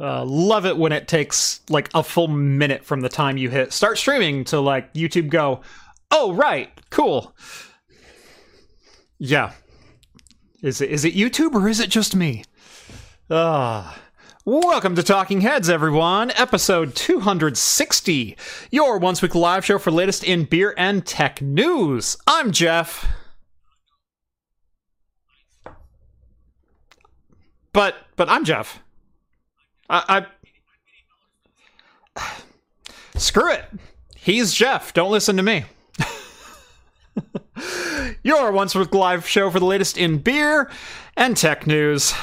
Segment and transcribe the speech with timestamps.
[0.00, 3.70] Uh, love it when it takes like a full minute from the time you hit
[3.70, 5.60] start streaming to like YouTube go,
[6.10, 7.36] oh right, cool.
[9.18, 9.52] Yeah.
[10.62, 12.44] Is it is it YouTube or is it just me?
[13.30, 13.98] Ah.
[14.46, 16.30] Welcome to Talking Heads, everyone.
[16.30, 18.38] Episode 260.
[18.70, 22.16] Your once week live show for latest in beer and tech news.
[22.26, 23.06] I'm Jeff.
[27.74, 28.82] But but I'm Jeff.
[29.90, 30.26] I,
[32.16, 32.32] I
[33.16, 33.64] screw it.
[34.16, 34.94] He's Jeff.
[34.94, 35.64] Don't listen to me.
[38.22, 40.70] Your once week live show for the latest in beer
[41.16, 42.14] and tech news.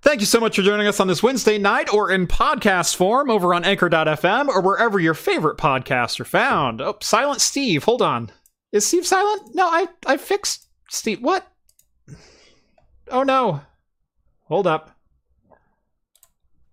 [0.00, 3.30] Thank you so much for joining us on this Wednesday night or in podcast form
[3.30, 6.80] over on anchor.fm or wherever your favorite podcasts are found.
[6.80, 8.30] Oh, Silent Steve, hold on.
[8.70, 9.54] Is Steve silent?
[9.54, 11.20] No, I I fixed Steve.
[11.20, 11.46] What?
[13.08, 13.62] Oh no.
[14.44, 14.97] Hold up.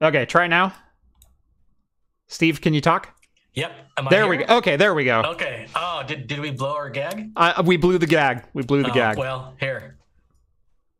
[0.01, 0.73] Okay, try now.
[2.27, 3.09] Steve, can you talk?
[3.53, 3.71] Yep.
[4.09, 4.29] There here?
[4.29, 4.57] we go.
[4.57, 5.21] Okay, there we go.
[5.21, 5.67] Okay.
[5.75, 7.31] Oh, did, did we blow our gag?
[7.35, 8.43] Uh, we blew the gag.
[8.53, 9.17] We blew the Oh, gag.
[9.17, 9.97] Well, here.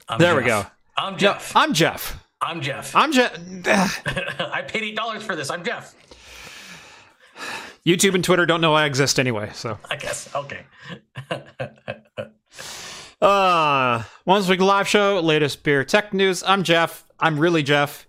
[0.07, 0.65] I'm there we go.
[0.97, 1.55] I'm No, Jeff.
[1.55, 2.23] I'm Jeff.
[2.41, 2.95] I'm Jeff.
[2.95, 4.01] I'm Jeff.
[4.39, 5.49] I paid eight dollars for this.
[5.49, 5.95] I'm Jeff.
[7.85, 9.77] YouTube and Twitter don't know I exist anyway, so.
[9.89, 10.33] I guess.
[10.35, 10.65] Okay.
[13.21, 16.43] Uh, once week live show, latest beer tech news.
[16.43, 17.05] I'm Jeff.
[17.19, 18.05] I'm really Jeff.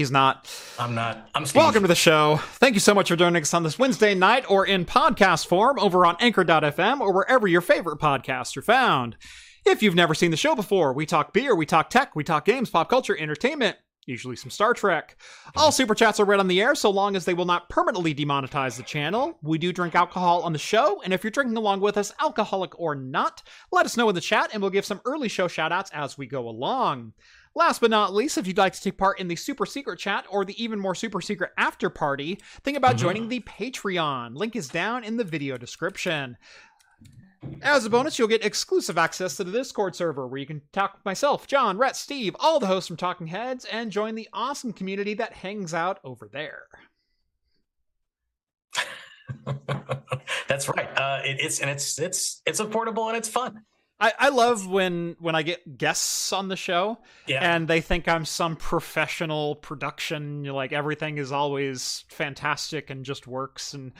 [0.00, 0.48] He's not.
[0.78, 1.28] I'm not.
[1.34, 1.60] I'm Steve.
[1.60, 2.38] Welcome to the show.
[2.54, 5.78] Thank you so much for joining us on this Wednesday night or in podcast form
[5.78, 9.18] over on anchor.fm or wherever your favorite podcasts are found.
[9.66, 12.46] If you've never seen the show before, we talk beer, we talk tech, we talk
[12.46, 15.18] games, pop culture, entertainment, usually some Star Trek.
[15.54, 18.14] All super chats are read on the air so long as they will not permanently
[18.14, 19.38] demonetize the channel.
[19.42, 22.80] We do drink alcohol on the show, and if you're drinking along with us, alcoholic
[22.80, 25.90] or not, let us know in the chat and we'll give some early show shoutouts
[25.92, 27.12] as we go along.
[27.54, 30.24] Last but not least, if you'd like to take part in the super secret chat
[30.30, 34.36] or the even more super secret after party, think about joining the Patreon.
[34.36, 36.36] Link is down in the video description.
[37.62, 40.94] As a bonus, you'll get exclusive access to the Discord server where you can talk
[40.94, 44.72] with myself, John, Rhett, Steve, all the hosts from Talking Heads, and join the awesome
[44.72, 46.66] community that hangs out over there.
[50.48, 50.88] That's right.
[50.96, 53.62] Uh, it, it's and it's it's it's affordable and it's fun.
[54.00, 57.54] I, I love when when I get guests on the show Yeah.
[57.54, 63.74] and they think I'm some professional production, like everything is always fantastic and just works.
[63.74, 63.92] And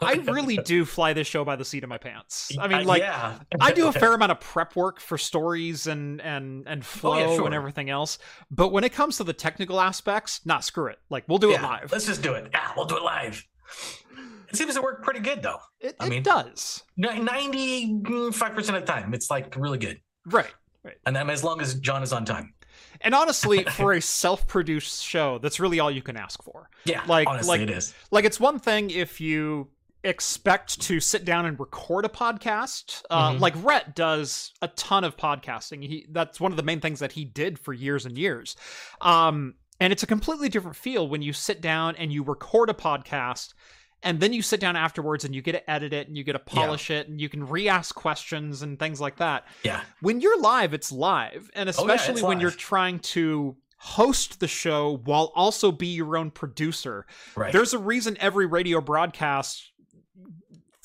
[0.00, 2.52] I really do fly this show by the seat of my pants.
[2.60, 3.38] I mean, like yeah.
[3.60, 7.18] I do a fair amount of prep work for stories and and and flow Oh,
[7.30, 7.46] yeah, sure.
[7.46, 8.18] and everything else.
[8.50, 10.98] But when it comes to the technical aspects, not screw it.
[11.08, 11.90] Like we'll do it live.
[11.92, 12.48] Let's just do it.
[12.52, 13.46] Yeah, we'll do it live.
[14.56, 15.58] It seems to work pretty good though.
[15.80, 16.82] It, I it does.
[16.96, 20.00] Ninety-five percent of the time, it's like really good.
[20.26, 20.52] Right.
[20.82, 20.96] Right.
[21.04, 22.54] And then as long as John is on time.
[23.00, 26.70] And honestly, for a self-produced show, that's really all you can ask for.
[26.84, 27.02] Yeah.
[27.06, 27.94] Like- honestly, like- it is.
[28.10, 29.68] Like it's one thing if you
[30.04, 33.40] expect to sit down and record a podcast uh, Mhm.
[33.40, 37.10] like Rhett does a ton of podcasting he that's one of the main things that
[37.12, 38.54] he did for years and years
[39.00, 42.74] um, and it's a completely different feel when you sit down and you record a
[42.74, 43.54] podcast
[44.06, 46.32] and then you sit down afterwards and you get to edit it and you get
[46.32, 49.82] to polish it and you can re-ask questions and things like that Yeah.
[50.00, 51.50] when you're live, it's live.
[51.54, 56.16] And Oh, yeah, especially when you're trying to host the show while also be your
[56.16, 57.06] own producer.
[57.34, 57.52] Right.
[57.52, 59.70] There's a reason every radio broadcast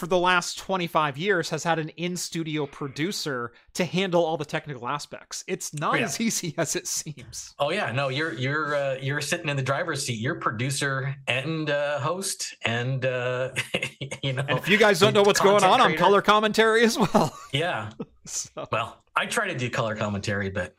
[0.02, 4.88] for the last 25 years has had an in-studio producer to handle all the technical
[4.88, 5.44] aspects.
[5.48, 6.06] It's not Yeah.
[6.06, 7.54] as easy as it seems.
[7.60, 10.18] Oh yeah, no, you're you're uh, you're sitting in the driver's seat.
[10.20, 13.52] You're producer and uh, host, and uh,
[14.24, 14.44] you know.
[14.48, 17.32] And if you guys don't know what's going on, I'm color commentary as well.
[17.54, 17.92] Yeah.
[18.26, 20.74] So, Well, I try to do color commentary, but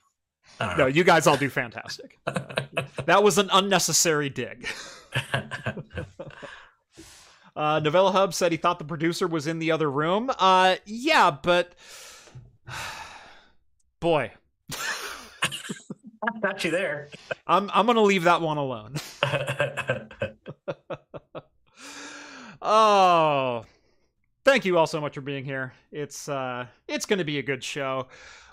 [0.59, 0.89] I don't no, know.
[0.89, 2.19] you guys all do fantastic.
[3.07, 4.67] That was an unnecessary dig.
[7.55, 10.31] Uh, Novella Hub said he thought the producer was in the other room.
[10.39, 11.75] Uh, yeah, but
[14.01, 14.33] boy,
[14.73, 17.11] I got you there.
[17.47, 18.95] I'm I'm gonna leave that one alone.
[22.63, 23.65] oh,
[24.45, 25.75] thank you all so much for being here.
[25.91, 28.09] It's uh, it's gonna be a good show.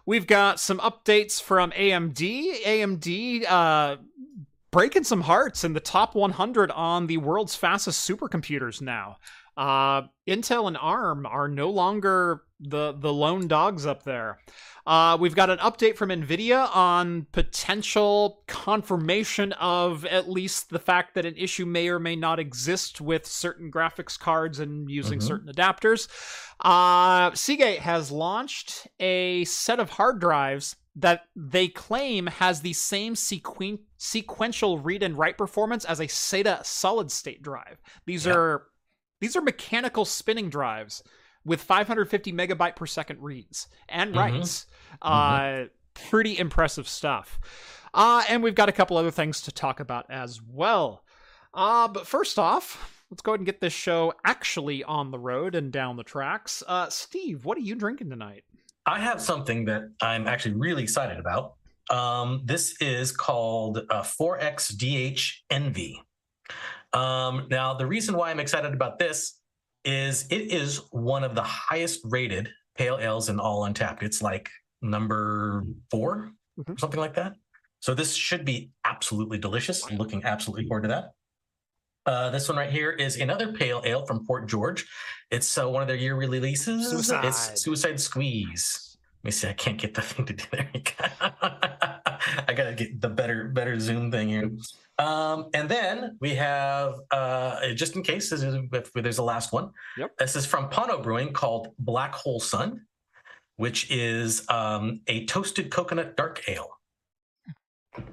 [0.06, 2.64] We've got some updates from AMD.
[2.64, 3.98] AMD uh,
[4.72, 9.18] breaking some hearts in the top 100 on the world's fastest supercomputers now.
[9.58, 14.40] Uh, Intel and ARM are no longer the the lone dogs up there.
[14.86, 21.14] Uh, we've got an update from Nvidia on potential confirmation of at least the fact
[21.16, 25.24] that an issue may or may not exist with certain graphics cards and using Mhm.
[25.24, 26.08] certain adapters.
[26.62, 33.14] Uh, Seagate has launched a set of hard drives that they claim has the same
[33.16, 37.82] sequen- sequential read and write performance as a SATA solid state drive.
[38.06, 38.36] These Yep.
[38.36, 38.68] are
[39.22, 41.04] these are mechanical spinning drives
[41.44, 44.18] with 550 megabyte per second reads and Mhm.
[44.18, 44.66] writes.
[45.02, 45.64] Uh,
[45.94, 47.40] pretty impressive stuff.
[47.94, 51.04] Uh, and we've got a couple other things to talk about as well.
[51.54, 55.54] Uh, but first off, let's go ahead and get this show actually on the road
[55.56, 56.64] and down the tracks.
[56.68, 58.46] Uh, Steve, what are you drinking tonight?
[58.90, 61.54] I have something that I'm actually really excited about.
[61.92, 66.02] Um, this is called uh, 4XDH Envy.
[66.94, 69.40] Um, now, the reason why I'm excited about this
[69.86, 72.50] is it is one of the highest rated
[72.80, 74.02] pale ales in all Untappd.
[74.02, 74.50] It's like
[74.82, 76.80] number 4 or Mhm.
[76.80, 77.34] something like that.
[77.82, 79.86] So this should be absolutely delicious.
[79.86, 81.12] I'm looking absolutely forward to that.
[82.10, 84.88] Uh, this one right here is another pale ale from Fort George.
[85.30, 86.90] It's uh, one of their year releases.
[86.90, 87.24] Suicide.
[87.26, 88.98] It's Suicide Squeeze.
[89.24, 89.48] Let me see.
[89.48, 90.72] I can't get the thing to do there.
[92.48, 94.50] I gotta get the better better zoom thing here.
[94.98, 98.42] Um, and then we have uh, just in case is,
[98.74, 99.70] if there's a last one.
[100.00, 100.18] Yep.
[100.18, 102.88] This is from Pono Brewing called Black Hole Sun,
[103.58, 106.72] which is um, a toasted coconut dark ale.
[107.96, 108.06] That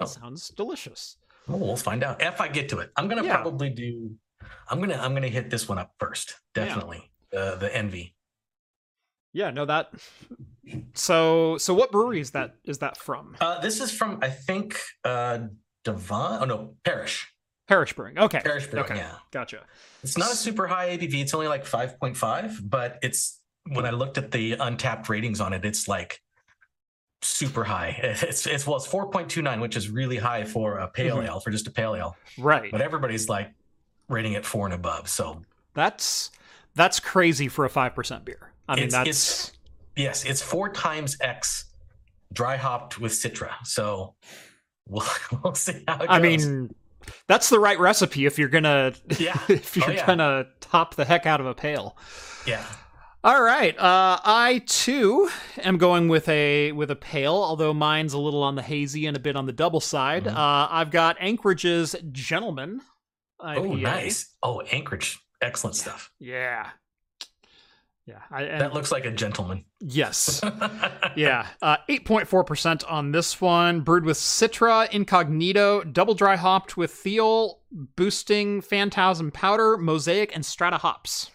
[0.00, 0.06] Oh.
[0.06, 1.18] sounds delicious.
[1.48, 2.90] Well, we'll find out if I get to it.
[2.96, 3.36] I'm gonna Yeah.
[3.36, 4.10] probably do.
[4.70, 6.34] I'm gonna I'm gonna hit this one up first.
[6.56, 6.66] Yeah.
[6.66, 8.14] Definitely the the envy.
[9.32, 9.92] Yeah, no that.
[10.94, 12.56] So, so what brewery is that?
[12.64, 13.36] Is that from?
[13.40, 15.40] Uh, this is from I think uh,
[15.84, 16.42] Devon.
[16.42, 17.26] Oh no, Parish.
[17.68, 18.18] Parish Brewing.
[18.18, 18.84] Okay, Parish Brewing.
[18.86, 18.96] okay.
[18.96, 19.60] Yeah, gotcha.
[20.02, 21.14] it's not a super high ABV.
[21.20, 23.40] It's only like 5.5, but it's
[23.70, 26.18] when I looked at the Untappd ratings on it, it's like
[27.22, 27.98] super high.
[28.22, 31.26] It's it's well, it's 4.29, which is really high for a pale Mhm.
[31.28, 32.16] ale for just a pale ale.
[32.38, 32.70] Right.
[32.70, 33.50] But everybody's like
[34.08, 35.08] rating it four and above.
[35.08, 35.42] So
[35.74, 36.30] That's
[36.74, 38.52] that's crazy for a five percent beer.
[38.68, 39.52] I mean, It's- that's it's-
[39.96, 41.64] Yes, it's four times X
[42.32, 43.52] dry hopped with Citra.
[43.64, 44.14] So
[44.88, 45.04] we'll,
[45.42, 46.46] we'll see how it I goes.
[46.46, 46.74] mean,
[47.26, 49.36] that's the right recipe if you're gonna Yeah.
[49.48, 50.06] if Oh, you're yeah.
[50.06, 51.96] gonna top the heck out of a pale.
[52.46, 52.64] yeah.
[53.24, 53.76] All right.
[53.78, 55.28] Uh, I too
[55.58, 59.16] am going with a with a pale, although mine's a little on the hazy and
[59.16, 60.24] a bit on the double side.
[60.24, 60.34] Mhm.
[60.34, 62.80] Uh, I've got Anchorage's Gentleman.
[63.40, 64.34] Oh, nice.
[64.42, 65.18] Oh, Anchorage.
[65.40, 66.10] Excellent stuff.
[66.18, 66.70] Yeah.
[68.06, 68.20] Yeah.
[68.30, 69.64] I, and That looks like a gentleman.
[69.80, 70.40] yes.
[71.16, 73.80] Yeah, uh, 8.4% on this one.
[73.80, 80.78] Brewed with Citra, Incognito, double dry hopped with Thiol, boosting Phantasm powder, Mosaic, and Strata
[80.78, 81.30] hops.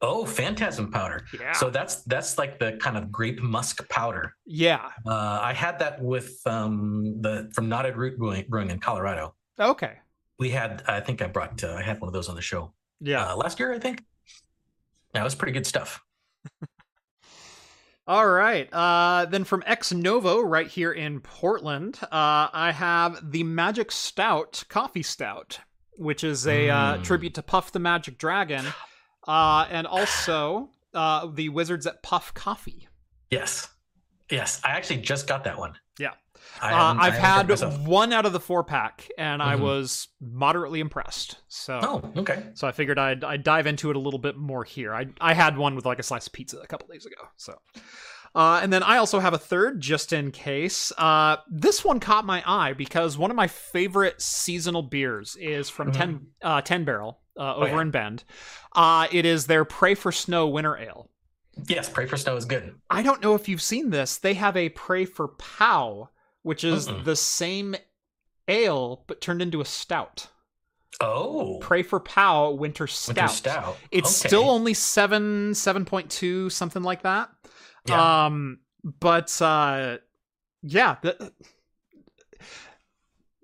[0.00, 1.24] Oh, phantasm powder.
[1.38, 1.52] Yeah.
[1.52, 4.34] So that's that's like the kind of grape musk powder.
[4.46, 4.90] yeah.
[5.04, 9.34] Uh, I had that with um, the from Knotted Root Brewing, in Colorado.
[9.58, 9.94] Okay.
[10.38, 12.72] We had, I think I brought, uh, I had one of those on the show
[13.00, 13.32] Yeah.
[13.32, 13.72] uh, last year.
[13.72, 14.04] I think.
[15.14, 16.00] Yeah, it was pretty good stuff.
[18.06, 18.72] All right.
[18.72, 24.64] Uh, then from Ex Novo, right here in Portland, uh, I have the Magic Stout
[24.68, 25.58] Coffee Stout,
[25.98, 27.04] which is a uh, Mm.
[27.04, 28.64] tribute to Puff the Magic Dragon,
[29.28, 32.88] uh, and also uh, the Wizards at Puff Coffee.
[33.30, 33.68] Yes,
[34.30, 34.60] yes.
[34.64, 35.74] I actually just got that one.
[35.98, 36.12] Yeah.
[36.62, 39.60] I Uh, I I've haven't had one out of the four pack, and I Mhm.
[39.60, 41.36] was moderately impressed.
[41.48, 42.42] So, Oh, okay.
[42.54, 44.94] so I figured I'd, I'd dive into it a little bit more here.
[44.94, 47.16] I I had one with like a slice of pizza a couple days ago.
[47.36, 47.60] So,
[48.34, 50.92] uh, and then I also have a third just in case.
[50.98, 55.90] Uh, this one caught my eye because one of my favorite seasonal beers is from
[55.92, 55.96] Mhm.
[55.96, 57.80] Ten uh, Ten Barrel uh, over yeah.
[57.80, 58.24] in Bend.
[58.74, 61.08] Uh, it is their Pray for Snow Winter Ale.
[61.66, 62.74] Yes, Pray for Snow is good.
[62.88, 64.18] I don't know if you've seen this.
[64.18, 66.10] They have a Pray for Pow,
[66.42, 67.04] which is Mm-mm.
[67.04, 67.74] the same
[68.46, 70.28] ale but turned into a stout.
[71.00, 73.16] Oh, Pray for Pow Winter Stout.
[73.16, 73.76] Winter Stout.
[73.90, 74.28] It's Okay.
[74.28, 77.30] still only seven, seven point two, something like that.
[77.88, 78.26] Yeah.
[78.26, 79.98] Um, but uh,
[80.62, 81.32] yeah, the,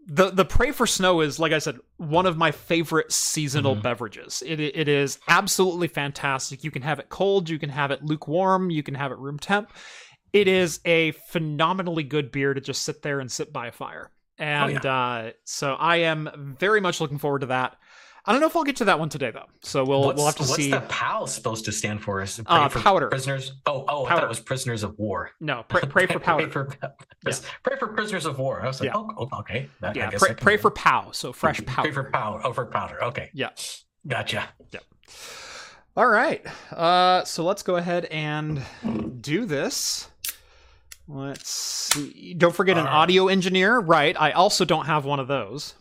[0.06, 3.82] the the Pray for Snow is like I said, one of my favorite seasonal Mhm.
[3.82, 4.42] beverages.
[4.46, 6.62] It it is absolutely fantastic.
[6.62, 9.38] You can have it cold, you can have it lukewarm, you can have it room
[9.38, 9.72] temp.
[10.32, 14.10] It is a phenomenally good beer to just sit there and sit by a fire.
[14.36, 17.76] And uh, so I am very much looking forward to that.
[18.26, 19.44] I don't know if I'll get to that one today though.
[19.62, 20.70] So we'll what's, we'll have to what's see.
[20.70, 22.22] What's the POW supposed to stand for?
[22.22, 23.08] Is it Uh, pray for powder.
[23.08, 23.52] prisoners?
[23.66, 25.30] Oh, oh, I thought it was prisoners of war.
[25.40, 26.46] No, pray, pray for powder.
[26.46, 26.68] pray for,
[27.62, 28.62] pray for prisoners of war.
[28.62, 28.96] I was like, Yeah.
[28.96, 29.68] oh, oh, okay.
[29.80, 31.10] That, I yeah, guess pray, pray for pow.
[31.12, 31.82] So fresh powder.
[31.88, 32.40] Pray for powder.
[32.46, 33.04] Oh, for powder.
[33.04, 33.50] Okay, Yeah.
[34.06, 34.48] gotcha.
[35.96, 36.44] All right.
[36.72, 38.62] Uh, so let's go ahead and
[39.22, 40.08] do this.
[41.06, 42.34] Let's see.
[42.34, 42.92] Don't forget an right.
[42.92, 43.78] audio engineer.
[43.78, 44.16] Right.
[44.18, 45.74] I also don't have one of those.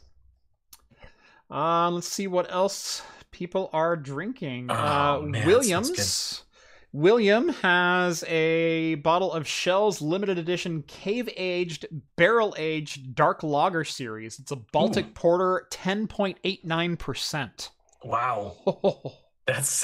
[1.54, 4.68] Uh, let's see what else people are drinking.
[4.72, 6.44] Oh, uh, man, Williams
[6.92, 14.40] William has a bottle of Schell's limited edition cave aged, barrel aged dark lager series.
[14.40, 15.12] It's a Baltic Ooh.
[15.14, 17.70] porter, 10.89%.
[18.04, 18.56] Wow.
[19.46, 19.84] That's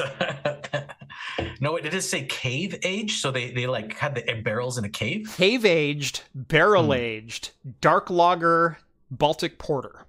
[1.59, 1.75] no.
[1.75, 5.33] It did say cave age, so they they like had the barrels in a cave.
[5.35, 6.91] cave aged, barrel Hmm.
[6.93, 8.77] aged, dark lager,
[9.11, 10.05] Baltic porter.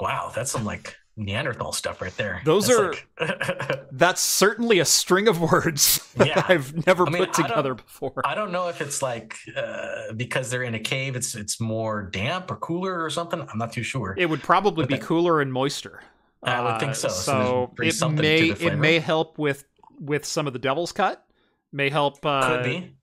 [0.00, 2.40] Wow, that's some like Neanderthal stuff right there.
[2.44, 6.44] Those That's like- That's certainly a string of words that Yeah.
[6.48, 8.12] I've never I mean, put I together before.
[8.24, 12.04] I don't know if it's like uh, because they're in a cave, it's it's more
[12.04, 13.40] damp or cooler or something.
[13.40, 14.14] I'm not too sure.
[14.16, 16.02] It would probably But be that- cooler and moister.
[16.42, 17.08] I would think so.
[17.08, 19.64] So So, it may it may help with
[19.98, 21.24] with some of the devil's cut.
[21.72, 22.94] May help uh, Could be,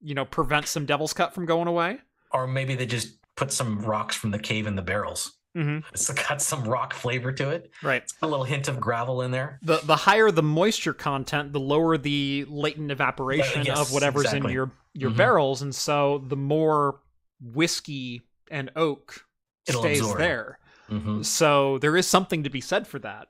[0.00, 1.98] you know prevent some devil's cut from going away.
[2.30, 5.32] or maybe they just put some rocks from the cave in the barrels.
[5.54, 7.70] Hmm It's got some rock flavor to it.
[7.82, 8.02] Right.
[8.02, 9.58] It's got A little hint of gravel in there.
[9.62, 14.38] The the higher the moisture content, the lower the latent evaporation yes, of whatever's in
[14.38, 14.52] exactly.
[14.54, 15.16] your your Mhm.
[15.16, 17.00] barrels, and so the more
[17.40, 19.24] whiskey and oak
[19.66, 20.18] It'll stays absorb.
[20.18, 20.58] there.
[20.88, 23.28] hmm So there is something to be said for that.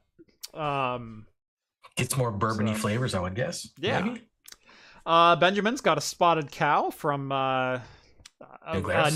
[0.53, 1.27] Um,
[1.97, 3.69] It's more bourbony So- flavors, I would guess.
[3.79, 4.01] Yeah.
[4.01, 4.23] Maybe?
[5.07, 7.79] uh, Benjamin's got a spotted cow from uh, uh,
[8.67, 9.11] uh.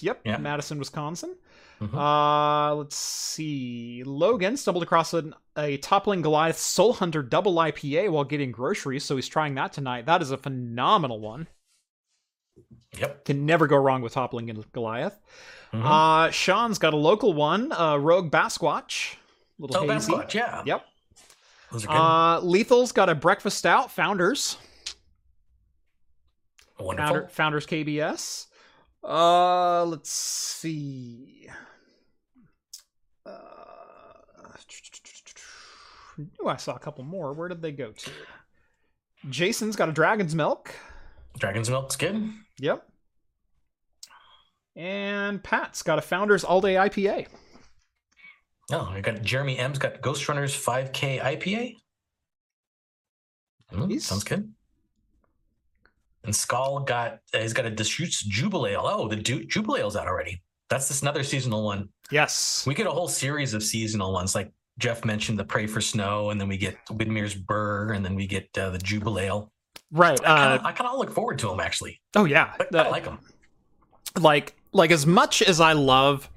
[0.00, 0.36] Yep, Yeah.
[0.38, 1.36] Madison, Wisconsin.
[1.80, 1.94] Mhm.
[1.94, 4.02] Uh, let's see.
[4.04, 9.14] Logan stumbled across an, a Toppling Goliath Soul Hunter double IPA while getting groceries, so
[9.14, 10.06] he's trying that tonight.
[10.06, 11.46] That is a phenomenal one.
[12.98, 13.24] Yep.
[13.24, 15.20] Can never go wrong with Toppling and Goliath.
[15.72, 15.84] Mhm.
[15.84, 19.14] Uh, Sean's got a local one, uh, Rogue Batsquatch.
[19.58, 20.12] Little oh, hazy.
[20.12, 20.62] Batsquatch, yeah.
[20.64, 20.84] Yep.
[21.70, 21.94] Those are good.
[21.94, 24.56] Uh, Lethal's got a breakfast stout, Founders.
[26.80, 27.06] Wonderful.
[27.08, 28.46] Founder, Founders KBS.
[29.04, 31.48] Uh, let's see.
[36.40, 37.32] Oh, I saw a couple more.
[37.32, 38.10] Where did they go to?
[39.30, 40.74] Jason's got a Dragon's Milk.
[41.38, 42.30] Dragon's Milk's good.
[42.58, 42.86] Yep.
[44.76, 47.26] And Pat's got a Founders All Day IPA.
[48.70, 51.76] Oh, I got Jeremy M's got Ghost Runners 5K IPA.
[53.72, 54.52] Mm, sounds good.
[56.24, 58.80] And Skull got uh, he's got a Deschutes Jubelale.
[58.80, 60.42] Oh, the du- Jubelale's out already.
[60.68, 61.88] That's just another seasonal one.
[62.10, 62.64] Yes.
[62.66, 66.30] We get a whole series of seasonal ones, like Jeff mentioned, the Pray for Snow,
[66.30, 69.50] and then we get Widmer's Brrr, and then we get uh, the Jubelale.
[69.90, 70.18] Right.
[70.24, 72.00] I Uh, kind of look forward to them actually.
[72.14, 72.52] oh yeah.
[72.60, 73.18] I, I like them.
[74.20, 76.28] like like as much as I love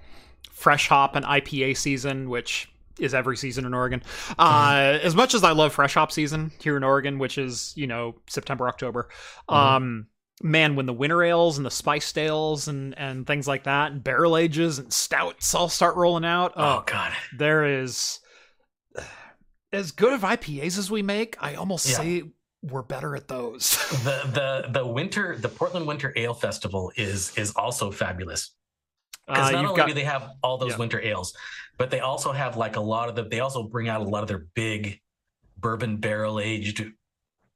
[0.51, 2.69] fresh hop and IPA season, which
[2.99, 4.01] is every season in Oregon,
[4.37, 7.87] uh, as much as I love fresh hop season here in Oregon, which is you
[7.87, 9.09] know September October,
[9.49, 9.55] Mhm.
[9.55, 10.07] um,
[10.43, 14.03] man, when the winter ales and the spiced ales and and things like that, and
[14.03, 18.19] barrel ages and stouts all start rolling out, Oh oh, God, there is
[19.73, 21.37] as good of IPAs as we make.
[21.41, 21.95] I almost Yeah.
[21.97, 22.23] say
[22.61, 23.71] we're better at those.
[24.03, 28.53] the the the winter the Portland Winter Ale Festival is is also fabulous.
[29.27, 30.77] because Uh, not only got do they have all those yeah.
[30.77, 31.33] winter ales,
[31.77, 33.23] but they also have like a lot of the.
[33.23, 34.99] They also bring out a lot of their big
[35.57, 36.91] bourbon barrel aged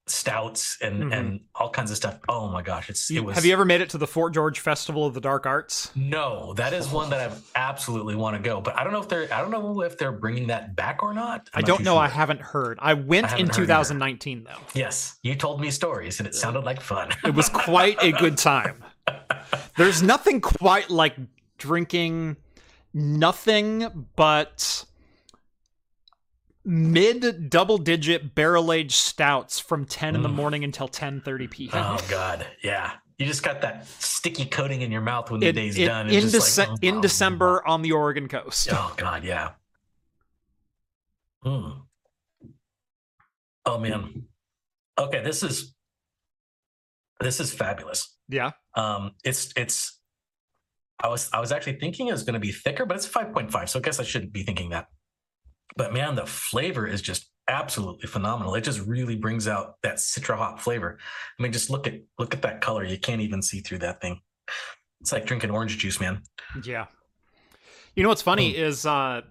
[0.08, 1.14] stouts and Mhm.
[1.18, 2.20] and all kinds of stuff.
[2.30, 3.36] Oh my gosh, it's it was.
[3.36, 5.90] have you ever made it to the Fort George Festival of the Dark Arts?
[5.96, 9.10] No, that is one that I absolutely want to go, but I don't know if
[9.10, 9.34] they're.
[9.34, 11.50] I don't know if they're bringing that back or not.
[11.54, 11.98] I I'm not don't too know.
[11.98, 12.78] I haven't heard.
[12.82, 13.66] I went I in haven't heard either.
[13.66, 14.52] 2019 though.
[14.76, 17.10] Yes, you told me stories, and it sounded like fun.
[17.24, 18.84] It was quite a good time.
[19.78, 21.16] There's nothing quite like
[21.58, 22.38] drinking
[22.94, 24.86] nothing but
[26.66, 30.34] mid double digit barrel aged stouts from 10 in the Mm.
[30.36, 31.72] morning until 10:30 p.m.
[31.74, 32.94] oh God, yeah.
[33.18, 36.08] You just got that sticky coating in your mouth when the In- day's in- done.
[36.10, 38.68] in, It's just Dece- like, in oh, December on the Oregon coast.
[38.72, 39.52] Oh God, yeah.
[41.44, 41.70] Hmm.
[43.66, 44.26] Oh man.
[44.98, 45.74] Okay, this is
[47.20, 48.18] this is fabulous.
[48.28, 48.52] Yeah.
[48.76, 50.00] Um, it's it's.
[51.02, 53.32] I was I was actually thinking it was going to be thicker, but it's five
[53.34, 54.88] point five, so I guess I shouldn't be thinking that.
[55.78, 58.56] But man, the flavor is just absolutely phenomenal.
[58.56, 60.98] It just really brings out that citra hop flavor.
[61.38, 62.84] I mean, just look at look at that color.
[62.84, 64.22] You can't even see through that thing.
[65.02, 66.24] It's like drinking orange juice, man.
[66.64, 66.86] Yeah.
[67.96, 68.58] You know what's funny Mm.
[68.58, 69.22] is uh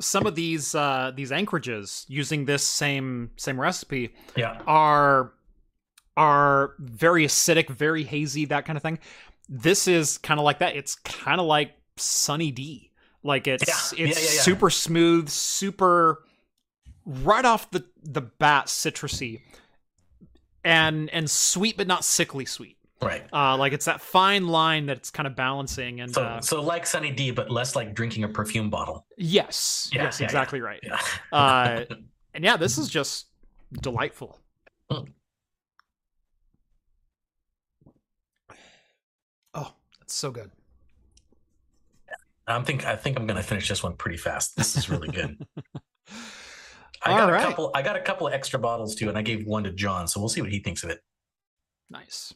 [0.00, 4.60] some of these uh these anchorages using this same same recipe Yeah.
[4.66, 5.32] are
[6.16, 8.98] are very acidic, very hazy, that kind of thing.
[9.48, 10.76] This is kind of like that.
[10.76, 12.89] It's kind of like Sunny D.
[13.22, 14.04] Like it's yeah.
[14.06, 16.24] it's yeah, yeah, super smooth, super
[17.04, 19.40] right off the the bat citrusy
[20.64, 22.76] and and sweet but not sickly sweet.
[23.02, 23.24] Right.
[23.32, 26.60] Uh, like it's that fine line that it's kind of balancing and so, uh, so
[26.60, 29.06] like Sunny D, but less like drinking a perfume bottle.
[29.16, 29.90] Yes.
[29.92, 30.80] yes, exactly right.
[31.32, 31.84] uh,
[32.34, 33.28] and yeah, this is just
[33.72, 34.38] delightful.
[34.90, 35.08] Mm.
[39.54, 40.50] Oh, that's so good.
[42.46, 44.56] I'm think I think I'm gonna finish this one pretty fast.
[44.56, 45.46] This is really good.
[47.02, 47.42] I got right.
[47.42, 47.70] a couple.
[47.74, 50.20] I got a couple of extra bottles too, and I gave one to John, so
[50.20, 51.00] we'll see what he thinks of it.
[51.88, 52.34] Nice.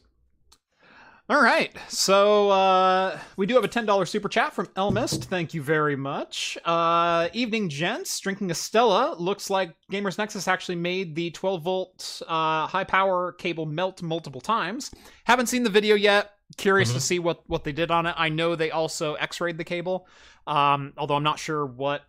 [1.27, 1.75] All right.
[1.87, 5.23] So uh, we do have a $10 super chat from Elmist.
[5.23, 6.55] Thank you very much.
[6.63, 8.19] Uh, evening, gents.
[8.19, 9.15] Drinking a Stella.
[9.17, 14.41] Looks like Gamers Nexus actually made the 12 volt uh, high power cable melt multiple
[14.41, 14.91] times.
[15.23, 16.34] Haven't seen the video yet.
[16.57, 17.01] Curious to Mhm.
[17.01, 18.13] see what, what they did on it.
[18.17, 20.07] I know they also x rayed the cable,
[20.47, 22.03] um, although I'm not sure what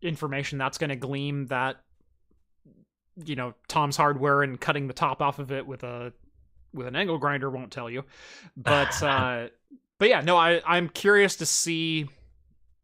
[0.00, 1.76] information that's going to gleam that,
[3.24, 6.12] you know, Tom's hardware and cutting the top off of it with a
[6.72, 8.04] with an angle grinder won't tell you.
[8.56, 9.48] But uh
[9.98, 12.08] but yeah, no, I I'm curious to see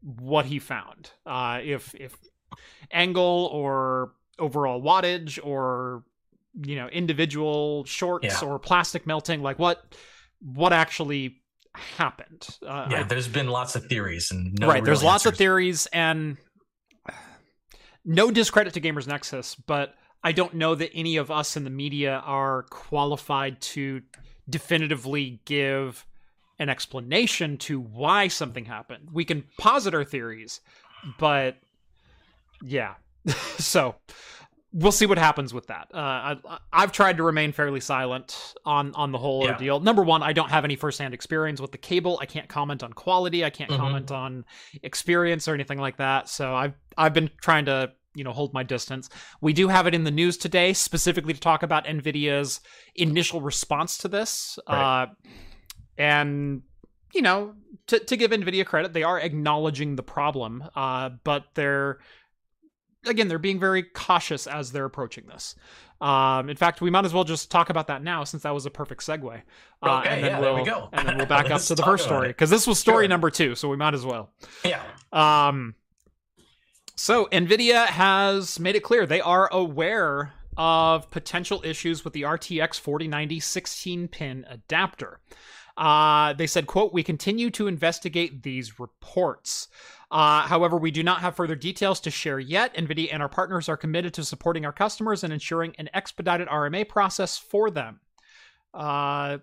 [0.03, 1.11] what he found.
[1.25, 2.17] Uh if if
[2.91, 6.05] angle or overall wattage or
[6.63, 8.49] you know individual shorts Yeah.
[8.49, 9.95] or plastic melting like what
[10.41, 11.41] what actually
[11.75, 12.47] happened.
[12.67, 15.37] Uh, Yeah, I- there's been lots of theories and no right, there's real lots of
[15.37, 16.37] theories and
[18.05, 21.71] no discredit to Gamers Nexus, but I don't know that any of us in the
[21.71, 24.03] media are qualified to
[24.49, 26.07] definitively give
[26.59, 29.11] an explanation to why something happened.
[29.13, 30.61] We can posit our theories,
[31.19, 31.59] but
[32.63, 32.95] yeah.
[33.59, 33.97] so
[34.73, 35.89] we'll see what happens with that.
[35.95, 35.99] Uh,
[36.47, 39.53] I, I've tried to remain fairly silent on on the whole Yeah.
[39.53, 39.81] ordeal.
[39.81, 42.19] Number one, I don't have any firsthand experience with the cable.
[42.21, 43.45] I can't comment on quality.
[43.45, 43.77] I can't Mhm.
[43.79, 44.45] comment on
[44.83, 46.29] experience or anything like that.
[46.29, 49.09] So I've I've been trying to you know hold my distance.
[49.41, 52.61] We do have it in the news today, specifically to talk about Nvidia's
[52.95, 54.59] initial response to this.
[54.69, 55.03] Right.
[55.03, 55.07] Uh,
[55.97, 56.63] and
[57.15, 57.55] you know,
[57.87, 61.99] to to give Nvidia credit, they are acknowledging the problem, uh, but they're
[63.07, 65.55] again they're being very cautious as they're approaching this.
[66.01, 68.67] Um, in fact, we might as well just talk about that now, since that was
[68.67, 69.43] a perfect segue.
[69.83, 70.89] Uh, Okay, and then yeah, we'll, there we go.
[70.93, 73.09] And then we'll back up to the first story because this was story Sure.
[73.09, 74.31] number two, so we might as well.
[74.65, 74.81] Yeah,
[75.13, 75.75] Um,
[76.95, 82.79] so Nvidia has made it clear they are aware of potential issues with the RTX
[82.81, 85.21] 4090 16 pin adapter.
[85.77, 89.69] Uh, they said, "quote We continue to investigate these reports.
[90.11, 92.75] Uh, however, we do not have further details to share yet.
[92.75, 96.89] Nvidia and our partners are committed to supporting our customers and ensuring an expedited RMA
[96.89, 98.01] process for them."
[98.73, 99.39] Uh,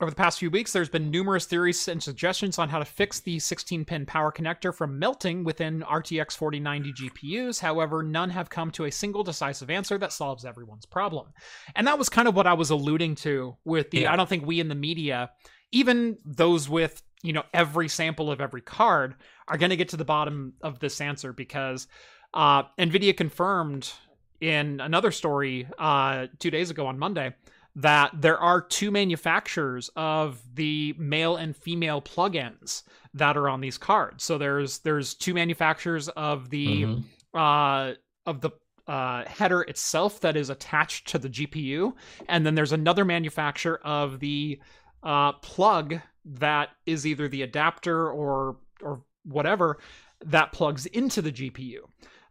[0.00, 3.20] over the past few weeks, there's been numerous theories and suggestions on how to fix
[3.20, 7.60] the 16 pin power connector from melting within RTX 4090 GPUs.
[7.60, 11.28] However, none have come to a single decisive answer that solves everyone's problem.
[11.76, 14.12] And that was kind of what I was alluding to with the Yeah.
[14.12, 15.30] I don't think we in the media,
[15.70, 19.14] even those with, you know, every sample of every card,
[19.48, 21.86] are going to get to the bottom of this answer because
[22.34, 23.92] uh, NVIDIA confirmed
[24.40, 27.34] in another story uh, two days ago on Monday
[27.76, 32.82] that there are two manufacturers of the male and female plugins
[33.14, 34.24] that are on these cards.
[34.24, 37.04] So there's there's two manufacturers of the Mhm.
[37.34, 37.94] uh,
[38.26, 38.50] of the
[38.86, 41.94] uh, header itself that is attached to the GPU,
[42.28, 44.60] and then there's another manufacturer of the
[45.02, 49.78] uh, plug that is either the adapter or or whatever
[50.24, 51.78] that plugs into the GPU.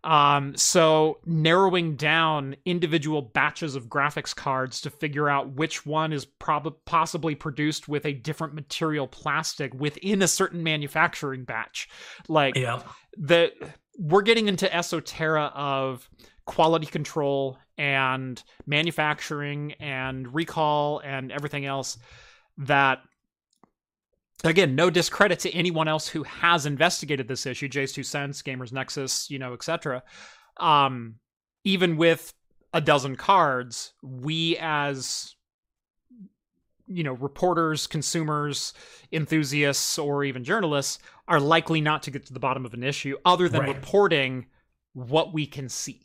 [0.03, 6.25] Um, so narrowing down individual batches of graphics cards to figure out which one is
[6.25, 11.87] prob- possibly produced with a different material plastic within a certain manufacturing batch.
[12.27, 12.81] Like yeah,
[13.15, 13.51] the
[13.97, 16.09] we're getting into esoterra of
[16.45, 21.99] quality control and manufacturing and recall and everything else
[22.57, 22.99] that
[24.43, 28.71] again no discredit to anyone else who has investigated this issue jay's two cents gamers
[28.71, 30.01] nexus you know etc
[30.57, 31.15] um
[31.63, 32.33] even with
[32.73, 35.35] a dozen cards we as
[36.87, 38.73] you know reporters consumers
[39.11, 43.15] enthusiasts or even journalists are likely not to get to the bottom of an issue
[43.25, 43.75] other than Right.
[43.75, 44.47] reporting
[44.93, 46.01] what we can see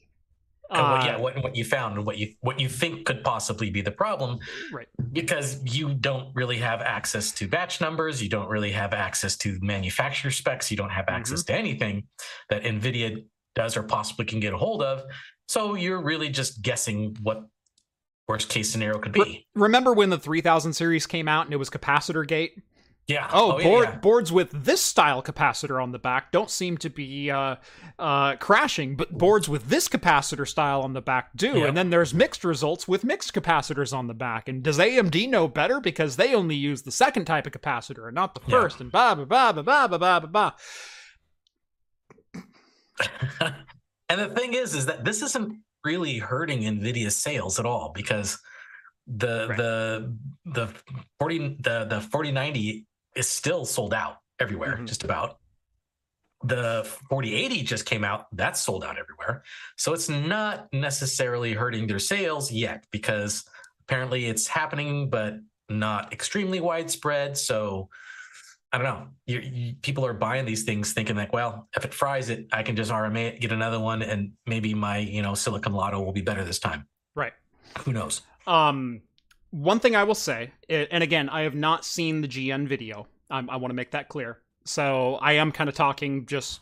[0.71, 3.23] and what, Uh, yeah, what, what you found and what you what you think could
[3.23, 4.39] possibly be the problem,
[4.73, 9.37] right because you don't really have access to batch numbers, you don't really have access
[9.39, 11.53] to manufacturer specs, you don't have access Mm-hmm.
[11.53, 12.05] to anything
[12.51, 13.25] that Nvidia
[13.55, 15.03] does or possibly can get a hold of.
[15.49, 17.45] So you're really just guessing what
[18.29, 19.47] worst case scenario could be.
[19.55, 22.61] remember when the 3000 series came out and it was capacitor gate
[23.09, 23.29] Yeah.
[23.33, 23.97] Oh, yeah, board, yeah.
[23.99, 27.55] boards with this style capacitor on the back don't seem to be uh,
[28.01, 31.59] uh, crashing, but boards with this capacitor style on the back do.
[31.59, 31.69] Yep.
[31.69, 34.49] And then there's mixed results with mixed capacitors on the back.
[34.49, 38.15] And does AMD know better because they only use the second type of capacitor and
[38.17, 38.63] not the Yeah.
[38.63, 38.81] first?
[38.81, 40.53] And blah blah blah blah blah blah blah blah.
[44.09, 48.39] and the thing is, is that this isn't really hurting Nvidia's sales at all because
[49.07, 49.57] the Right.
[49.57, 50.17] the
[50.47, 50.75] the
[51.21, 54.87] forty the the forty ninety is still sold out everywhere, Mhm.
[54.87, 55.39] just about.
[56.45, 58.27] The 4080 just came out.
[58.33, 59.43] That's sold out everywhere.
[59.77, 63.45] So it's not necessarily hurting their sales yet because
[63.81, 65.37] apparently it's happening, but
[65.69, 67.37] not extremely widespread.
[67.39, 67.89] So
[68.73, 69.09] I don't know.
[69.27, 72.63] You, you, people are buying these things thinking like, well, if it fries it, I
[72.63, 76.13] can just RMA it, get another one, and maybe my you know Silicon Lotto will
[76.13, 76.87] be better this time.
[77.15, 77.33] Right.
[77.81, 78.23] Who knows?
[78.47, 79.03] Um,
[79.57, 83.07] one thing I will say, and again, I have not seen the GN video.
[83.31, 84.39] Um, I want to make that clear.
[84.67, 86.61] So I am kind of talking just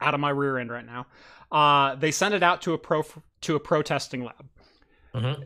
[0.00, 1.06] out of my rear end right now.
[1.50, 3.02] Uh, they sent it out to a pro
[3.40, 4.46] to a pro testing lab.
[5.14, 5.44] Mhm.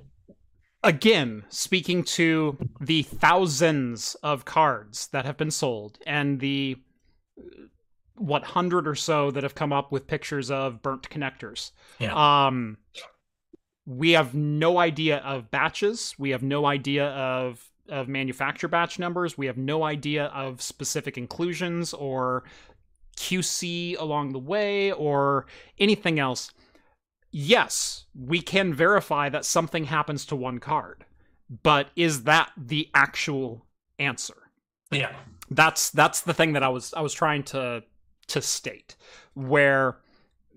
[0.83, 6.83] Again, speaking to the thousands of cards that have been sold and the
[8.16, 11.71] what hundred or so that have come up with pictures of burnt connectors.
[12.01, 12.47] Yeah.
[12.47, 12.79] Um,
[13.87, 16.14] we have no idea of batches.
[16.18, 19.37] We have no idea of of manufacture batch numbers.
[19.37, 22.45] We have no idea of specific inclusions or
[23.16, 25.47] QC along the way or
[25.79, 26.53] anything else.
[27.33, 31.05] Yes, we can verify that something happens to one card,
[31.62, 33.66] but is that the actual
[33.99, 34.35] answer?
[34.90, 35.14] Yeah.
[35.51, 37.83] that's that's the thing that I was I was trying to
[38.29, 38.97] to state
[39.35, 39.97] where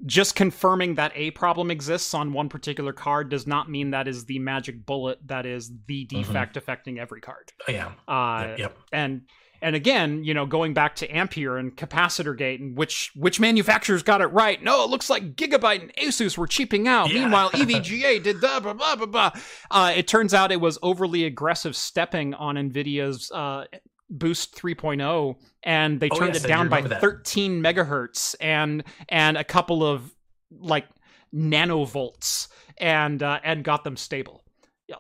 [0.06, 4.26] just confirming that a problem exists on one particular card does not mean that is
[4.26, 7.52] the magic bullet that is the defect affecting every card.
[7.68, 7.92] Yeah.
[8.08, 8.60] Uh, Yep.
[8.60, 8.78] yep.
[8.92, 9.22] and
[9.62, 14.04] and again, you know, going back to Ampere and capacitor gate and which which manufacturers
[14.04, 14.62] got it right.
[14.62, 17.10] No, it looks like Gigabyte and Asus were cheaping out.
[17.10, 17.22] Yeah.
[17.22, 19.32] Meanwhile, EVGA did that, blah blah blah blah.
[19.72, 23.64] Uh, it turns out it was overly aggressive stepping on Nvidia's uh,
[24.10, 27.02] Boost 3.0, and they Oh, turned yes, it down by that.
[27.02, 30.14] 13 megahertz and and a couple of
[30.52, 30.86] like
[31.34, 34.44] nanovolts, and uh, and got them stable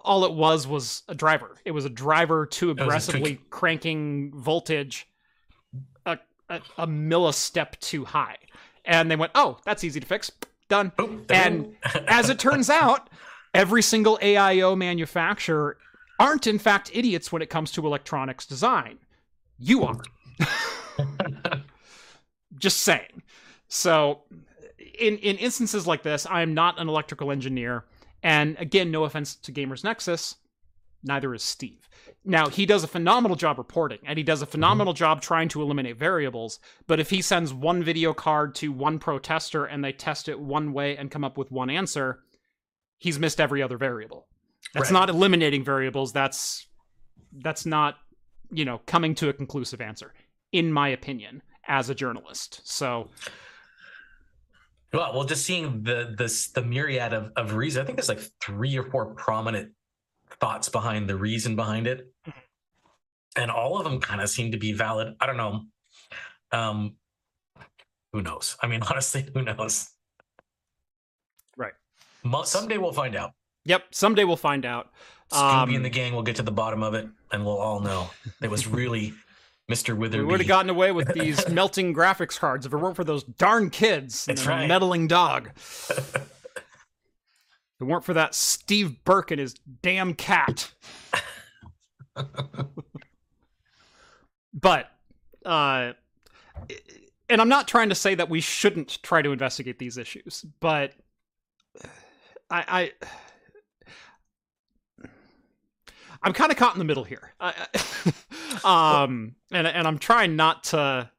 [0.02, 1.56] all it was was a driver.
[1.63, 5.08] It was a driver too aggressively cranking voltage
[6.06, 6.18] a,
[6.50, 8.38] a, a millistep too high.
[8.84, 10.32] And they went, oh, that's easy to fix.
[10.70, 10.91] Done.
[10.98, 11.76] Boop, And.
[12.08, 13.10] As it turns out,
[13.54, 15.78] every single AIB manufacturer
[16.19, 18.97] aren't in fact idiots when it comes to electronics design.
[19.58, 20.01] You are.
[22.58, 23.23] Just saying.
[23.67, 24.23] So,
[24.99, 27.86] in in instances like this, I am not an electrical engineer,
[28.23, 30.36] and again, no offense to Gamers Nexus,
[31.04, 31.88] neither is Steve.
[32.23, 34.99] Now, he does a phenomenal job reporting, and he does a phenomenal mm-hmm.
[34.99, 36.60] job trying to eliminate variables.
[36.88, 40.73] But if he sends one video card to one protester and they test it one
[40.73, 42.23] way and come up with one answer,
[42.97, 44.28] he's missed every other variable.
[44.76, 45.00] That's Right.
[45.00, 46.12] not eliminating variables.
[46.14, 46.68] That's
[47.40, 47.98] that's not
[48.52, 50.14] you know coming to a conclusive answer,
[50.52, 52.62] in my opinion, as a journalist.
[52.64, 53.10] So
[54.94, 58.22] Well, well, just seeing the this the myriad of, of reasons, I think there's like
[58.42, 59.72] three or four prominent
[60.42, 62.14] thoughts behind the reason behind it.
[63.38, 65.16] And all of them kind of seem to be valid.
[65.20, 65.64] I don't know.
[66.52, 66.96] Um
[68.14, 68.56] who knows?
[68.62, 69.90] I mean, honestly, who knows?
[71.58, 71.74] Right.
[72.24, 73.32] Mo- Someday we'll find out.
[73.65, 74.91] Yep, someday we'll find out.
[75.32, 77.80] Scooby Um, and the gang will get to the bottom of it, and we'll all
[77.80, 78.10] know
[78.41, 79.13] it was really
[79.71, 79.97] Mr.
[79.97, 80.19] Witherby.
[80.19, 83.23] We would have gotten away with these melting graphics cards if it weren't for those
[83.23, 84.67] darn kids and That's right.
[84.67, 85.49] meddling dog.
[85.56, 86.28] if
[87.80, 90.71] it weren't for that Steve Burke and his damn cat.
[94.54, 94.91] but,
[95.43, 95.93] uh,
[97.30, 100.93] and I'm not trying to say that we shouldn't try to investigate these issues, but
[102.51, 103.08] I, I
[106.26, 107.34] I'm kind of caught in the middle here.
[108.64, 111.10] Um, and and I'm trying not to,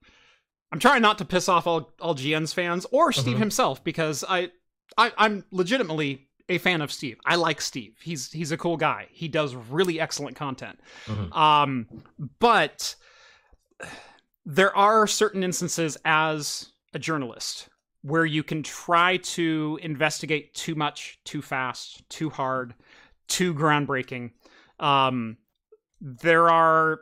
[0.73, 3.41] I'm trying not to piss off all all GN's fans or Steve Mhm.
[3.41, 4.51] himself because I,
[4.97, 7.19] I I'm legitimately a fan of Steve.
[7.25, 7.97] I like Steve.
[8.03, 9.07] He's he's a cool guy.
[9.11, 10.81] He does really excellent content.
[11.07, 11.37] Mhm.
[11.37, 11.87] Um,
[12.41, 12.97] but
[14.45, 17.69] there are certain instances as a journalist
[18.03, 22.75] where you can try to investigate too much, too fast, too hard,
[23.29, 24.31] too groundbreaking.
[24.79, 25.39] Um,
[26.01, 27.01] there are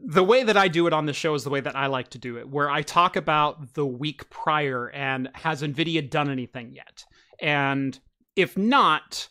[0.00, 2.10] the way that I do it on the show is the way that I like
[2.10, 6.72] to do it, where I talk about the week prior and has NVIDIA done anything
[6.72, 7.04] yet?
[7.40, 7.98] And
[8.36, 9.28] if not,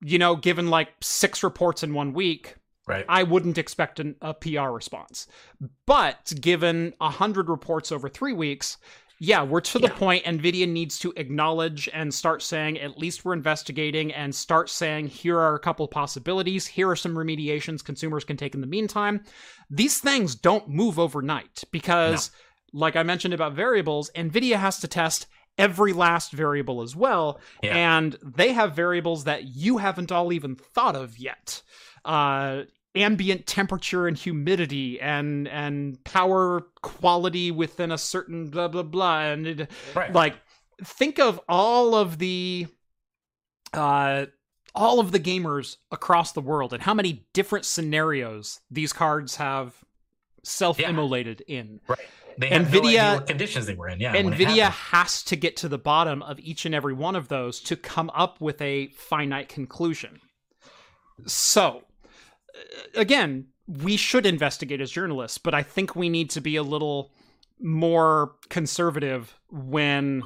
[0.00, 3.04] you know, given like six reports in one week, right.
[3.08, 5.26] I wouldn't expect an, a PR response.
[5.86, 8.78] But given a hundred reports over three weeks,
[9.18, 9.94] yeah, we're to the Yeah.
[9.94, 15.08] point NVIDIA needs to acknowledge and start saying, at least we're investigating, and start saying,
[15.08, 16.66] here are a couple possibilities.
[16.66, 19.24] Here are some remediations consumers can take in the meantime.
[19.70, 22.30] These things don't move overnight because,
[22.72, 25.26] like I mentioned about variables, NVIDIA has to test
[25.58, 27.40] every last variable as well.
[27.62, 27.76] Yeah.
[27.76, 31.62] And they have variables that you haven't all even thought of yet.
[32.04, 32.62] Uh,
[32.98, 39.46] ambient temperature and humidity and and power quality within a certain blah blah blah and
[39.46, 40.12] it, Right.
[40.12, 40.34] like
[40.84, 42.66] think of all of the
[43.72, 44.26] uh
[44.74, 49.74] all of the gamers across the world and how many different scenarios these cards have
[50.42, 51.98] self-immolated in right.
[52.38, 53.98] They no NVIDIA- what conditions they were in.
[53.98, 54.14] Yeah.
[54.14, 57.74] nvidia has to get to the bottom of each and every one of those to
[57.76, 60.20] come up with a finite conclusion
[61.26, 61.82] so
[62.94, 67.10] again we should investigate as journalists but i think we need to be a little
[67.60, 70.22] more conservative when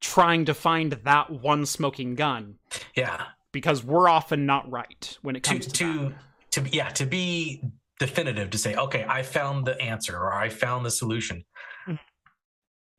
[0.00, 2.56] trying to find that one smoking gun
[2.96, 3.22] Yeah.
[3.52, 6.14] because we're often not right when it comes to, to
[6.50, 7.62] to be yeah to be
[7.98, 11.44] definitive to say okay I found the answer or I found the solution.
[11.88, 11.98] Mhm.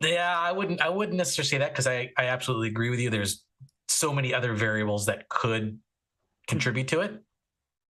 [0.02, 3.10] Yeah, I wouldn't I wouldn't necessarily say that because I I absolutely agree with you.
[3.10, 3.44] There's
[3.90, 5.78] so many other variables that could
[6.48, 7.22] contribute to it.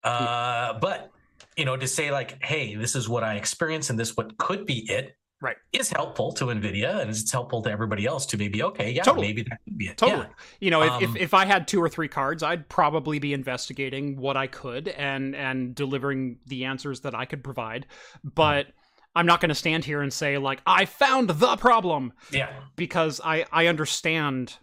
[0.04, 1.12] Uh, but
[1.58, 4.66] you know, to say like, hey, this is what I experienced and this what could
[4.66, 5.58] be it, Right.
[5.74, 9.28] is helpful to Nvidia and it's helpful to everybody else to maybe okay, yeah, Totally.
[9.28, 9.98] maybe that could be it.
[9.98, 10.28] Totally.
[10.60, 13.34] You know, if, Um, if if I had two or three cards, I'd probably be
[13.34, 17.88] investigating what I could and and delivering the answers that I could provide.
[18.24, 18.68] But
[19.16, 22.50] I'm not going to stand here and say like I found the problem Yeah.
[22.52, 22.60] yeah.
[22.76, 24.58] because I I understand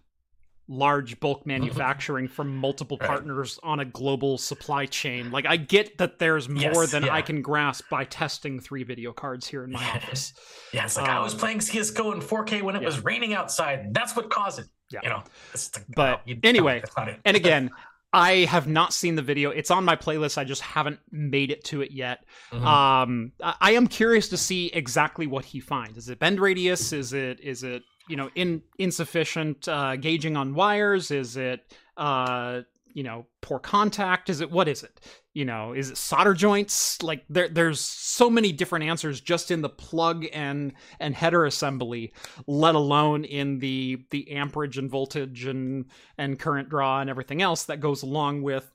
[0.68, 3.09] large bulk manufacturing from multiple Right.
[3.09, 5.31] partners on a global supply chain.
[5.31, 7.14] Like I get that there's more Yes, than yeah.
[7.14, 10.33] I can grasp by testing three video cards here in my office.
[10.72, 12.87] Yeah, it's like I was Um, playing CS:GO in 4K when it yeah.
[12.87, 13.94] was raining outside.
[13.94, 14.66] That's what caused it.
[14.90, 15.00] Yeah.
[15.02, 15.22] You know,
[15.54, 17.20] like, But anyway, that's not it.
[17.24, 17.70] and again,
[18.12, 19.50] I have not seen the video.
[19.50, 20.38] It's on my playlist.
[20.38, 22.24] I just haven't made it to it yet.
[22.52, 22.64] Mhm.
[22.64, 25.98] Um, I I am curious to see exactly what he finds.
[25.98, 26.92] Is it bend radius?
[26.94, 31.10] Is it is it you know in insufficient uh, gauging on wires?
[31.10, 32.62] Is it uh,
[32.94, 34.30] you know poor contact?
[34.30, 35.00] Is it what is it?
[35.34, 37.02] You know, is it solder joints?
[37.02, 42.12] Like there there's so many different answers just in the plug and and header assembly,
[42.46, 47.64] let alone in the the amperage and voltage and and current draw and everything else
[47.64, 48.70] that goes along with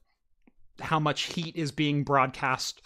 [0.79, 2.81] how much heat is being broadcast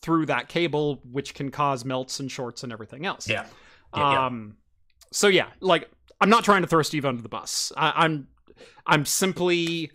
[0.00, 3.28] through that cable, which can cause melts and shorts and everything else.
[3.28, 3.46] yeah.
[3.94, 4.26] Yeah, yeah.
[4.26, 4.56] Um.
[5.12, 5.90] So yeah, like
[6.20, 7.72] I'm not trying to throw Steve under the bus.
[7.76, 8.28] I, I'm
[8.86, 9.90] I'm simply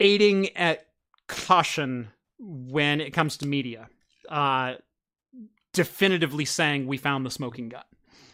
[0.00, 0.86] aiding at
[1.28, 3.88] caution when it comes to media.
[4.28, 4.74] Uh,
[5.72, 7.82] definitively saying we found the smoking gun.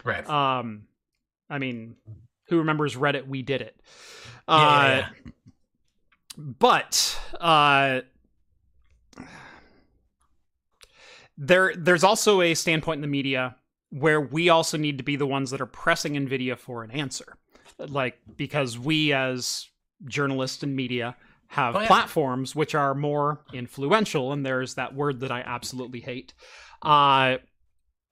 [0.03, 0.27] Right.
[0.29, 0.83] Um,
[1.49, 1.95] I mean,
[2.47, 3.27] who remembers Reddit?
[3.27, 3.79] We did it.
[4.47, 5.31] Uh, yeah.
[6.37, 8.01] but uh
[11.37, 13.55] there there's also a standpoint in the media
[13.91, 17.35] where we also need to be the ones that are pressing nvidia for an answer
[17.77, 19.67] like because we as
[20.05, 21.15] journalists and media
[21.47, 21.87] have Oh, yeah.
[21.87, 26.33] platforms which are more influential and there's that word that i absolutely hate
[26.83, 27.37] uh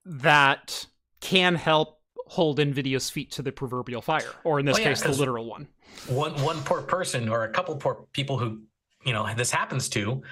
[0.04, 0.86] that
[1.20, 5.02] can help hold nvidia's feet to the proverbial fire or in this Oh, yeah, case
[5.02, 5.68] the literal one
[6.06, 8.62] one one poor person or a couple poor people who
[9.04, 10.22] you know this happens to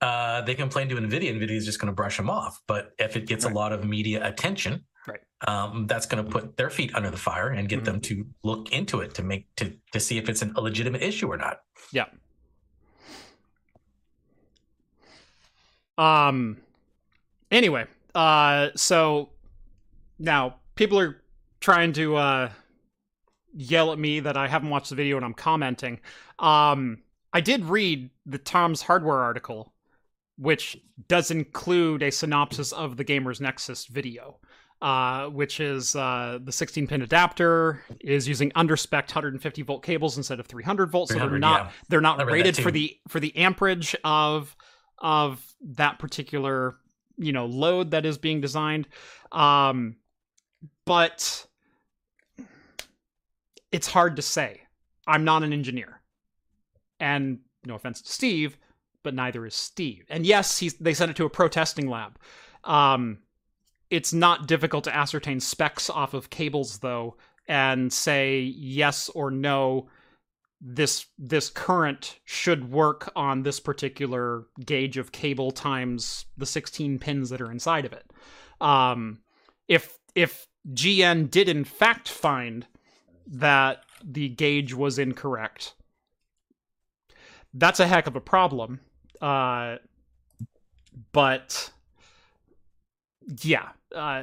[0.00, 3.16] uh they complain to nvidia nvidia is just going to brush them off but if
[3.16, 3.52] it gets Right.
[3.52, 4.84] a lot of media attention.
[5.46, 7.84] Um that's going to put their feet under the fire and get Mhm.
[7.84, 11.02] them to look into it to make to to see if it's an, a legitimate
[11.02, 11.60] issue or not
[11.92, 12.06] Yeah.
[15.96, 16.58] Um
[17.50, 19.30] anyway, uh so
[20.18, 21.22] now people are
[21.60, 22.50] trying to uh
[23.54, 26.00] yell at me that I haven't watched the video and I'm commenting.
[26.38, 29.72] Um I did read the Tom's Hardware article
[30.36, 30.76] which
[31.08, 34.38] does include a synopsis of the Gamers Nexus video.
[34.80, 40.38] Uh, which is uh, the 16 pin adapter is using underspec 150 volt cables instead
[40.38, 41.72] of 300 volts, so they're not yeah.
[41.88, 44.54] they're not rated for the for the amperage of
[44.98, 46.76] of that particular
[47.16, 48.86] you know load that is being designed.
[49.32, 49.96] Um
[50.84, 51.44] but
[53.72, 54.62] it's hard to say.
[55.08, 56.00] I'm not an engineer.
[57.00, 58.56] And no offense to steve
[59.02, 60.04] but neither is steve.
[60.08, 62.16] And yes he's they sent it to a pro testing lab.
[62.62, 63.18] Um
[63.90, 69.88] it's not difficult to ascertain specs off of cables though and say yes or no
[70.60, 77.30] this this current should work on this particular gauge of cable times the 16 pins
[77.30, 78.10] that are inside of it.
[78.60, 79.20] Um
[79.68, 82.66] if if gn did in fact find
[83.26, 85.74] that the gauge was incorrect
[87.54, 88.80] that's a heck of a problem
[89.22, 89.76] uh
[91.12, 91.70] but
[93.42, 94.22] yeah uh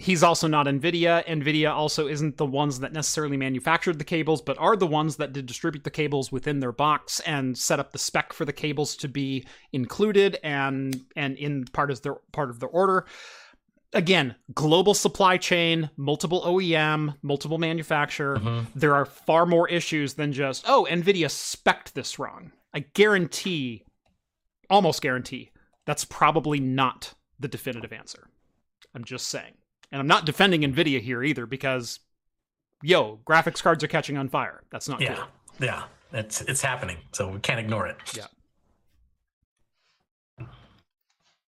[0.00, 1.24] he's also not Nvidia.
[1.26, 5.32] Nvidia also isn't the ones that necessarily manufactured the cables, but are the ones that
[5.32, 8.96] did distribute the cables within their box and set up the spec for the cables
[8.96, 13.06] to be included and and in part of their part of their order.
[13.92, 18.36] Again, global supply chain, multiple OEM, multiple manufacturer.
[18.36, 18.78] Mm-hmm.
[18.78, 22.52] There are far more issues than just oh, Nvidia spec this wrong.
[22.72, 23.84] I guarantee,
[24.68, 25.50] almost guarantee,
[25.86, 28.28] that's probably not the definitive answer.
[28.94, 29.54] I'm just saying.
[29.90, 31.98] And I'm not defending Nvidia here either because
[32.82, 34.62] yo, graphics cards are catching on fire.
[34.70, 35.26] That's not Yeah, cool.
[35.60, 37.96] yeah, it's it's happening, so we can't ignore it.
[38.16, 38.26] Yeah.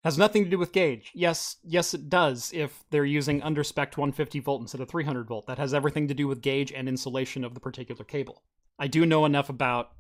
[0.04, 1.12] Has nothing to do with gauge.
[1.16, 2.52] Yes, yes, it does.
[2.54, 6.28] If they're using underspec 150 volt instead of 300 volt, that has everything to do
[6.28, 8.44] with gauge and insulation of the particular cable.
[8.78, 9.92] I do know enough about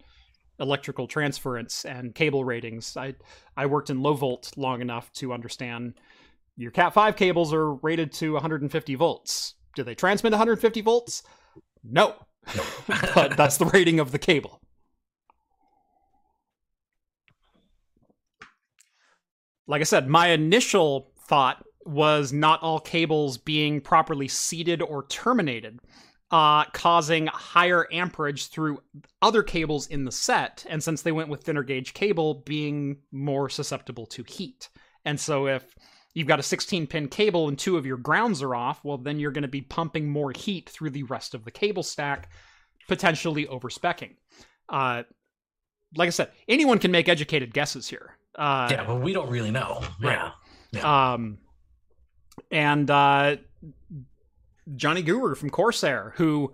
[0.59, 2.95] electrical transference and cable ratings.
[2.97, 3.15] I
[3.57, 5.95] I worked in low volt long enough to understand
[6.55, 9.55] your Cat 5 cables are rated to 150 volts.
[9.75, 11.23] Do they transmit 150 volts?
[11.83, 12.15] No.
[13.15, 14.59] but that's the rating of the cable.
[19.65, 25.79] Like I said, my initial thought was not all cables being properly seated or terminated,
[26.33, 28.81] uh, causing higher amperage through
[29.21, 30.65] other cables in the set.
[30.67, 34.69] And since they went with thinner gauge cable, being more susceptible to heat.
[35.05, 35.63] And so if
[36.15, 39.19] you've got a 16 pin cable and two of your grounds are off, well, then
[39.19, 42.31] you're going to be pumping more heat through the rest of the cable stack,
[42.87, 44.15] potentially overspecking.
[44.67, 45.03] Uh,
[45.95, 48.17] like I said, anyone can make educated guesses here.
[48.33, 49.83] Uh, yeah, but we don't really know.
[50.01, 50.31] Right.
[50.71, 51.13] Yeah.
[51.13, 51.37] um,
[52.49, 53.35] and uh,
[54.75, 56.53] Johnny Guru from Corsair, who,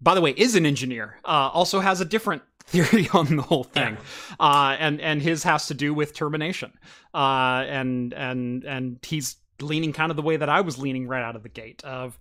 [0.00, 3.64] by the way, is an engineer, uh, also has a different theory on the whole
[3.64, 3.96] thing,
[4.40, 6.72] uh, and and his has to do with termination,
[7.14, 11.22] uh, and and and he's leaning kind of the way that I was leaning right
[11.22, 12.18] out of the gate of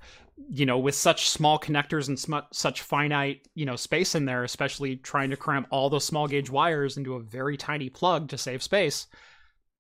[0.50, 4.44] you know with such small connectors and sm- such finite you know space in there
[4.44, 8.38] especially trying to cram all those small gauge wires into a very tiny plug to
[8.38, 9.08] save space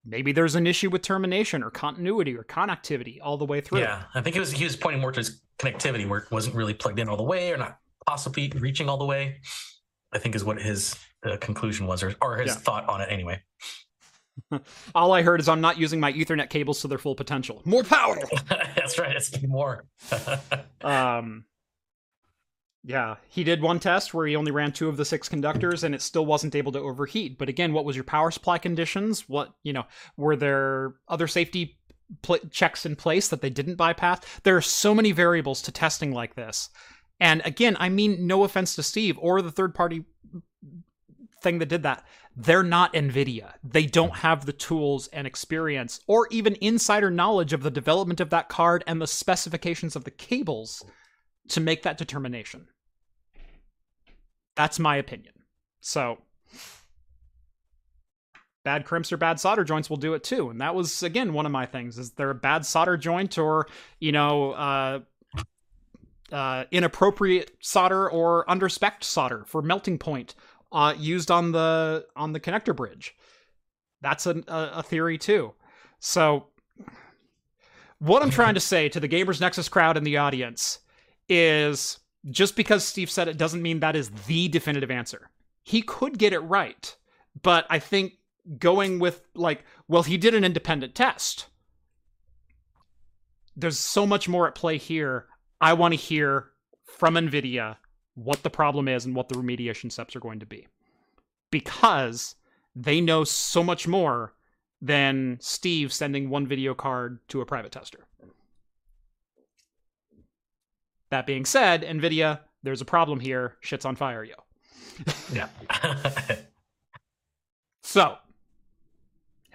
[0.05, 3.79] maybe there's an issue with termination or continuity or connectivity all the way through.
[3.79, 6.55] Yeah, I think it was he was pointing more to his connectivity where it wasn't
[6.55, 9.39] really plugged in all the way or not possibly reaching all the way.
[10.13, 12.59] I think is what his uh, conclusion was, or, or his Yeah.
[12.59, 13.41] thought on it anyway.
[14.95, 17.85] all i heard is i'm not using my ethernet cables to their full potential more
[17.85, 18.17] power
[18.75, 19.15] That's right.
[19.15, 19.85] It's more.
[20.81, 21.45] um
[22.83, 25.95] yeah he did one test where he only ran two of the six conductors and
[25.95, 29.53] it still wasn't able to overheat but again what was your power supply conditions what
[29.63, 29.85] you know
[30.17, 31.77] were there other safety
[32.21, 34.21] pl- checks in place that they didn't bypass.
[34.43, 36.69] There are so many variables to testing like this.
[37.19, 40.03] And again i mean no offense to steve or the third party
[41.41, 42.03] thing that did that.
[42.35, 43.53] They're not nvidia.
[43.63, 48.31] They don't have the tools and experience or even insider knowledge of the development of
[48.31, 50.83] that card and the specifications of the cables
[51.49, 52.67] to make that determination.
[54.55, 55.33] That's my opinion.
[55.81, 56.17] So
[58.65, 61.45] bad crimps or bad solder joints will do it too and that was again one
[61.45, 63.67] of my things is there a bad solder joint or
[63.99, 64.99] you know uh
[66.31, 70.35] uh, inappropriate solder or underspec solder for melting point
[70.71, 73.15] uh, used on the on the connector bridge.
[74.01, 75.53] That's a, a, theory too.
[75.99, 76.47] So,
[77.99, 80.79] what I'm trying to say to the Gamers Nexus crowd and the audience
[81.29, 81.99] is
[82.29, 85.29] just because Steve said it doesn't mean that is the definitive answer.
[85.63, 86.95] He could get it right,
[87.41, 88.13] but I think
[88.57, 91.47] going with like, well, he did an independent test.
[93.55, 95.27] There's so much more at play here.
[95.61, 96.51] I want to hear
[96.83, 97.77] from NVIDIA
[98.15, 100.67] what the problem is and what the remediation steps are going to be.
[101.51, 102.35] Because
[102.75, 104.33] they know so much more
[104.81, 108.05] than Steve sending one video card to a private tester.
[111.09, 113.55] That being said, NVIDIA, there's a problem here.
[113.61, 114.35] Shit's on fire, yo.
[115.31, 115.47] yeah.
[117.85, 118.17] So,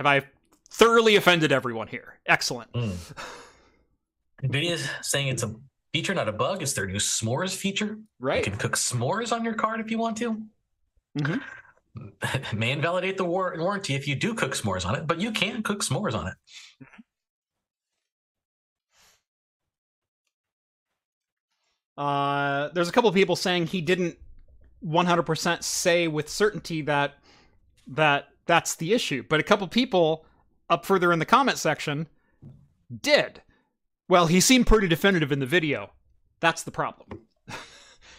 [0.00, 0.22] have I
[0.70, 2.18] thoroughly offended everyone here?
[2.24, 2.72] Excellent.
[2.72, 2.96] Mm.
[4.42, 5.54] Nvidia's saying it's a
[5.92, 6.62] feature, not a bug.
[6.62, 7.98] It's their new s'mores feature.
[8.18, 8.38] Right.
[8.38, 10.42] You can cook s'mores on your card if you want to.
[11.18, 11.42] Mhm.
[12.54, 15.62] May invalidate the war- warranty if you do cook s'mores on it, but you can
[15.62, 16.34] cook s'mores on it.
[21.98, 24.16] Uh, there's a couple of people saying he didn't
[24.82, 27.18] 100% say with certainty that
[27.88, 30.26] that that's the issue, but a couple people
[30.68, 32.08] up further in the comment section
[33.00, 33.42] did.
[34.08, 35.92] Well, he seemed pretty definitive in the video.
[36.40, 37.28] That's the problem.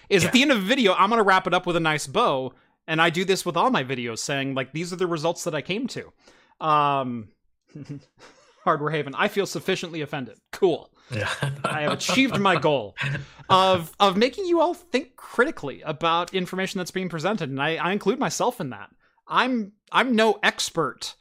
[0.10, 2.08] Is at the end of the video, I'm gonna wrap it up with a nice
[2.08, 2.54] bow,
[2.88, 5.54] and I do this with all my videos, saying like these are the results that
[5.54, 6.14] I came to.
[6.66, 7.28] Um,
[8.64, 9.14] Hardware Haven.
[9.18, 10.38] I feel sufficiently offended.
[10.54, 10.94] Cool.
[11.14, 11.30] Yeah.
[11.66, 12.96] I have achieved my goal
[13.50, 17.92] of of making you all think critically about information that's being presented, and I, I
[17.92, 18.92] include myself in that.
[19.28, 21.16] I'm I'm no expert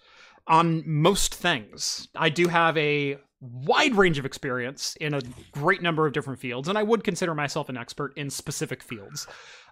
[0.47, 2.09] on most things.
[2.15, 5.23] I do have a wide range of experience in a
[5.53, 9.27] great number of different fields, and I would consider myself an expert in specific fields.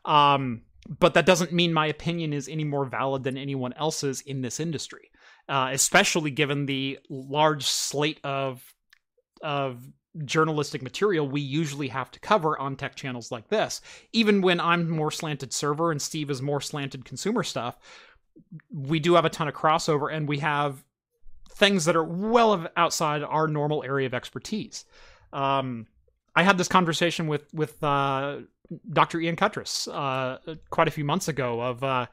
[0.04, 0.62] Um,
[0.98, 4.60] but that doesn't mean my opinion is any more valid than anyone else's in this
[4.60, 5.10] industry,
[5.48, 8.62] uh, especially given the large slate of
[9.42, 9.80] of
[10.24, 13.80] journalistic material we usually have to cover on tech channels like this.
[14.12, 17.78] Even when I'm more slanted server and Steve is more slanted consumer stuff,
[18.72, 20.84] we do have a ton of crossover and we have
[21.50, 24.84] things that are well outside our normal area of expertise.
[25.32, 25.86] Um,
[26.34, 28.38] I had this conversation with with uh,
[28.92, 29.20] Dr.
[29.20, 30.38] Ian Cutress uh,
[30.70, 31.60] quite a few months ago.
[31.60, 32.06] Of uh,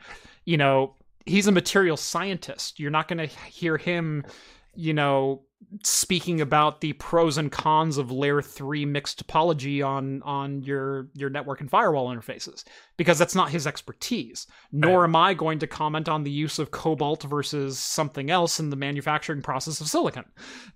[0.45, 0.95] you know,
[1.25, 2.79] he's a material scientist.
[2.79, 4.25] You're not going to hear him,
[4.73, 5.43] you know,
[5.83, 11.29] speaking about the pros and cons of layer 3 mixed topology on on your your
[11.29, 12.63] network and firewall interfaces
[12.97, 16.71] because that's not his expertise nor am i going to comment on the use of
[16.71, 20.25] cobalt versus something else in the manufacturing process of silicon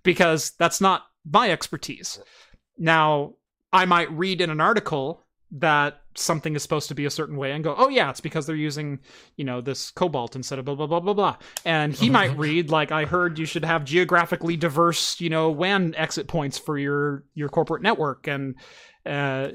[0.03, 2.19] because that's not my expertise.
[2.77, 3.35] Now
[3.71, 7.51] i might read in an article that something is supposed to be a certain way
[7.51, 8.99] and go, oh yeah, it's because they're using,
[9.35, 11.37] you know, this cobalt instead of blah blah blah blah blah.
[11.65, 15.95] And he might read like, I heard you should have geographically diverse, you know, WAN
[15.95, 18.27] exit points for your your corporate network.
[18.27, 18.55] And
[19.05, 19.49] uh,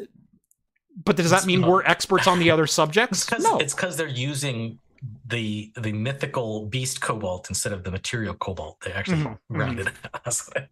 [1.04, 3.18] but does that mean we're experts on the other subjects?
[3.18, 3.58] It's because no.
[3.58, 4.78] it's because they're using
[5.26, 8.80] the the mythical beast cobalt instead of the material cobalt.
[8.80, 9.56] They actually mm-hmm.
[9.56, 10.64] rounded mm-hmm.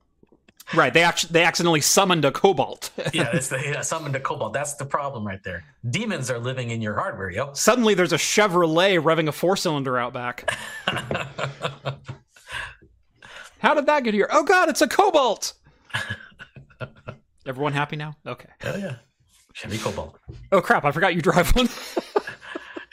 [0.75, 0.95] Right.
[0.95, 2.91] They actually they accidentally summoned a cobalt.
[3.13, 4.53] yeah, it's the, yeah, summoned a cobalt.
[4.53, 5.65] That's the problem right there.
[5.91, 7.53] Demons are living in your hardware, yo.
[7.53, 10.51] Suddenly there's a Chevrolet revving a four cylinder out back.
[13.59, 14.29] How did that get here?
[14.31, 15.55] Oh god, it's a cobalt.
[17.47, 18.17] Everyone happy now?
[18.27, 18.49] Okay.
[18.65, 18.97] Oh yeah.
[19.53, 20.19] Chevy Cobalt.
[20.51, 21.69] Oh crap, I forgot you drive one.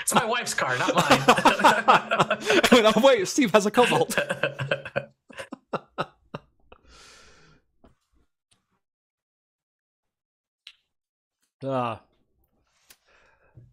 [0.00, 1.20] it's my wife's car, not mine.
[2.96, 4.18] oh, wait, Steve has a Cobalt.
[11.64, 11.96] Uh,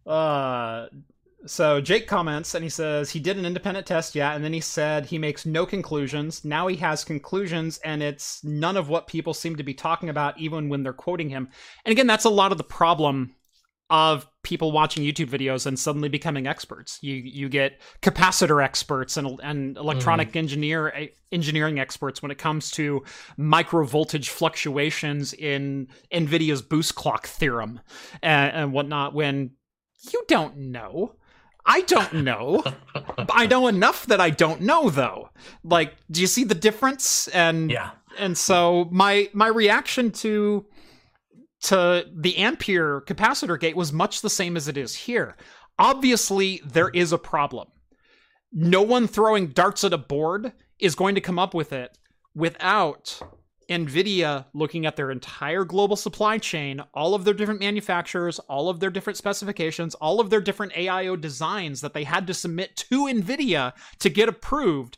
[0.08, 0.88] uh,
[1.46, 4.60] so Jake comments and he says he did an independent test, yeah, and then he
[4.60, 6.46] said he makes no conclusions.
[6.46, 10.40] Now he has conclusions, and it's none of what people seem to be talking about,
[10.40, 11.50] even when they're quoting him.
[11.86, 13.36] And again, that's a lot of the problem
[13.92, 16.98] of people watching YouTube videos and suddenly becoming experts.
[17.02, 20.38] You you get capacitor experts and and electronic mm.
[20.38, 23.04] engineer engineering experts when it comes to
[23.38, 27.82] micro voltage fluctuations in Nvidia's boost clock theorem
[28.24, 29.14] and, and whatnot.
[29.14, 29.52] When
[30.12, 31.16] you don't know.
[31.64, 32.64] I don't know.
[33.32, 35.30] I know enough that I don't know though.
[35.64, 37.28] Like, do you see the difference?
[37.28, 37.92] And yeah.
[38.18, 40.66] And so my my reaction to
[41.62, 45.36] to the ampere capacitor gate was much the same as it is here.
[45.78, 47.68] Obviously, there is a problem.
[48.52, 51.98] No one throwing darts at a board is going to come up with it
[52.36, 53.22] without
[53.70, 58.80] NVIDIA looking at their entire global supply chain, all of their different manufacturers, all of
[58.80, 63.06] their different specifications, all of their different AIO designs that they had to submit to
[63.06, 64.98] NVIDIA to get approved.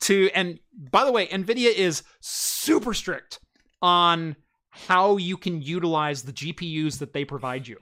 [0.00, 0.58] To and
[0.90, 3.38] by the way, NVIDIA is super strict
[3.80, 4.36] on
[4.72, 7.78] how you can utilize the GPUs that they provide you.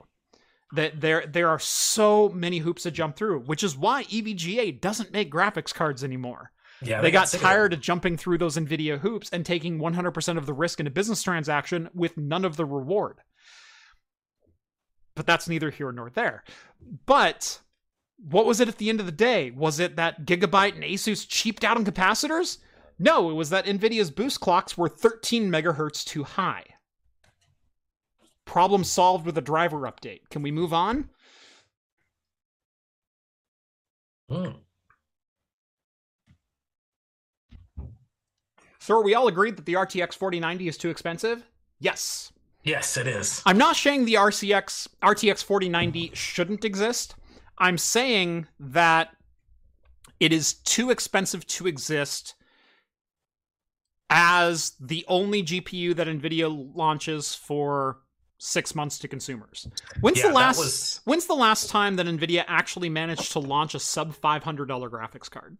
[0.73, 5.11] That there there are so many hoops to jump through, which is why EVGA doesn't
[5.11, 6.51] make graphics cards anymore.
[6.83, 10.47] Yeah, they, got, tired of, of jumping through those Nvidia hoops and taking 100% of
[10.47, 13.19] the risk in a business transaction with none of the reward.
[15.13, 16.43] But that's neither here nor there.
[17.05, 17.59] But
[18.17, 19.51] what was it at the end of the day?
[19.51, 22.57] Was it that Gigabyte and Asus cheaped out on capacitors?
[22.97, 26.63] No, it was that Nvidia's boost clocks were 13 megahertz too high.
[28.51, 30.27] Problem solved with a driver update.
[30.29, 31.07] Can we move on?
[34.27, 34.49] Hmm.
[38.81, 41.45] So are we all agreed that the RTX 4090 is too expensive?
[41.79, 42.33] Yes.
[42.65, 43.41] Yes, it is.
[43.45, 47.15] I'm not saying the RCX RTX 4090 shouldn't exist.
[47.57, 49.15] I'm saying that
[50.19, 52.35] it is too expensive to exist
[54.09, 57.99] as the only GPU that Nvidia launches for
[58.41, 59.67] six months to consumers.
[60.01, 61.01] When's yeah, the last was...
[61.05, 64.89] when's the last time that Nvidia actually managed to launch a sub five hundred dollar
[64.89, 65.57] graphics card?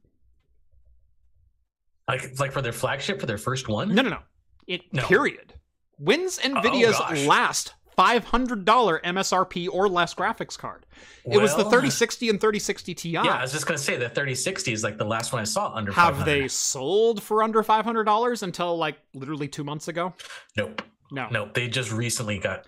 [2.08, 3.94] Like like for their flagship for their first one?
[3.94, 4.20] No, no, no.
[4.68, 5.04] It no.
[5.04, 5.54] period.
[5.98, 10.88] When's oh, Nvidia's oh, last $500 MSRP or less graphics card.
[11.26, 13.10] it was the 3060 and 3060 Ti.
[13.10, 15.72] Yeah, I was just gonna say the 3060 is like the last one I saw
[15.76, 15.92] under.
[15.92, 16.26] Have 500.
[16.26, 20.14] they sold for under $500 until like literally two months ago?
[20.58, 20.82] Nope,
[21.12, 21.28] No.
[21.30, 21.54] nope.
[21.54, 22.66] They just recently got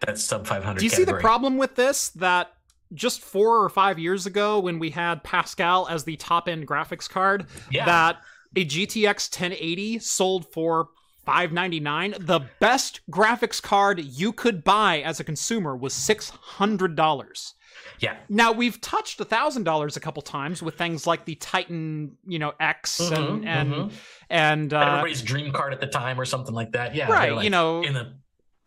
[0.00, 0.78] that sub 500.
[0.78, 2.10] Do you see the problem with this?
[2.10, 2.52] That
[2.94, 7.08] just four or five years ago, when we had Pascal as the top end graphics
[7.08, 7.86] card, Yeah.
[7.86, 8.20] that
[8.54, 10.88] a GTX 1080 sold for
[11.24, 17.54] 599 the best graphics card you could buy as a consumer was $600
[18.00, 22.38] Yeah, now we've touched a $1000 a couple times with things like the titan you
[22.38, 23.92] know x and Mhm, and mhm.
[24.30, 26.94] and uh, everybody's dream card at the time or something like that.
[26.94, 28.14] Yeah, Right, like, you know- in the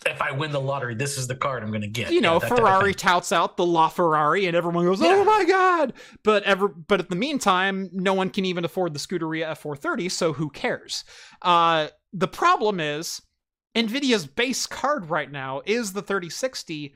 [0.05, 2.13] if I win the lottery, this is the card I'm gonna get.
[2.13, 5.01] you know, Yeah, that type of Ferrari touts out the La Ferrari, and everyone goes,
[5.01, 5.09] Yeah.
[5.09, 5.91] "Oh my god!"
[6.23, 10.31] But ever, but at the meantime, no one can even afford the Scuderia F430, so
[10.31, 11.03] who cares?
[11.41, 13.21] Uh, the problem is,
[13.75, 16.95] Nvidia's base card right now is the 3060,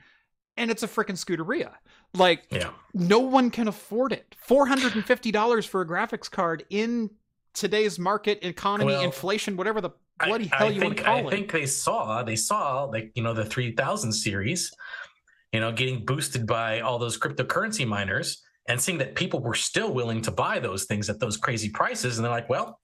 [0.56, 1.72] and it's a freaking Scuderia.
[2.14, 4.34] Like, Yeah, no one can afford it.
[4.38, 7.10] Four hundred and fifty dollars for a graphics card in
[7.54, 9.90] today's market economy, Well, inflation, whatever the
[10.20, 11.30] I- bloody I, hell you want think to call I it.
[11.30, 14.72] think they saw they saw like you know the 3000 series,
[15.52, 19.92] you know, getting boosted by all those cryptocurrency miners and seeing that people were still
[19.92, 22.80] willing to buy those things at those crazy prices, and they're like, well,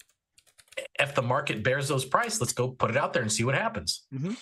[0.98, 3.54] if the market bears those price, let's go put it out there and see what
[3.54, 4.06] happens.
[4.12, 4.36] Mhm.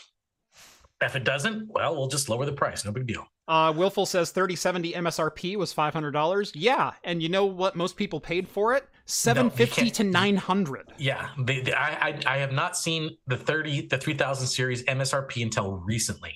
[1.01, 2.85] If it doesn't, well, we'll just lower the price.
[2.85, 3.25] No big deal.
[3.49, 6.53] Uh, Willful says 3070 MSRP was $500.
[6.55, 8.87] Yeah, and you know what most people paid for it?
[9.07, 10.93] 750 can't- to 900.
[10.99, 15.43] Yeah, the, the, I, I I have not seen the 30 the 3000 series MSRP
[15.43, 16.35] until recently.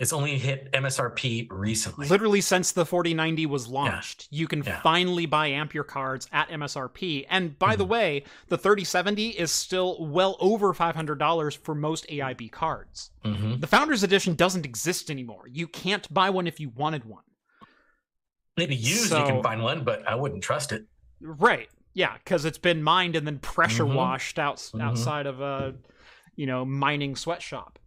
[0.00, 2.08] It's only hit MSRP recently.
[2.08, 4.80] Literally since the 4090 was launched, you can Yeah.
[4.80, 7.26] finally buy Ampere cards at MSRP.
[7.28, 7.88] And by the Mhm.
[7.88, 13.10] way, the 3070 is still well over $500 for most AIB cards.
[13.26, 13.60] Mhm.
[13.60, 15.46] The Founders Edition doesn't exist anymore.
[15.48, 17.24] You can't buy one if you wanted one.
[18.56, 20.86] Maybe used you can find one, but I wouldn't trust it.
[21.20, 21.68] Right.
[21.92, 23.94] Yeah, because it's been mined and then pressure Mhm.
[23.96, 24.80] washed out Mhm.
[24.80, 25.74] outside of a,
[26.36, 27.78] you know, mining sweatshop.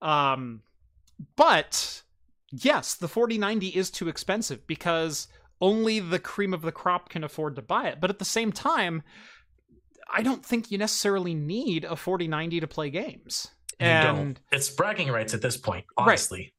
[0.00, 0.62] Um,
[1.36, 2.02] but
[2.50, 5.28] yes, the 4090 is too expensive because
[5.60, 8.00] only the cream of the crop can afford to buy it.
[8.00, 9.02] But at the same time,
[10.12, 13.48] I don't think you necessarily need a 4090 to play games.
[13.80, 14.40] You and don't.
[14.50, 16.08] It's bragging rights at this point, Right.
[16.08, 16.52] honestly.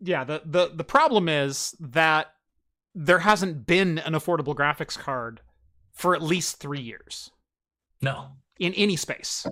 [0.00, 2.28] yeah, the, the the problem is that
[2.94, 5.40] there hasn't been an affordable graphics card
[5.92, 7.30] for at least three years.
[8.00, 8.28] No.
[8.58, 9.46] in any space.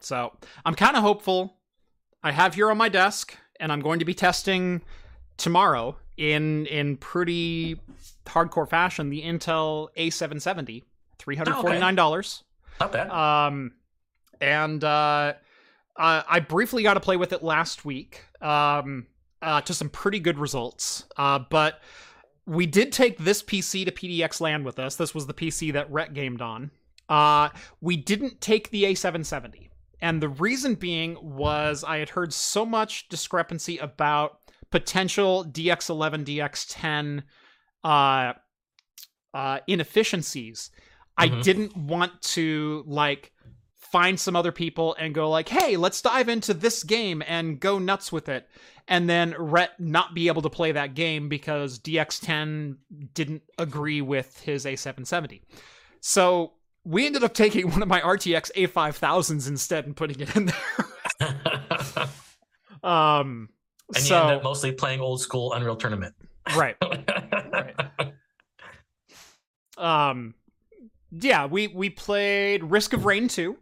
[0.00, 0.32] So
[0.64, 1.58] I'm kind of hopeful.
[2.22, 4.82] I have here on my desk, and I'm going to be testing
[5.36, 7.80] tomorrow in in pretty
[8.26, 10.84] hardcore fashion the Intel A770,
[11.18, 12.44] three hundred forty nine dollars.
[12.80, 13.10] Not bad.
[13.10, 13.72] Um,
[14.40, 15.34] and uh,
[15.96, 18.24] uh, I briefly got to play with it last week.
[18.40, 19.06] Um,
[19.42, 21.04] uh, to some pretty good results.
[21.16, 21.80] Uh, but
[22.46, 24.96] we did take this PC to PDX LAN with us.
[24.96, 26.70] This was the PC that Rhett gamed on.
[27.08, 27.50] Uh,
[27.80, 29.68] we didn't take the A770.
[30.02, 34.38] And the reason being was I had heard so much discrepancy about
[34.70, 37.22] potential DX11, DX10
[37.84, 38.32] uh,
[39.32, 40.70] uh, inefficiencies.
[41.16, 41.42] I Mhm.
[41.42, 43.32] didn't want to like
[43.76, 47.78] find some other people and go like, "Hey, let's dive into this game and go
[47.78, 48.48] nuts with it."
[48.88, 52.78] And then Rhett not be able to play that game because DX10
[53.14, 55.42] didn't agree with his A770.
[56.00, 60.46] So we ended up taking one of my RTX A5000s instead and putting it in
[60.46, 61.28] there.
[62.82, 63.48] um,
[63.94, 66.14] and so you end up mostly playing old school Unreal Tournament.
[66.56, 66.76] right,
[69.78, 70.34] um,
[71.12, 73.56] yeah, we we played Risk of Rain 2.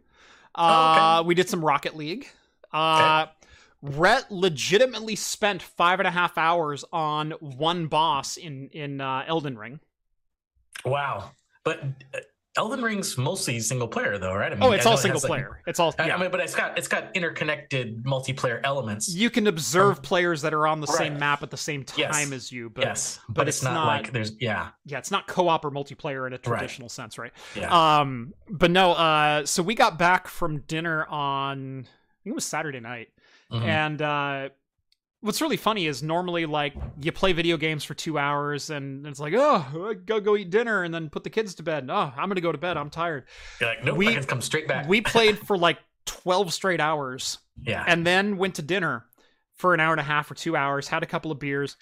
[0.55, 2.27] Uh, we did some Rocket League.
[2.73, 3.27] Uh,
[3.81, 9.57] Rhett legitimately spent five and a half hours on one boss in in uh, Elden
[9.57, 9.79] Ring.
[10.85, 11.31] Wow.
[11.63, 12.19] But uh,
[12.57, 14.51] Elden Ring's mostly single player though, right?
[14.51, 15.61] I mean, Oh, it's all it single like- player.
[15.67, 16.15] It's all yeah.
[16.15, 19.07] I mean, but it's got it's got interconnected multiplayer elements.
[19.13, 22.11] you can observe players that are on the same map at the same Yes.
[22.13, 24.97] time as you, but yes, but, but it's, it's not, not- like there's yeah, yeah,
[24.97, 27.31] it's not co-op or multiplayer in a traditional sense, right?
[27.55, 27.99] yeah.
[27.99, 32.45] Um, but no, uh, so we got back from dinner on I think it was
[32.45, 33.09] Saturday night,
[33.51, 33.63] Mhm.
[33.63, 34.49] and uh,
[35.21, 39.19] what's really funny is normally like you play video games for two hours and it's
[39.19, 41.87] like oh I go go eat dinner and then put the kids to bed.
[41.89, 42.77] Oh, I'm gonna go to bed.
[42.77, 43.25] I'm tired.
[43.59, 44.87] You're like, nope, we- I can come straight back.
[44.87, 47.83] We played for like twelve straight hours yeah.
[47.87, 49.05] and then went to dinner
[49.53, 50.87] for an hour and a half or two hours.
[50.87, 51.77] Had a couple of beers.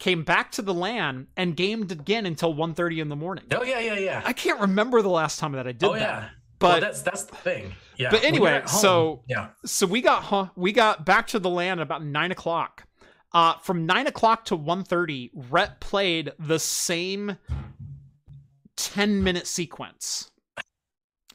[0.00, 3.44] Came back to the LAN and gamed again until 1.30 in the morning.
[3.52, 4.22] oh yeah, yeah, yeah.
[4.24, 6.00] I can't remember the last time that I did oh that.
[6.00, 6.28] yeah.
[6.64, 7.74] But well, that's that's the thing.
[7.98, 8.10] Yeah.
[8.10, 9.48] But anyway, so- yeah.
[9.66, 12.84] so we got huh, we got back to the LAN at about nine o'clock.
[13.34, 17.36] Uh, from nine o'clock to 1.30, Rhett played the same
[18.76, 20.30] ten minute sequence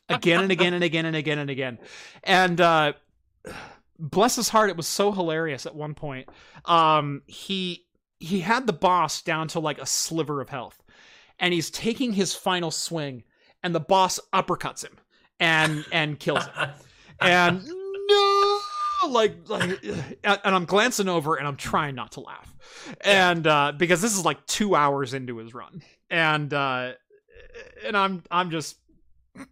[0.07, 1.77] again and again and again and again and again,
[2.23, 2.93] and uh,
[3.99, 6.27] bless his heart, it was so hilarious at one point.
[6.65, 7.85] Um, he
[8.19, 10.81] he had the boss down to like a sliver of health,
[11.37, 13.23] and he's taking his final swing,
[13.61, 14.97] and the boss uppercuts him
[15.39, 16.69] and and kills him.
[17.21, 18.59] And no
[19.09, 19.83] like like
[20.23, 22.55] and i'm glancing over and i'm trying not to laugh.
[23.01, 25.81] And uh because this is like two hours into his run.
[26.09, 26.93] And uh
[27.85, 28.77] and i'm i'm just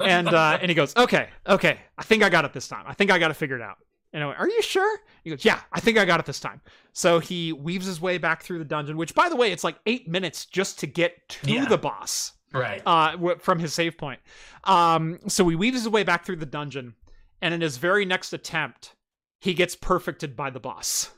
[0.00, 2.84] and uh and he goes okay okay i think i got it this time.
[2.86, 3.78] I think i got it figured out.
[4.14, 4.98] And I went, are you sure?
[5.24, 6.60] He goes, yeah, I think I got it this time.
[6.92, 9.78] So he weaves his way back through the dungeon, which, by the way, it's like
[9.86, 11.64] eight minutes just to get to Yeah.
[11.64, 12.82] the boss right.
[12.86, 14.20] uh, w- from his save point.
[14.64, 16.94] Um, so he weaves his way back through the dungeon,
[17.40, 18.94] and in his very next attempt,
[19.40, 21.10] he gets perfected by the boss.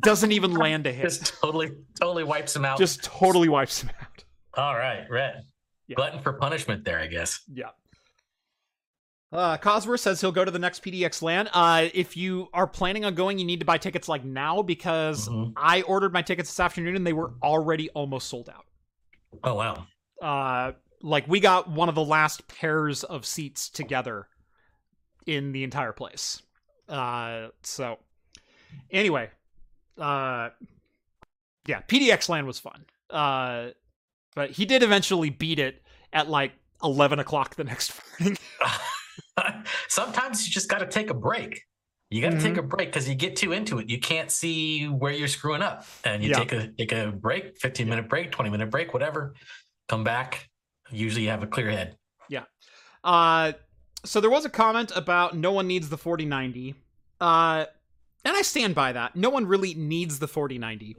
[0.00, 1.02] Doesn't even land a hit.
[1.02, 1.70] Just totally
[2.00, 2.78] totally wipes him out.
[2.78, 4.24] Just totally wipes him out.
[4.54, 5.42] all right, Rhett.
[5.88, 5.96] Yeah.
[5.96, 7.40] Glutton for punishment there, I guess.
[7.52, 7.70] Yeah.
[9.32, 11.48] Uh, Coswer says he'll go to the next PDX LAN.
[11.52, 15.28] Uh, if you are planning on going, you need to buy tickets like now because
[15.28, 15.52] Mhm.
[15.56, 18.64] I ordered my tickets this afternoon and they were already almost sold out.
[19.44, 19.86] Oh wow.
[20.20, 24.26] Uh like we got one of the last pairs of seats together
[25.26, 26.42] in the entire place
[26.88, 27.98] uh so
[28.90, 29.30] anyway
[29.98, 30.50] uh
[31.66, 33.68] yeah PDX LAN was fun uh
[34.34, 36.52] but he did eventually beat it at like
[36.82, 38.36] 11 o'clock the next morning
[39.88, 41.62] Sometimes you just got to take a break.
[42.10, 42.48] You got to Mm-hmm.
[42.48, 43.88] take a break because you get too into it.
[43.88, 46.38] You can't see where you're screwing up, and you Yeah.
[46.40, 49.34] take a take a break, fifteen minute break, twenty minute break, whatever.
[49.90, 50.48] Come back.
[50.92, 51.96] Usually, you have a clear head.
[52.28, 52.44] Yeah.
[53.02, 53.54] Uh,
[54.04, 56.76] so there was a comment about no one needs the 4090.
[57.20, 57.64] Uh,
[58.24, 59.16] and I stand by that.
[59.16, 60.96] No one really needs the 4090.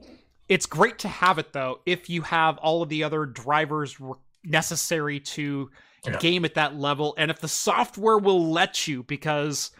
[0.49, 4.15] It's great to have it though if you have all of the other drivers re-
[4.43, 5.69] necessary to
[6.05, 6.17] Yeah.
[6.17, 9.71] game at that level and if the software will let you because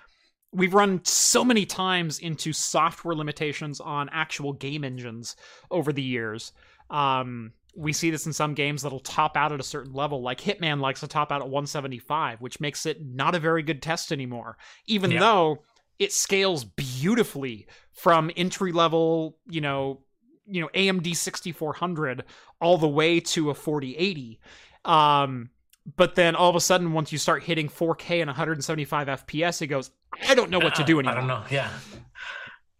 [0.54, 5.36] we've run so many times into software limitations on actual game engines
[5.70, 6.54] over the years.
[6.90, 10.42] Um, we see this in some games that'll top out at a certain level, like
[10.42, 14.12] Hitman likes to top out at 175, which makes it not a very good test
[14.12, 14.58] anymore,
[14.88, 15.20] even Yeah.
[15.22, 15.64] though
[16.00, 20.02] it scales beautifully from entry level, you know,
[20.48, 22.26] you know, AMD 6400
[22.60, 24.40] all the way to a 4080.
[24.84, 25.50] Um,
[25.96, 29.68] but then all of a sudden, once you start hitting 4K and 175 FPS, it
[29.68, 29.92] goes,
[30.28, 31.14] I don't know what to do Uh, anymore.
[31.16, 31.44] I don't know.
[31.50, 31.70] Yeah.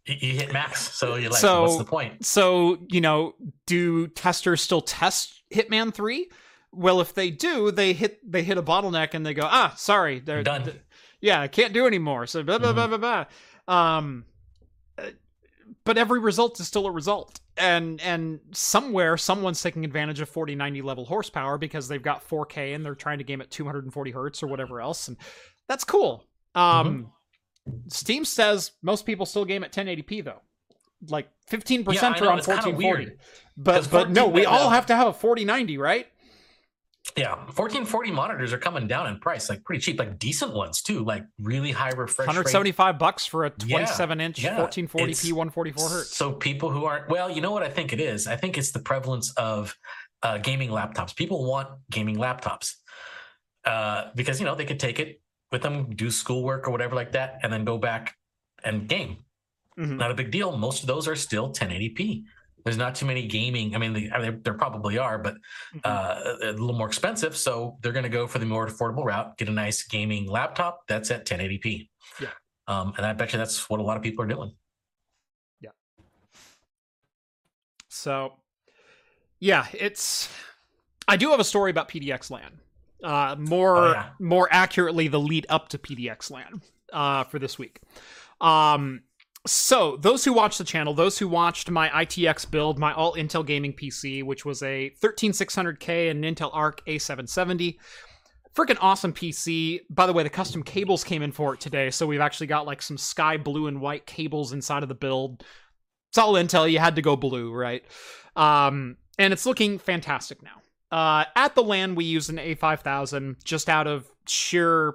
[0.06, 2.24] You, hit max, so you're like, So- what's the point?
[2.26, 3.34] So, you know,
[3.66, 6.28] do testers still test Hitman 3?
[6.72, 10.20] Well, if they do, they hit they hit a bottleneck and they go, "Ah, sorry,
[10.20, 10.64] they're Done.
[10.64, 10.76] th-
[11.20, 13.24] yeah, I can't do anymore." So blah blah blah blah blah.
[13.68, 14.24] Um
[14.96, 15.10] uh,
[15.84, 17.40] but every result is still a result.
[17.58, 22.82] And and somewhere someone's taking advantage of 4090 level horsepower because they've got 4K and
[22.84, 25.18] they're trying to game at 240 hertz or whatever else and
[25.68, 26.26] that's cool.
[26.54, 27.12] Um
[27.88, 30.40] Steam says most people still game at 1080p though.
[31.08, 32.76] Like 15% Yeah, are on 1440.
[32.76, 33.18] weird.
[33.56, 36.06] But but no, we all have to have a 4090, right?
[37.16, 41.04] Yeah, 1440 monitors are coming down in price, like pretty cheap, like decent ones too,
[41.04, 42.36] like really high refresh rate.
[42.36, 46.16] 175 bucks for a Yeah, 27 inch yeah, 1440p it's- 144 hertz.
[46.16, 48.28] So people who aren't well, you know what I think it is.
[48.28, 49.76] I think it's the prevalence of
[50.22, 51.14] uh, gaming laptops.
[51.16, 52.74] People want gaming laptops
[53.64, 55.20] uh, because you know they could take it
[55.52, 58.16] with them, do schoolwork or whatever like that, and then go back
[58.64, 59.18] and game.
[59.78, 59.96] Mhm.
[59.98, 60.56] Not a big deal.
[60.56, 62.24] Most of those are still 1080p.
[62.64, 63.74] There's not too many gaming.
[63.74, 65.34] I mean, they, I mean, there probably are, but
[65.74, 65.80] Mm-hmm.
[65.84, 67.36] uh, a little more expensive.
[67.36, 70.86] So they're going to go for the more affordable route, get a nice gaming laptop
[70.86, 71.88] that's at 1080p.
[72.20, 72.28] Yeah.
[72.68, 74.54] Um, and I bet you that's what a lot of people are doing.
[75.60, 75.70] Yeah.
[77.88, 78.34] So,
[79.40, 80.28] yeah, it's.
[81.08, 82.60] I do have a story about PDX LAN.
[83.02, 84.10] Uh, more Oh, yeah.
[84.20, 87.80] more accurately, the lead up to PDX LAN uh, for this week.
[88.40, 89.02] Um,
[89.46, 93.44] so those who watched the channel, those who watched my ITX build, my all Intel
[93.44, 97.76] gaming PC, which was a 13600K and Intel Arc A770.
[98.54, 99.80] Freaking awesome PC.
[99.90, 102.66] By the way, the custom cables came in for it today, so we've actually got
[102.66, 105.42] like some sky blue and white cables inside of the build.
[106.10, 106.70] It's all Intel.
[106.70, 107.82] You had to go blue, right?
[108.36, 110.60] Um, and it's looking fantastic now.
[110.92, 114.94] Uh, at the LAN, we used an A5000 just out of sheer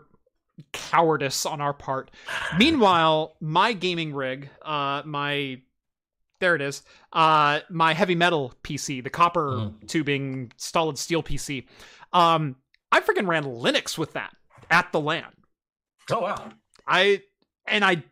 [0.71, 2.11] cowardice on our part.
[2.57, 5.59] Meanwhile, my gaming rig, uh, my
[6.39, 6.83] there it is,
[7.13, 9.87] uh, my heavy metal PC, the copper Mhm.
[9.87, 11.67] tubing solid steel PC,
[12.13, 12.55] um,
[12.91, 14.35] I freaking ran Linux with that
[14.69, 15.25] at the LAN.
[16.11, 16.51] Oh wow.
[16.85, 17.23] I
[17.65, 18.03] and I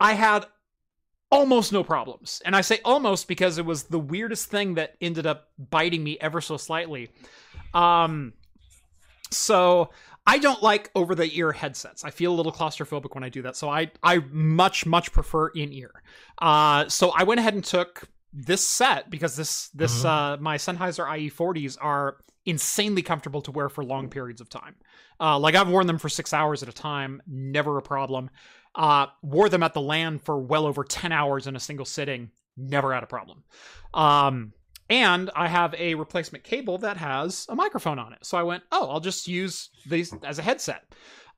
[0.00, 0.46] I had
[1.30, 2.40] almost no problems.
[2.44, 6.16] And I say almost because it was the weirdest thing that ended up biting me
[6.20, 7.10] ever so slightly.
[7.74, 8.32] Um
[9.30, 9.90] so
[10.26, 12.04] I don't like over the ear headsets.
[12.04, 13.56] I feel a little claustrophobic when I do that.
[13.56, 16.02] So I I much much prefer in ear.
[16.40, 20.06] Uh so I went ahead and took this set because this this Mhm.
[20.06, 24.76] uh my Sennheiser IE40s are insanely comfortable to wear for long periods of time.
[25.20, 28.30] Uh like I've worn them for 6 hours at a time, never a problem.
[28.78, 32.30] Uh wore them at the LAN for well over 10 hours in a single sitting,
[32.56, 33.44] never had a problem.
[33.92, 34.52] Um
[34.88, 38.24] and I have a replacement cable that has a microphone on it.
[38.24, 40.84] So I went, "Oh, I'll just use these as a headset."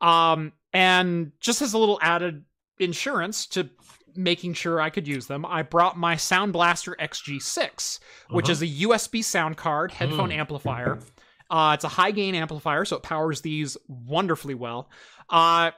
[0.00, 2.44] Um and just as a little added
[2.78, 3.68] insurance to
[4.14, 8.50] making sure I could use them, I brought my Sound Blaster XG6, which Mhm.
[8.50, 10.34] is a USB sound card headphone Mm.
[10.38, 11.00] amplifier.
[11.48, 14.88] Uh, it's a high gain amplifier, so it powers these wonderfully well.
[15.28, 15.70] Uh,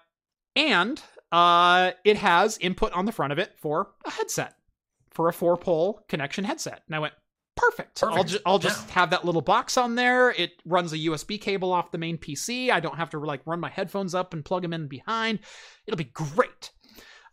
[0.54, 1.02] and
[1.32, 4.54] uh, it has input on the front of it for a headset,
[5.10, 6.82] for a four pole connection headset.
[6.86, 7.14] And I went,
[7.56, 8.02] perfect.
[8.02, 10.30] I'll, ju- I'll just have that little box on there.
[10.30, 12.70] It runs a USB cable off the main PC.
[12.70, 15.40] I don't have to like run my headphones up and plug them in behind.
[15.86, 16.70] It'll be great.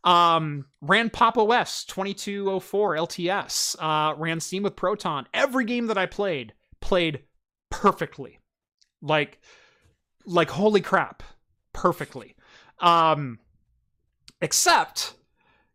[0.06, 3.76] Um, ran Pop OS 2204 LTS.
[3.80, 5.28] Uh, ran Steam with Proton.
[5.34, 7.24] Every game that I played played
[7.70, 8.40] perfectly.
[9.02, 9.40] Like,
[10.26, 11.22] like holy crap,
[11.74, 12.36] perfectly.
[12.80, 13.40] Um,
[14.42, 15.14] except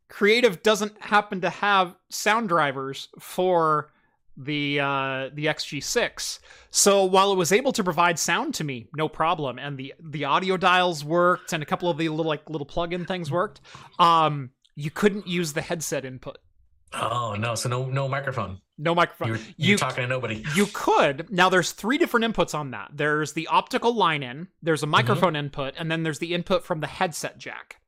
[0.08, 3.90] Creative doesn't happen to have sound drivers for
[4.36, 6.38] the uh the XG6.
[6.70, 10.24] So while it was able to provide sound to me, no problem, and the the
[10.24, 13.60] audio dials worked and a couple of the little like little plug-in things worked,
[13.98, 16.38] um you couldn't use the headset input.
[16.92, 18.60] Oh no, so no no microphone.
[18.78, 19.28] No microphone.
[19.28, 20.44] You're, You- you're talking to nobody.
[20.54, 21.28] You could.
[21.30, 22.90] Now there's three different inputs on that.
[22.92, 26.80] There's the optical line in, there's a microphone input, and then there's the input from
[26.80, 27.80] the headset jack.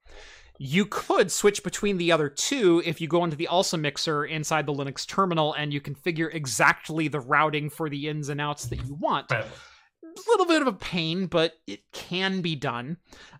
[0.58, 4.66] You could switch between the other two if you go into the ALSA mixer inside
[4.66, 8.84] the Linux terminal and you configure exactly the routing for the ins and outs that
[8.86, 9.30] you want.
[9.30, 9.44] Right.
[9.44, 12.96] A little bit of a pain, but it can be done.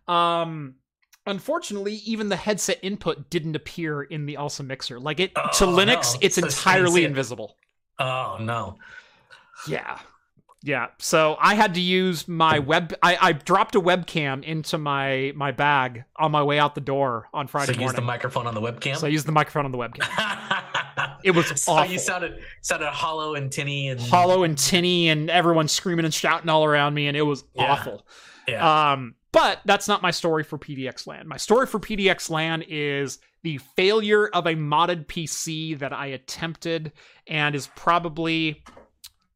[0.09, 0.75] Um
[1.27, 5.01] unfortunately, even the headset input didn't appear in the ALSA mixer.
[5.01, 6.21] Like it to Oh, Linux, no.
[6.23, 7.57] it's So entirely invisible.
[7.99, 8.77] Oh no.
[9.67, 9.99] Yeah.
[10.63, 10.89] Yeah.
[10.99, 15.53] So I had to use my web I, I dropped a webcam into my my
[15.53, 18.61] bag on my way out the door on Friday so use the microphone on the
[18.61, 18.97] webcam.
[18.97, 20.63] so I used the microphone on the webcam.
[21.23, 21.93] It was so awful.
[21.93, 26.49] you sounded sounded hollow and tinny and Hollow and tinny and everyone screaming and shouting
[26.49, 27.73] all around me and it was Yeah.
[27.73, 28.07] awful.
[28.49, 28.93] Yeah.
[28.93, 31.29] Um but that's not my story for PDX LAN.
[31.29, 36.93] My story for PDX LAN is the failure of a modded PC that I attempted
[37.27, 38.63] and is probably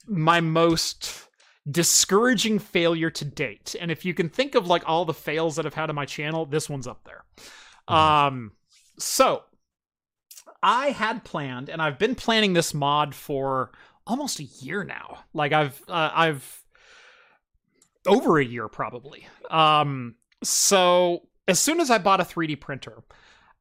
[0.06, 1.28] my most
[1.70, 3.76] discouraging failure to date.
[3.78, 6.06] And if you can think of like all the fails that I've had on my
[6.06, 7.24] channel, this one's up there.
[7.88, 7.94] Mhm.
[7.94, 8.52] Um
[8.98, 9.44] so
[10.62, 13.72] I had planned and I've been planning this mod for
[14.06, 15.24] almost a year now.
[15.32, 16.64] Like I've uh, I've
[18.06, 19.26] over a year probably.
[19.50, 23.02] Um so as soon as I bought a 3D printer,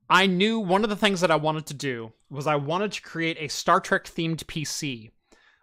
[0.10, 3.02] I knew one of the things that I wanted to do was I wanted to
[3.02, 5.12] create a Star Trek themed PC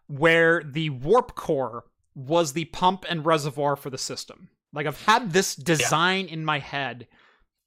[0.08, 1.84] where the warp core
[2.14, 4.48] was the pump and reservoir for the system.
[4.72, 7.06] Like I've had this design in my head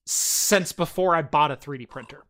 [0.05, 2.23] since before I bought a 3D printer.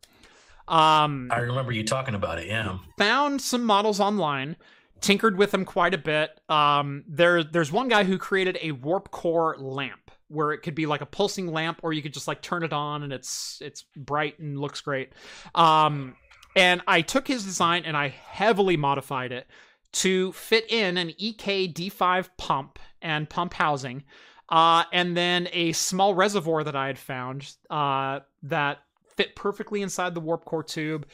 [0.68, 2.46] Um I remember you talking about it.
[2.46, 2.78] Yeah.
[2.96, 4.56] found some models online,
[5.00, 6.38] tinkered with them quite a bit.
[6.48, 10.86] Um, there, there's one guy who created a warp core lamp where it could be
[10.86, 13.84] like a pulsing lamp, or you could just like turn it on and it's it's
[13.96, 15.12] bright and looks great.
[15.54, 16.14] Um,
[16.54, 19.46] and I took his design and I heavily modified it
[19.92, 24.04] to fit in an EK D5 pump and pump housing,
[24.48, 28.78] uh, and then a small reservoir that I had found uh, that
[29.16, 31.06] fit perfectly inside the warp core tube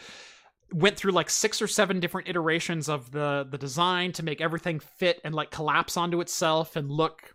[0.72, 4.80] went through like six or seven different iterations of the the design to make everything
[4.80, 7.34] fit and like collapse onto itself and look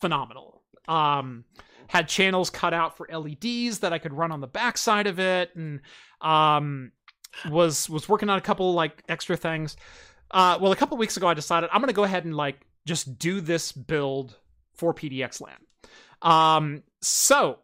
[0.00, 0.62] phenomenal.
[0.88, 1.44] Um
[1.88, 5.54] had channels cut out for LEDs that I could run on the backside of it
[5.56, 5.80] and
[6.20, 6.92] um
[7.50, 9.76] was was working on a couple like extra things.
[10.30, 12.66] Uh well a couple weeks ago I decided I'm going to go ahead and like
[12.86, 14.36] just do this build
[14.74, 15.56] for PDX LAN.
[16.22, 17.60] Um so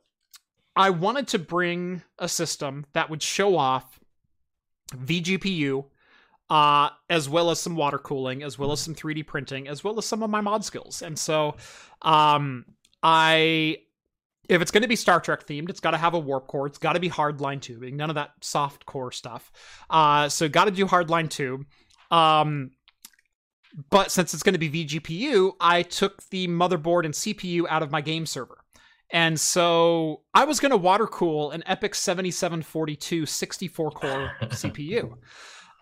[0.76, 3.98] I wanted to bring a system that would show off
[4.94, 5.86] vGPU,
[6.50, 9.98] uh, as well as some water cooling, as well as some 3D printing, as well
[9.98, 11.00] as some of my mod skills.
[11.00, 11.56] And so,
[12.02, 12.66] um,
[13.02, 13.78] I,
[14.50, 16.66] if it's going to be Star Trek themed, it's got to have a warp core.
[16.66, 17.96] It's got to be hardline tubing.
[17.96, 19.50] None of that soft core stuff.
[19.88, 21.64] Uh, so got to do hardline tube.
[22.10, 22.70] Um,
[23.90, 27.90] but since it's going to be vGPU, I took the motherboard and CPU out of
[27.90, 28.58] my game server.
[29.10, 35.16] And so I was going to water cool an EPYC 7742 64 core CPU.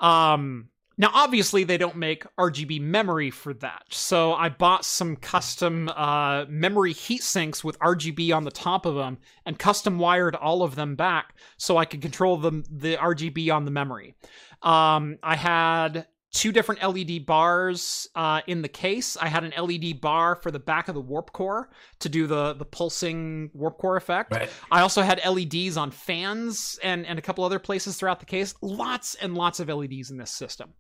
[0.00, 3.82] Um, now, obviously, they don't make RGB memory for that.
[3.90, 8.94] So I bought some custom uh, memory heat sinks with RGB on the top of
[8.94, 13.52] them and custom wired all of them back so I could control the, the RGB
[13.52, 14.14] on the memory.
[14.62, 19.16] Um, I had two different LED bars uh, in the case.
[19.16, 21.70] I had an LED bar for the back of the warp core
[22.00, 24.32] to do the the pulsing warp core effect.
[24.32, 24.50] Right.
[24.70, 28.54] I also had LEDs on fans and and a couple other places throughout the case.
[28.60, 30.74] Lots and lots of LEDs in this system.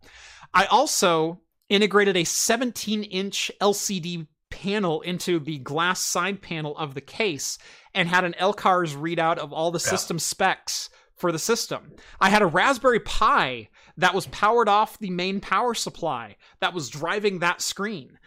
[0.52, 1.40] I also
[1.70, 7.58] integrated a 17 inch LCD panel into the glass side panel of the case
[7.94, 9.90] and had an LCARS readout of all the Yeah.
[9.90, 11.92] system specs for the system.
[12.20, 16.88] I had a Raspberry Pi that was powered off the main power supply that was
[16.88, 18.18] driving that screen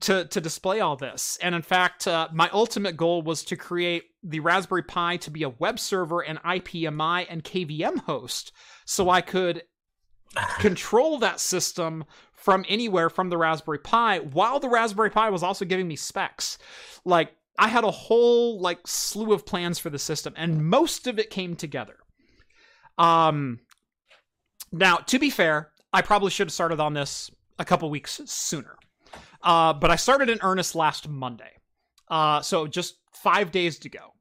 [0.00, 1.38] to to display all this.
[1.42, 5.42] And in fact, uh, my ultimate goal was to create the Raspberry Pi to be
[5.42, 8.52] a web server and IPMI and KVM host
[8.84, 9.62] so I could
[10.58, 15.64] control that system from anywhere from the Raspberry Pi while the Raspberry Pi was also
[15.64, 16.58] giving me specs.
[17.04, 21.18] Like I had a whole like slew of plans for the system and most of
[21.18, 21.96] it came together.
[22.98, 23.60] Um
[24.72, 28.76] now, to be fair, I probably should have started on this a couple weeks sooner.
[29.42, 31.52] Uh, but I started in earnest last Monday.
[32.08, 34.14] Uh, so just five days to go.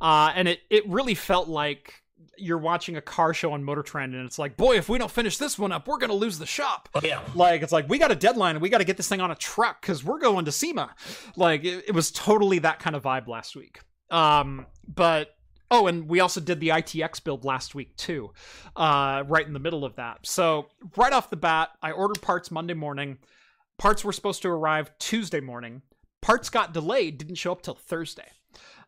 [0.00, 2.02] Uh, and it, it really felt like
[2.38, 5.10] you're watching a car show on Motor Trend, and it's like, boy, if we don't
[5.10, 6.88] finish this one up, we're going to lose the shop.
[6.94, 7.20] Oh yeah.
[7.34, 9.30] Like, it's like, we got a deadline and we got to get this thing on
[9.30, 10.94] a truck because we're going to SEMA.
[11.36, 13.80] Like, it, it was totally that kind of vibe last week.
[14.10, 15.35] Um, but
[15.70, 18.32] Oh, and we also did the ITX build last week too,
[18.76, 20.18] uh, right in the middle of that.
[20.24, 23.18] So right off the bat, I ordered parts Monday morning.
[23.78, 25.82] Parts were supposed to arrive Tuesday morning.
[26.22, 28.28] Parts got delayed, didn't show up till Thursday.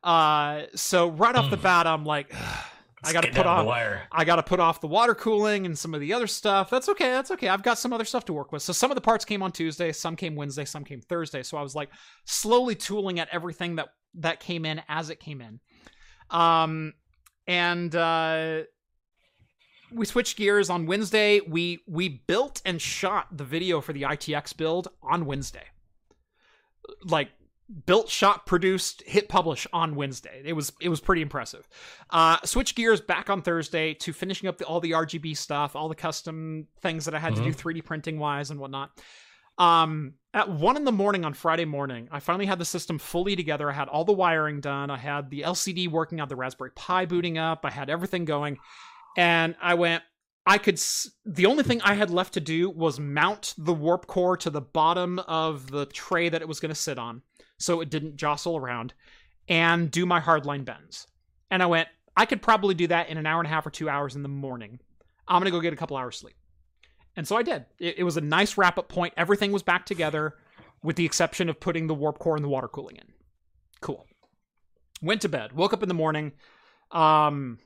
[0.02, 1.62] Uh, so right off the Hmm.
[1.62, 2.32] bat, I'm like,
[3.04, 4.02] I got to put down on the wire.
[4.10, 6.68] I got to put off the water cooling and some of the other stuff.
[6.68, 7.10] That's okay.
[7.10, 7.48] That's okay.
[7.48, 8.62] I've got some other stuff to work with.
[8.62, 11.44] So some of the parts came on Tuesday, some came Wednesday, some came Thursday.
[11.44, 11.90] So I was like
[12.24, 15.60] slowly tooling at everything that that came in as it came in.
[16.30, 16.94] Um
[17.46, 18.62] and uh
[19.90, 21.40] we switched gears on Wednesday.
[21.40, 25.64] We we built and shot the video for the ITX build on Wednesday.
[27.04, 27.30] Like
[27.86, 30.42] built, shot, produced, hit publish on Wednesday.
[30.44, 31.68] It was it was pretty impressive.
[32.10, 35.88] Uh, switch gears back on Thursday to finishing up the, all the RGB stuff, all
[35.88, 38.90] the custom things that I had to do 3D printing wise and whatnot.
[39.58, 43.34] Um, at one in the morning on Friday morning, I finally had the system fully
[43.34, 43.68] together.
[43.70, 44.90] I had all the wiring done.
[44.90, 47.64] I had the LCD working on the Raspberry Pi booting up.
[47.64, 48.58] I had everything going,
[49.16, 50.02] and I went.
[50.46, 50.74] I could.
[50.74, 54.50] s- The only thing I had left to do was mount the warp core to
[54.50, 57.22] the bottom of the tray that it was going to sit on,
[57.58, 58.94] so it didn't jostle around,
[59.48, 61.06] and do my hardline bends.
[61.50, 61.88] And I went.
[62.16, 64.22] I could probably do that in an hour and a half or two hours in
[64.22, 64.78] the morning.
[65.26, 66.34] I'm gonna go get a couple hours sleep.
[67.18, 67.66] And so I did.
[67.80, 69.12] It, it was a nice wrap up point.
[69.16, 70.36] Everything was back together,
[70.84, 73.06] with the exception of putting the warp core and the water cooling in.
[73.80, 74.06] Cool.
[75.02, 75.52] Went to bed.
[75.52, 76.30] Woke up in the morning,
[76.92, 77.58] um,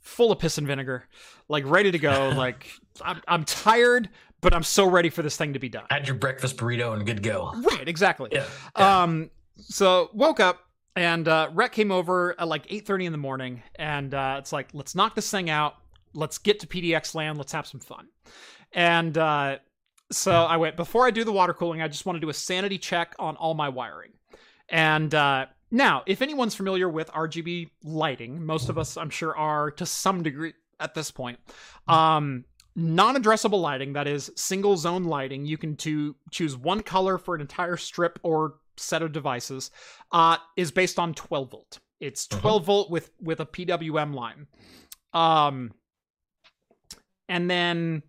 [0.00, 1.04] full of piss and vinegar,
[1.50, 2.30] like ready to go.
[2.36, 2.70] like
[3.02, 4.08] I'm, I'm tired,
[4.40, 5.84] but I'm so ready for this thing to be done.
[5.90, 7.52] Had your breakfast burrito and good go.
[7.56, 8.30] Right, exactly.
[8.32, 8.46] Yeah.
[8.74, 9.28] Um,
[9.58, 10.60] so woke up
[10.96, 14.68] and uh, Rhett came over at like 8:30 in the morning, and uh, it's like,
[14.72, 15.74] let's knock this thing out.
[16.14, 17.36] Let's get to PDX land.
[17.36, 18.08] Let's have some fun.
[18.72, 19.58] And uh,
[20.10, 21.82] so I went before I do the water cooling.
[21.82, 24.12] I just want to do a sanity check on all my wiring.
[24.68, 29.70] And uh, now, if anyone's familiar with RGB lighting, most of us, I'm sure, are
[29.72, 31.38] to some degree at this point.
[31.86, 32.44] Um,
[32.76, 37.40] non-addressable lighting, that is single zone lighting, you can to choose one color for an
[37.40, 39.70] entire strip or set of devices,
[40.12, 41.80] uh, is based on 12 volt.
[42.00, 44.46] It's 12 volt with with a PWM line.
[45.12, 45.72] Um,
[47.28, 48.04] and then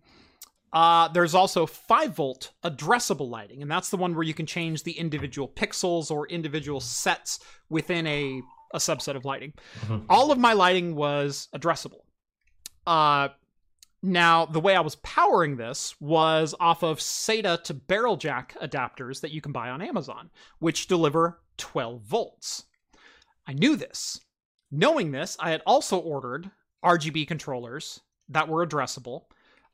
[0.72, 4.82] uh, there's also 5 volt addressable lighting, and that's the one where you can change
[4.82, 8.40] the individual pixels or individual sets within a,
[8.72, 9.52] a subset of lighting.
[9.80, 10.06] Mhm.
[10.08, 12.02] All of my lighting was addressable.
[12.86, 13.28] Uh,
[14.02, 19.20] now, the way I was powering this was off of SATA to barrel jack adapters
[19.20, 22.64] that you can buy on Amazon, which deliver 12 volts.
[23.46, 24.20] I knew this.
[24.70, 26.50] Knowing this, I had also ordered
[26.82, 29.24] RGB controllers that were addressable.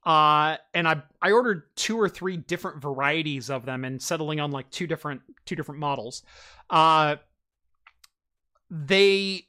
[0.06, 4.52] Uh, and I I ordered two or three different varieties of them and settling on
[4.52, 6.22] like two different two different models.
[6.70, 7.16] Uh,
[8.70, 9.46] they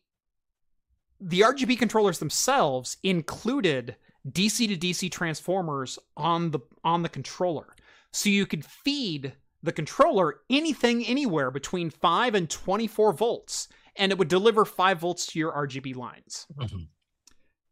[1.20, 3.96] the RGB controllers themselves included
[4.30, 7.76] DC to DC transformers on the on the controller.
[8.12, 9.34] so you could feed
[9.64, 15.26] the controller anything anywhere between 5 and 24 volts and it would deliver 5 volts
[15.28, 16.48] to your RGB lines.
[16.54, 16.88] Mhm.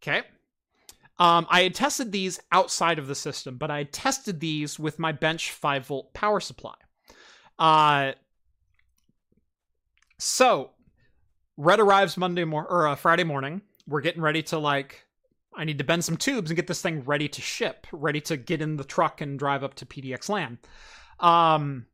[0.02, 0.24] Okay.
[1.18, 5.00] Um, I had tested these outside of the system, but I had tested these with
[5.00, 6.76] my bench 5 volt power supply.
[7.58, 8.12] Uh,
[10.18, 10.72] so,
[11.58, 13.62] Rhett arrives Monday mor- or uh, Friday morning.
[13.88, 15.06] We're getting ready to like,
[15.54, 18.36] I need to bend some tubes and get this thing ready to ship, ready to
[18.36, 20.58] get in the truck and drive up to PDX LAN.
[21.20, 21.86] Um,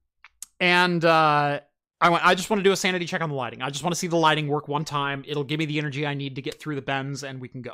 [0.60, 1.60] and uh,
[2.00, 2.26] I went.
[2.26, 3.62] I just want to do a sanity check on the lighting.
[3.62, 5.24] I just want to see the lighting work one time.
[5.28, 7.62] It'll give me the energy I need to get through the bends, and we can
[7.62, 7.74] go.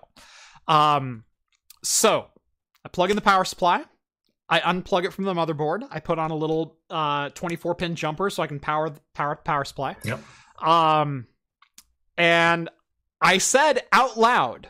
[0.68, 1.24] Um,
[1.88, 2.28] so
[2.84, 3.84] I plug in the power supply.
[4.50, 5.88] I unplug it from the motherboard.
[5.92, 9.36] I put on a little uh 24 pin jumper so I can power the power
[9.36, 9.96] power supply.
[10.04, 10.22] Yep.
[10.62, 11.28] Um,
[12.18, 12.70] and
[13.22, 14.70] I said out loud,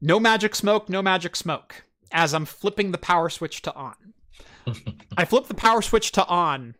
[0.00, 4.14] "No magic smoke, no magic smoke." As I'm flipping the power switch to on.
[5.16, 6.76] I flip the power switch to on,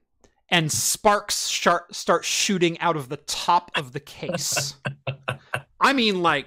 [0.49, 4.75] and sparks start start shooting out of the top of the case.
[5.81, 6.47] I mean, like,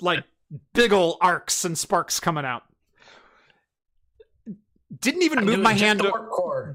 [0.00, 0.24] like
[0.72, 2.62] big ol' arcs and sparks coming out.
[5.00, 6.02] Didn't even move my hand.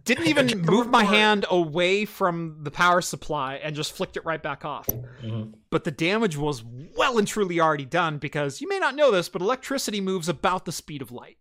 [0.06, 1.14] Didn't even move my core.
[1.14, 4.88] hand away from the power supply and just flicked it right back off.
[4.88, 5.54] Mhm.
[5.70, 9.28] But the damage was well and truly already done because you may not know this,
[9.28, 11.38] but electricity moves about the speed of light.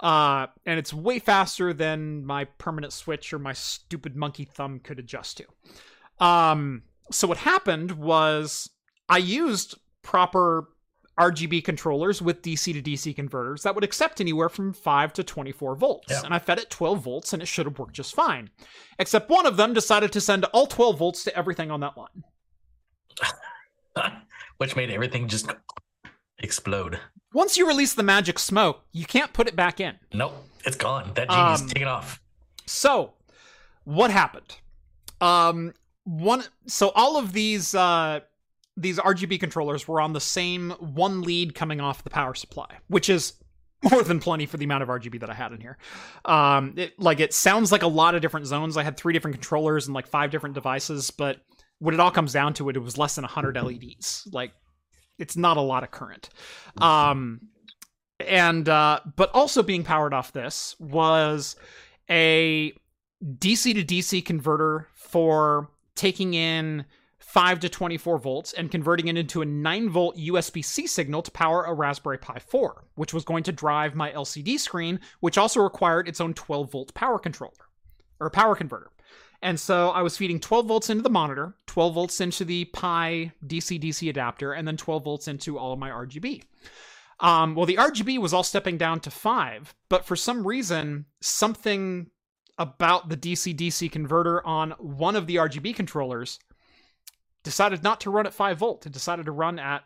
[0.00, 4.98] Uh, and it's way faster than my permanent switch or my stupid monkey thumb could
[4.98, 6.24] adjust to.
[6.24, 8.70] Um, so what happened was
[9.10, 10.68] I used proper
[11.20, 15.76] RGB controllers with DC to DC converters that would accept anywhere from 5 to 24
[15.76, 16.06] volts.
[16.10, 16.22] Yeah.
[16.24, 18.48] And I fed it 12 volts and it should have worked just fine.
[18.98, 22.24] Except one of them decided to send all 12 volts to everything on that line.
[24.56, 25.50] Which made everything just
[26.38, 26.98] explode.
[27.34, 29.96] Once you release the magic smoke, you can't put it back in.
[30.14, 31.12] Nope, it's gone.
[31.14, 32.20] That genie's Um, taken off.
[32.66, 33.12] So,
[33.84, 34.56] what happened?
[35.20, 36.44] Um, one.
[36.66, 38.20] So all of these uh,
[38.80, 43.08] these RGB controllers were on the same one lead coming off the power supply, which
[43.08, 43.34] is
[43.90, 45.78] more than plenty for the amount of RGB that I had in here.
[46.24, 48.76] Um, it, like it sounds like a lot of different zones.
[48.76, 51.38] I had three different controllers and like five different devices, but
[51.78, 54.28] when it all comes down to it, it was less than 100 LEDs.
[54.32, 54.52] Like
[55.18, 56.30] it's not a lot of current.
[56.78, 57.40] Um,
[58.26, 61.56] and uh, but also being powered off this was
[62.10, 62.72] a
[63.24, 66.84] DC to DC converter for taking in
[67.30, 71.30] 5 to 24 volts and converting it into a 9 volt USB C signal to
[71.30, 75.60] power a Raspberry Pi 4, which was going to drive my LCD screen, which also
[75.60, 77.68] required its own 12 volt power controller
[78.18, 78.90] or power converter.
[79.42, 83.30] And so I was feeding 12 volts into the monitor, 12 volts into the Pi
[83.46, 86.42] DC DC adapter, and then 12 volts into all of my RGB.
[87.20, 92.10] Um, well, the RGB was all stepping down to five, but for some reason, something
[92.58, 96.40] about the DC DC converter on one of the RGB controllers
[97.42, 98.86] decided not to run at five volt.
[98.86, 99.82] It decided to run at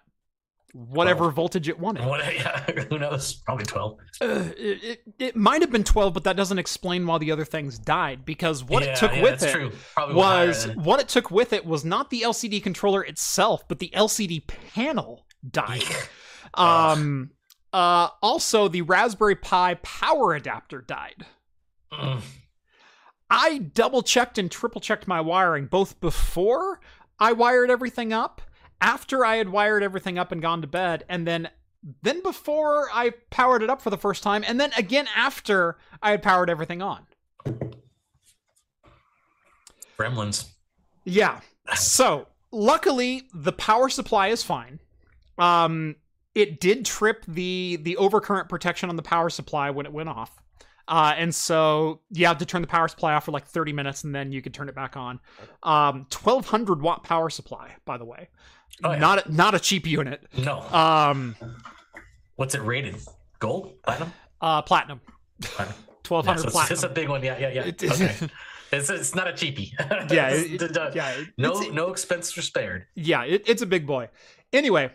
[0.75, 1.35] whatever Twelve.
[1.35, 2.03] voltage it wanted.
[2.35, 3.35] Yeah, who knows?
[3.35, 3.97] Probably 12.
[4.21, 4.25] Uh,
[4.57, 7.79] it, it, it might have been 12, but that doesn't explain why the other things
[7.79, 9.71] died because what yeah, it took yeah, with it true.
[9.95, 13.67] Probably went higher was what it took with it was not the LCD controller itself,
[13.69, 15.85] but the LCD panel died.
[16.55, 17.31] Um
[17.73, 21.27] uh also the Raspberry Pi power adapter died.
[21.93, 22.21] Mm.
[23.31, 26.81] I double checked and triple checked my wiring both before
[27.19, 28.41] I wired everything up,
[28.81, 31.49] after I had wired everything up and gone to bed, and then
[32.03, 36.11] then before I powered it up for the first time, and then again after I
[36.13, 37.07] had powered everything on.
[39.99, 40.49] Gremlins.
[41.05, 41.41] Yeah.
[41.75, 44.81] So luckily the power supply is fine.
[45.39, 45.97] Um
[46.35, 50.39] it did trip the the overcurrent protection on the power supply when it went off.
[50.87, 54.05] Uh, and so you have to turn the power supply off for like 30 minutes
[54.05, 55.19] and then you could turn it back on.
[55.63, 58.29] Um, 1200 watt power supply, by the way.
[58.83, 58.99] Oh, yeah.
[58.99, 60.23] Not a, not a cheap unit.
[60.37, 60.61] No.
[60.61, 61.37] Um,
[62.37, 62.97] What's it rated?
[63.39, 63.81] Gold?
[63.83, 64.13] Platinum?
[64.41, 65.01] uh, platinum.
[65.41, 65.77] Platinum.
[66.07, 66.73] 1200 Yeah, so it's, platinum.
[66.75, 67.23] it's a big one.
[67.25, 67.63] Yeah, yeah, yeah.
[67.65, 68.15] It is- okay.
[68.73, 69.71] it's, it's not a cheapie.
[70.13, 72.87] yeah, it- uh, yeah, it- no, no expense are spared.
[72.95, 74.09] yeah it, it's a big boy
[74.53, 74.91] anyway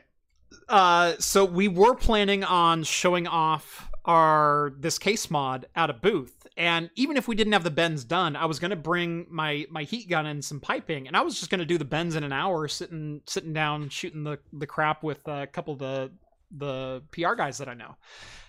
[0.67, 6.47] uh so we were planning on showing off our this case mod at a booth
[6.57, 9.67] and even if we didn't have the bends done i was going to bring my
[9.69, 12.15] my heat gun and some piping and i was just going to do the bends
[12.15, 16.11] in an hour sitting sitting down shooting the the crap with a couple of the
[16.57, 17.95] the pr guys that i know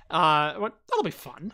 [0.08, 0.54] uh
[0.88, 1.52] that'll be fun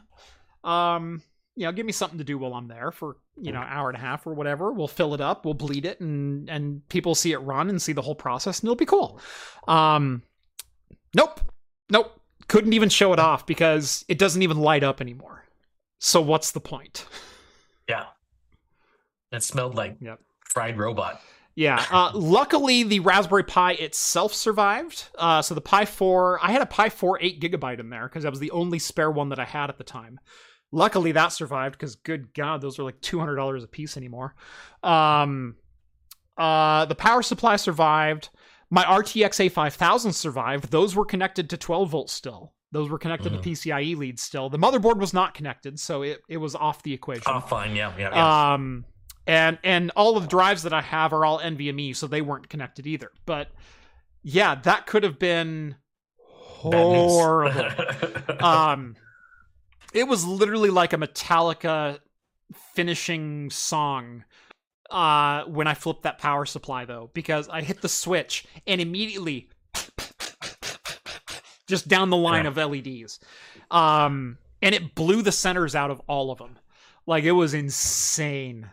[0.62, 1.20] um
[1.58, 3.88] you know, give me something to do while I'm there for, you know, an hour
[3.88, 4.72] and a half or whatever.
[4.72, 7.94] We'll fill it up, we'll bleed it and and people see it run and see
[7.94, 9.18] the whole process and it'll be cool.
[9.66, 10.22] Um
[11.14, 11.40] nope.
[11.88, 12.20] Nope.
[12.48, 15.44] Couldn't even show it off because it doesn't even light up anymore.
[15.98, 17.06] So what's the point?
[17.88, 18.06] Yeah.
[19.32, 20.20] It smelled like Yep.
[20.44, 21.20] fried robot.
[21.54, 21.84] Yeah.
[21.90, 25.08] Uh, luckily, the Raspberry Pi itself survived.
[25.18, 28.22] Uh, so the Pi 4, I had a Pi 4 8 gigabyte in there because
[28.22, 30.20] that was the only spare one that I had at the time.
[30.72, 34.34] Luckily, that survived because, good God, those are like $200 a piece anymore.
[34.82, 35.56] Um,
[36.36, 38.28] uh, the power supply survived.
[38.70, 40.70] My RTX A5000 survived.
[40.70, 42.52] Those were connected to 12 volts still.
[42.72, 43.42] Those were connected Mhm.
[43.42, 44.50] to PCIe leads still.
[44.50, 47.22] The motherboard was not connected, so it, it was off the equation.
[47.26, 47.76] Oh, fine.
[47.76, 47.92] Yeah.
[47.96, 48.10] Yeah.
[48.12, 48.52] yeah.
[48.54, 48.84] Um,
[49.26, 52.48] and and all of the drives that I have are all NVMe, so they weren't
[52.48, 53.10] connected either.
[53.24, 53.48] But
[54.22, 55.76] yeah, that could have been
[56.18, 57.70] horrible.
[58.44, 58.96] um,
[59.92, 61.98] it was literally like a Metallica
[62.74, 64.24] finishing song
[64.90, 69.48] uh when I flipped that power supply though because I hit the switch and immediately
[71.66, 72.50] just down the line Yeah.
[72.50, 73.18] of LEDs
[73.70, 76.58] um and it blew the centers out of all of them
[77.06, 78.70] like it was insane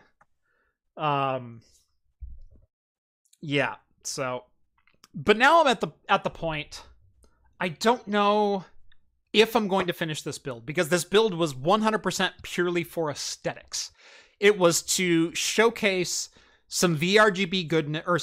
[0.96, 1.60] um
[3.40, 4.44] yeah so
[5.14, 6.82] but now I'm at the at the point
[7.60, 8.64] I don't know
[9.32, 13.90] if I'm going to finish this build because this build was 100% purely for aesthetics.
[14.44, 16.28] It was to showcase
[16.68, 18.18] some VRGB goodness or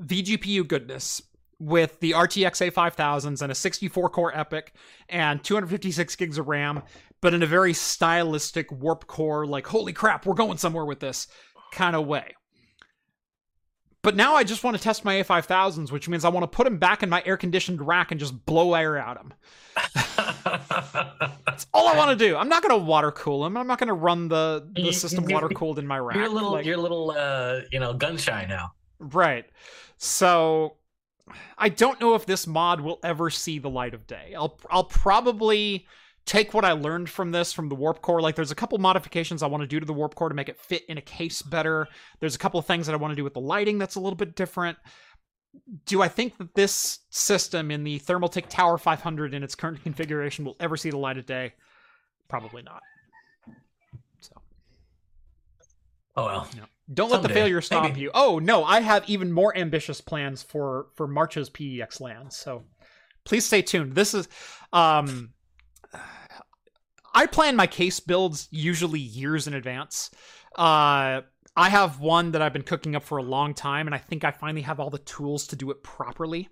[0.00, 1.20] VGPU goodness
[1.58, 4.68] with the RTX A5000s and a 64 core EPYC
[5.08, 6.84] and 256 gigs of RAM,
[7.20, 11.26] but in a very stylistic warp core, like, holy crap, we're going somewhere with this
[11.72, 12.36] kind of way.
[14.02, 16.62] But now I just want to test my A5000s, which means I want to put
[16.62, 19.34] them back in my air conditioned rack and just blow air at them.
[21.56, 22.36] That's all I want to do.
[22.36, 23.56] I'm not going to water cool them.
[23.56, 26.16] I'm not going to run the, the system water cooled in my rack.
[26.16, 28.72] you're a little, Like- you're a little, uh, you know, gun shy now.
[28.98, 29.46] Right.
[29.96, 30.76] So
[31.56, 34.34] I don't know if this mod will ever see the light of day.
[34.36, 35.86] I'll I'll probably
[36.26, 38.20] take what I learned from this from the warp core.
[38.20, 40.48] Like there's a couple modifications I want to do to the warp core to make
[40.48, 41.88] it fit in a case better.
[42.20, 44.00] There's a couple of things that I want to do with the lighting that's a
[44.00, 44.76] little bit different.
[45.86, 50.44] Do I think that this system in the Thermaltake Tower 500 in its current configuration
[50.44, 51.54] will ever see the light of day?
[52.28, 52.82] Probably not.
[54.20, 54.32] So
[56.16, 56.48] Oh well.
[56.92, 58.00] don't let the failure stop maybe.
[58.00, 58.10] you.
[58.14, 62.30] Oh no, I have even more ambitious plans for for March's PDX LAN.
[62.30, 62.64] So
[63.24, 63.94] please stay tuned.
[63.94, 64.28] This is
[64.72, 65.30] um
[67.14, 70.10] I plan my case builds usually years in advance.
[70.56, 71.22] Uh
[71.56, 74.24] I have one that I've been cooking up for a long time and I think
[74.24, 76.48] I finally have all the tools to do it properly.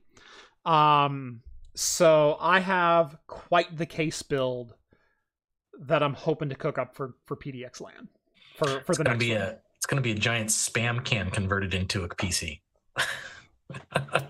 [0.64, 1.42] Um
[1.76, 4.74] so I have quite the case build
[5.80, 8.08] that I'm hoping to cook up for for PDX LAN
[8.56, 9.42] for for It's the gonna next be one.
[9.42, 12.60] a, it's gonna be a giant spam can converted into a PC.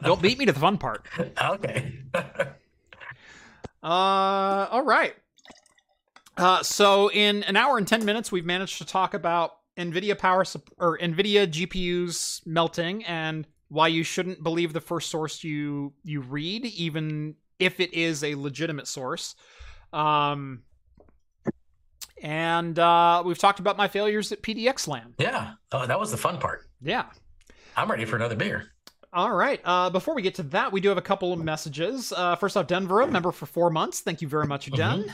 [0.03, 1.07] Don't beat me to the fun part.
[1.41, 2.01] okay.
[3.83, 5.15] Uh, all right.
[6.39, 10.45] Uh, so in an hour and ten minutes, we've managed to talk about NVIDIA power
[10.79, 16.65] or NVIDIA GPUs melting and why you shouldn't believe the first source you you read,
[16.67, 19.35] even if it is a legitimate source.
[19.93, 20.63] Um,
[22.23, 25.15] and uh, we've talked about my failures at PDX LAN.
[25.19, 25.55] yeah.
[25.73, 26.69] Oh, that was the fun part.
[26.81, 27.07] Yeah.
[27.77, 28.71] I'm ready for another beer.
[29.13, 29.61] All right.
[29.65, 32.13] Uh, before we get to that, we do have a couple of messages.
[32.13, 34.01] Uh, first off, Denver, a member for four months.
[34.01, 35.13] Thank you very much, Den.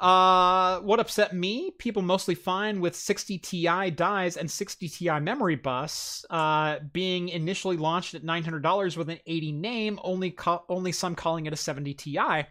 [0.00, 1.72] Uh, what upset me?
[1.78, 7.76] People mostly fine with 60 Ti dies and 60 Ti memory bus uh, being initially
[7.76, 11.94] launched at $900 with an 80 name, only ca- only some calling it a 70
[11.94, 12.18] Ti.
[12.18, 12.44] Uh,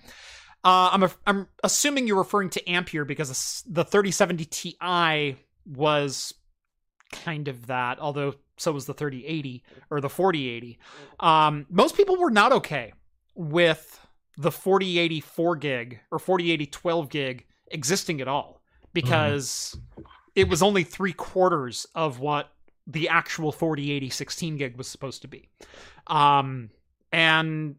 [0.64, 6.34] I'm a- I'm assuming you're referring to Ampere because the the 3070 Ti was
[7.12, 10.80] kind of that, although so was the 3080 or the 4080.
[11.20, 12.92] Um, most people were not okay
[13.36, 14.00] with
[14.38, 18.62] the 4080 4 gig or 4080 12 gig existing at all
[18.94, 19.78] because
[20.36, 22.52] it was only three quarters of what
[22.86, 25.50] the actual 4080 16 gig was supposed to be.
[26.08, 26.70] Um,
[27.12, 27.76] and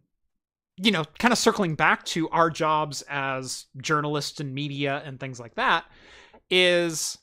[0.76, 5.40] you know, kind of circling back to our jobs as journalists and media and things
[5.40, 5.85] like that
[6.51, 7.18] is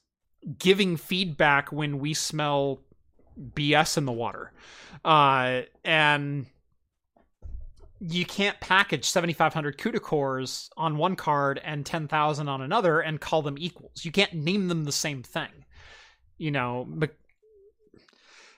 [0.59, 2.81] giving feedback when we smell
[3.53, 4.51] BS in the water.
[5.03, 6.47] Uh, and
[8.07, 13.41] you can't package 7500 CUDA cores on one card and 10,000 on another and call
[13.41, 14.05] them equals.
[14.05, 15.49] You can't name them the same thing.
[16.37, 16.87] You know,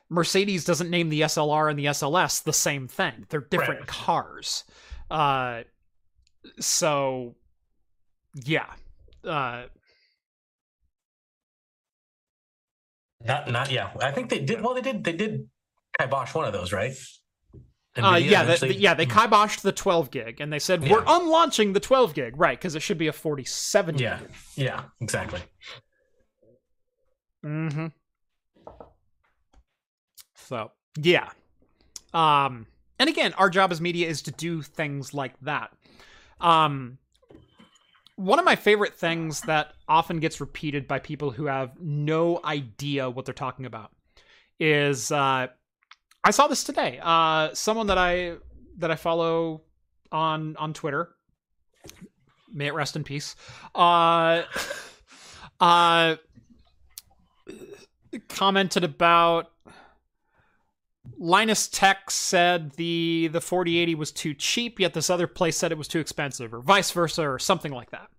[0.10, 3.26] Mercedes doesn't name the SLR and the SLS the same thing.
[3.30, 3.88] They're different Right.
[3.88, 4.64] cars.
[5.10, 5.64] Uh,
[6.60, 7.36] so,
[8.34, 8.68] yeah.
[9.24, 9.66] Uh,
[13.26, 13.92] Not not yeah.
[14.02, 15.50] I think they did well they did they did
[16.00, 16.94] kibosh one of those, right?
[18.04, 20.94] Uh, yeah, the, eventually- the- yeah, they kiboshed the 12 gig and they said Yeah.
[20.94, 22.58] we're unlaunching the 12 gig, right?
[22.58, 24.20] Because it should be a 47 Yeah.
[24.20, 24.30] gig.
[24.56, 25.42] Yeah, exactly.
[27.46, 27.88] Mm-hmm.
[30.36, 31.30] So yeah.
[32.14, 32.68] Um
[33.00, 35.72] and again, our job as media is to do things like that.
[36.40, 36.98] Um
[38.16, 43.10] one of my favorite things that often gets repeated by people who have no idea
[43.10, 43.92] what they're talking about
[44.60, 45.48] is uh
[46.28, 47.00] I saw this today.
[47.02, 48.36] Uh someone that I
[48.80, 49.62] that I follow
[50.12, 51.16] on on Twitter
[52.54, 53.38] may it rest in peace.
[53.74, 54.44] Uh
[55.62, 56.18] uh
[58.28, 59.52] commented about
[61.18, 65.78] Linus Tech said the the 4080 was too cheap, yet this other place said it
[65.78, 68.10] was too expensive, or vice versa, or something like that.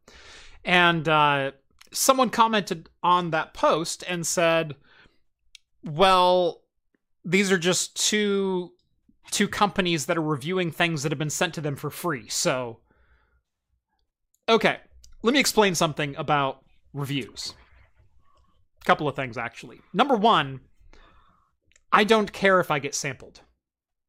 [0.64, 1.52] And uh,
[1.92, 4.76] someone commented on that post and said,
[5.84, 6.62] "Well,
[7.28, 8.72] these are just two
[9.30, 12.80] two companies that are reviewing things that have been sent to them for free." So,
[14.48, 14.78] okay,
[15.22, 17.54] let me explain something about reviews.
[18.82, 19.80] A couple of things actually.
[19.92, 20.60] Number one
[21.92, 23.40] I don't care if I get sampled.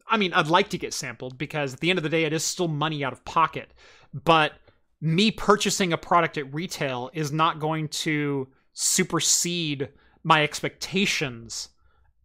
[0.07, 2.33] I mean, I'd like to get sampled because at the end of the day, it
[2.33, 3.73] is still money out of pocket.
[4.13, 4.53] But
[4.99, 9.89] me purchasing a product at retail is not going to supersede
[10.23, 11.69] my expectations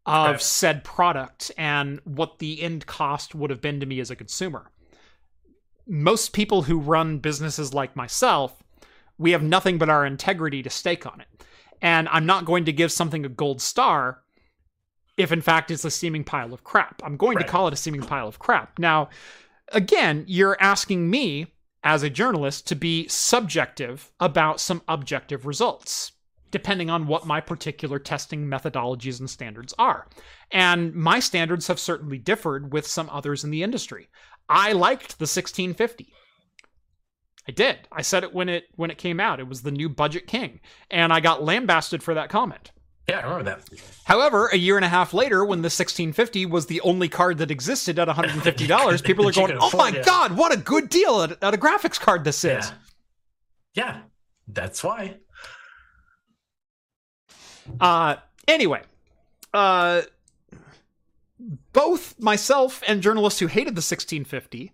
[0.07, 0.41] of Right.
[0.43, 4.71] said product and what the end cost would have been to me as a consumer.
[5.87, 8.63] Most people who run businesses like myself,
[9.19, 11.29] we have nothing but our integrity to stake on it.
[11.81, 14.23] And I'm not going to give something a gold star
[15.17, 17.01] if in fact it's a seeming pile of crap.
[17.05, 17.47] I'm going Right.
[17.47, 18.79] to call it a seeming pile of crap.
[18.79, 19.11] Now,
[19.69, 21.47] again, you're asking me
[21.85, 26.13] as a journalist to be subjective about some objective results,
[26.55, 30.07] depending on what my particular testing methodologies and standards are.
[30.53, 34.09] And my standards have certainly differed with some others in the industry.
[34.49, 36.13] I liked the 1650.
[37.49, 37.89] I did.
[37.91, 39.41] I said it when it when it came out.
[39.41, 40.61] It was the new budget king,
[40.93, 42.71] and I got lambasted for that comment.
[43.09, 43.81] Yeah, I remember that.
[44.05, 47.51] However, a year and a half later, when the 1650 was the only card that
[47.51, 51.21] existed at $150, people are going, "Oh my afford, yeah." god, what a good deal
[51.23, 52.75] at, at a graphics card this is!" Yeah.
[53.75, 54.01] Yeah,
[54.47, 55.17] that's why.
[57.81, 58.17] Uh,
[58.49, 58.83] anyway,
[59.53, 60.03] uh,
[61.73, 64.73] both myself and journalists who hated the 1650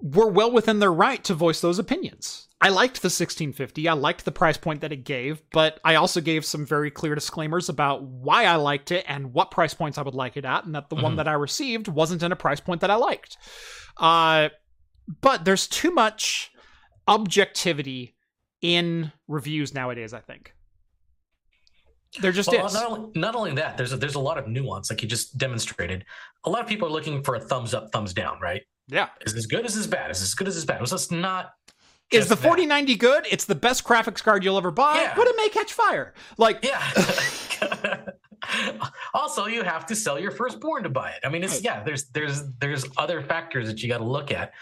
[0.00, 2.48] were well within their right to voice those opinions.
[2.60, 3.88] I liked the 1650.
[3.88, 7.14] I liked the price point that it gave, but I also gave some very clear
[7.14, 10.64] disclaimers about why I liked it and what price points I would like it at,
[10.64, 11.16] and that the one Mhm.
[11.18, 13.36] that I received wasn't in a price point that I liked.
[13.98, 14.48] Uh,
[15.20, 16.50] but there's too much
[17.06, 18.14] objectivity
[18.62, 20.54] in reviews nowadays, I think.
[22.20, 22.74] There just Well, is.
[22.74, 25.36] not only, not only that, there's a, there's a lot of nuance, like you just
[25.36, 26.04] demonstrated.
[26.44, 28.62] A lot of people are looking for a thumbs up, thumbs down, right?
[28.88, 29.08] Yeah.
[29.26, 29.64] Is this good?
[29.66, 30.10] Is this bad?
[30.10, 30.46] Is this good?
[30.48, 30.86] Is this bad?
[30.86, 31.54] So it's not.
[32.10, 32.42] Is just the that.
[32.42, 33.26] 4090 good?
[33.30, 35.14] It's the best graphics card you'll ever buy, Yeah.
[35.16, 36.14] but it may catch fire.
[36.38, 36.82] Like, Yeah.
[39.14, 41.20] also, you have to sell your firstborn to buy it.
[41.24, 41.82] I mean, it's yeah.
[41.82, 44.52] There's there's there's other factors that you got to look at,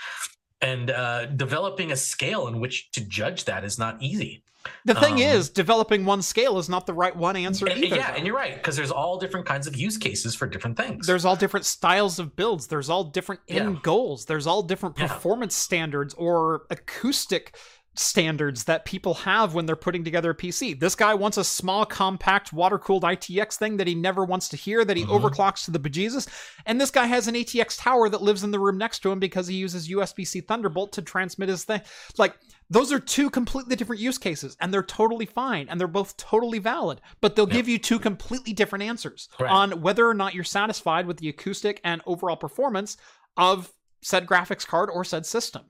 [0.61, 4.45] and uh, developing a scale in which to judge that is not easy.
[4.85, 7.85] The thing Um, is, developing one scale is not the right one answer either.
[7.97, 8.17] yeah, though.
[8.17, 11.07] and you're right because there's all different kinds of use cases for different things.
[11.07, 12.67] There's all different styles of builds.
[12.69, 13.81] There's all different end Yeah.
[13.83, 14.27] goals.
[14.27, 15.09] There's all different Yeah.
[15.09, 17.57] performance standards or acoustic
[17.95, 20.73] standards that people have when they're putting together a PC.
[20.79, 24.57] This guy wants a small, compact, water cooled ITX thing that he never wants to
[24.57, 25.21] hear, that he Mhm.
[25.21, 26.27] overclocks to the bejesus.
[26.65, 29.19] And this guy has an ATX tower that lives in the room next to him
[29.19, 31.83] because he uses USB C Thunderbolt to transmit his thing.
[32.17, 32.35] Like,
[32.71, 36.59] those are two completely different use cases, and they're totally fine, and they're both totally
[36.59, 39.51] valid, but they'll give you two completely different answers Right.
[39.51, 42.97] on whether or not you're satisfied with the acoustic and overall performance
[43.37, 43.71] of
[44.01, 45.63] said graphics card or said system.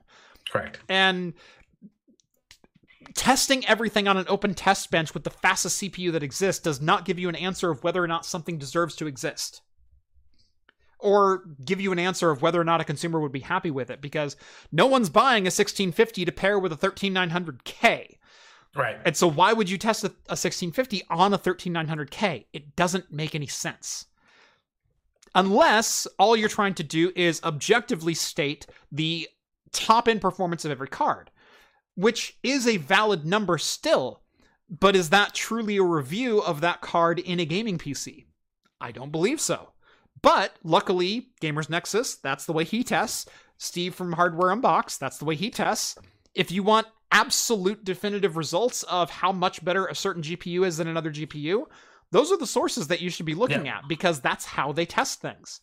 [0.49, 0.79] Correct.
[0.87, 1.33] And
[3.15, 7.05] testing everything on an open test bench with the fastest CPU that exists does not
[7.05, 9.61] give you an answer of whether or not something deserves to exist.
[10.99, 13.89] Or give you an answer of whether or not a consumer would be happy with
[13.89, 14.37] it, because
[14.71, 18.17] no one's buying a 1650 to pair with a 13900K.
[18.75, 18.97] Right.
[19.05, 22.45] And so, why would you test a, a 1650 on a 13900K?
[22.53, 24.05] It doesn't make any sense.
[25.35, 29.27] Unless all you're trying to do is objectively state the
[29.71, 31.31] top end performance of every card,
[31.95, 34.21] which is a valid number still.
[34.69, 38.25] But is that truly a review of that card in a gaming PC?
[38.81, 39.69] I don't believe so.
[40.21, 43.29] But luckily, Gamers Nexus, that's the way he tests.
[43.57, 45.97] Steve from Hardware Unbox, that's the way he tests.
[46.33, 50.87] If you want absolute definitive results of how much better a certain GPU is than
[50.87, 51.65] another GPU,
[52.11, 55.21] those are the sources that you should be looking at because that's how they test
[55.21, 55.61] things.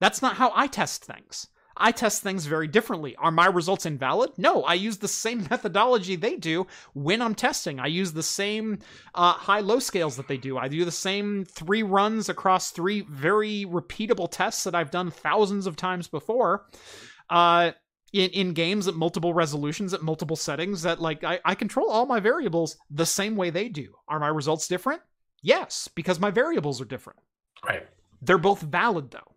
[0.00, 1.48] That's not how I test things.
[1.76, 3.16] I test things very differently.
[3.16, 4.30] Are my results invalid?
[4.36, 7.80] No, I use the same methodology they do when I'm testing.
[7.80, 8.78] I use the same
[9.14, 10.56] uh, high low scales that they do.
[10.58, 15.66] I do the same three runs across three very repeatable tests that I've done thousands
[15.66, 16.66] of times before.
[17.30, 17.72] Uh,
[18.12, 22.06] in, in games at multiple resolutions at multiple settings that like I, I control all
[22.06, 25.02] my variables the same way they do are my results different
[25.42, 27.18] yes because my variables are different
[27.66, 27.86] Right.
[28.22, 29.33] they're both valid though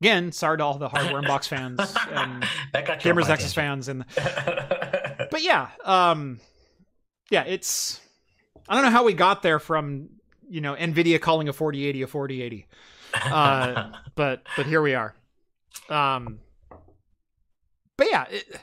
[0.00, 1.78] again sorry to all the hardware unbox fans
[2.12, 6.40] and that got you gamers nexus fans and but yeah um
[7.30, 8.00] yeah it's
[8.68, 10.08] i don't know how we got there from
[10.48, 12.66] you know nvidia calling a 4080 a 4080
[13.12, 15.14] uh, but but here we are.
[15.88, 16.38] Um,
[17.96, 18.26] but yeah.
[18.30, 18.60] It,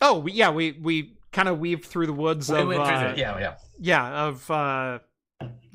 [0.00, 3.18] oh, we, yeah, we we kind of weaved through the woods We of uh, the-
[3.18, 3.54] yeah, yeah.
[3.78, 4.98] yeah of uh,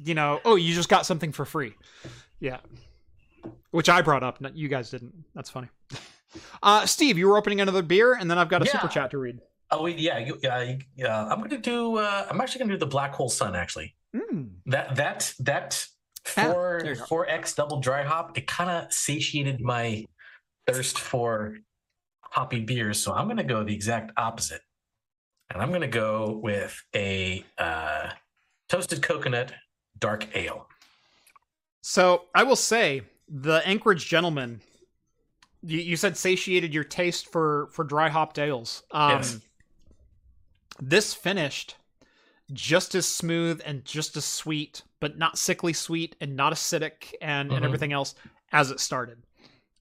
[0.03, 1.75] you know oh you just got something for free,
[2.39, 2.57] yeah,
[3.71, 4.37] which I brought up.
[4.53, 5.13] You guys didn't.
[5.35, 5.67] That's funny.
[6.63, 9.17] Uh, Steve, you were opening another beer, and then I've got a super chat to
[9.17, 9.39] read.
[9.69, 11.25] Oh, yeah, you- yeah, yeah.
[11.25, 11.97] I'm gonna do.
[11.97, 13.55] Uh, I'm actually gonna do the Black Hole Sun.
[13.55, 14.51] Actually, Mm.
[14.67, 15.85] that that that
[16.37, 18.37] Ah, four four X double dry hop.
[18.37, 20.05] It kind of satiated my
[20.67, 21.57] thirst for
[22.21, 24.61] hoppy beers, so I'm gonna go the exact opposite,
[25.49, 28.11] and I'm gonna go with a uh,
[28.69, 29.53] toasted coconut
[29.97, 30.67] dark ale.
[31.81, 34.61] So I will say the Anchorage gentleman.
[35.63, 38.83] You, you said satiated your taste for for dry hopped ales.
[38.91, 39.39] Um, Yes.
[40.79, 41.75] This finished
[42.51, 47.51] just as smooth and just as sweet, but not sickly sweet and not acidic and,
[47.51, 47.65] and Mhm.
[47.65, 48.15] everything else
[48.51, 49.21] as it started.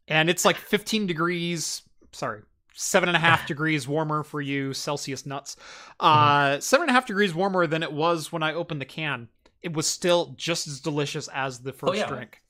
[0.06, 1.82] And it's like 15 degrees.
[2.12, 2.42] Sorry.
[2.74, 5.56] Seven and a half degrees warmer for you Celsius nuts.
[5.98, 9.28] Uh, seven and a half degrees warmer than it was when I opened the can.
[9.62, 12.06] It was still just as delicious as the first yeah.
[12.06, 12.42] drink.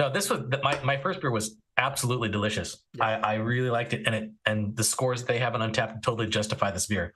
[0.00, 2.82] No, this was my my first beer was absolutely delicious.
[2.94, 3.04] Yeah.
[3.04, 6.26] I, I really liked it, and it and the scores they have on Untappd totally
[6.26, 7.12] justify this beer.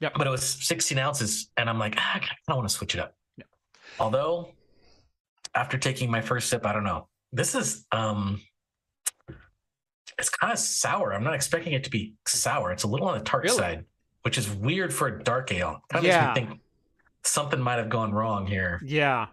[0.00, 2.94] Yeah, But it was 16 ounces, and I'm like, ah, I don't want to switch
[2.94, 3.14] it up.
[3.36, 3.46] Yep.
[4.00, 4.48] Although,
[5.54, 7.08] after taking my first sip, I don't know.
[7.30, 8.40] This is um,
[10.18, 11.12] it's kind of sour.
[11.12, 12.72] I'm not expecting it to be sour.
[12.72, 13.56] It's a little on the tart Really?
[13.58, 13.84] side,
[14.22, 15.82] which is weird for a dark ale.
[15.90, 16.32] Kind of Yeah.
[16.34, 16.60] makes me think
[17.22, 18.80] something might have gone wrong here.
[18.84, 19.26] Yeah.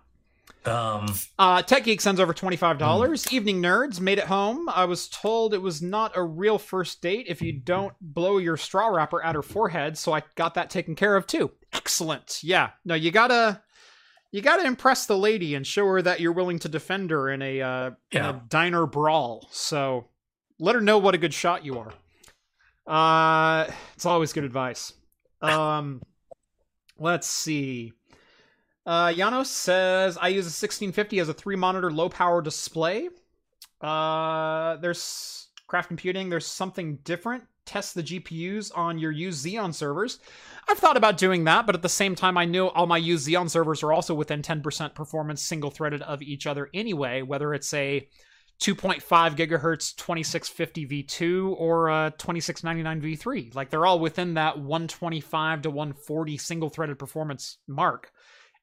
[0.66, 3.30] Um, Uh, Tech Geek sends over $25.
[3.30, 3.36] Hmm.
[3.36, 4.68] Evening Nerds made it home.
[4.70, 8.58] I was told it was not a real first date if you don't blow your
[8.58, 11.52] straw wrapper at her forehead, so I got that taken care of too.
[11.74, 12.40] Excellent.
[12.44, 12.72] Yeah.
[12.86, 13.62] No, you gotta.
[14.32, 17.42] You gotta impress the lady and show her that you're willing to defend her in
[17.42, 19.48] a uh, in a diner brawl.
[19.52, 20.10] So
[20.60, 21.92] let her know what a good shot you are.
[22.86, 24.94] Uh, it's always good advice.
[25.42, 26.04] Um,
[27.00, 27.94] let's see.
[28.90, 33.10] Uh, Janos says I use a 1650 as a three monitor low power display.
[33.80, 36.30] Uh, there's craft computing.
[36.30, 37.44] There's something different.
[37.68, 40.18] Test the GPUs on your used Xeon servers.
[40.68, 43.28] I've thought about doing that, but at the same time, I knew all my used
[43.28, 47.72] Xeon servers are also within 10% performance single threaded of each other anyway, whether it's
[47.76, 48.10] a
[48.60, 49.02] 2.5
[49.36, 53.54] gigahertz 2650 V2 or a 2699 V3.
[53.54, 58.12] Like they're all within that 125 to 140 single threaded performance mark.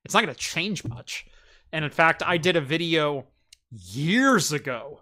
[0.07, 1.27] It's not going to change much.
[1.73, 3.27] And in fact, I did a video
[3.71, 5.01] years ago,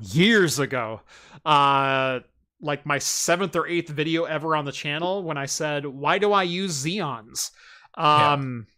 [0.00, 1.00] years ago,
[1.44, 2.20] uh,
[2.60, 6.32] like my seventh or eighth video ever on the channel when I said, Why do
[6.32, 7.50] I use Xeons?
[7.94, 8.68] Um,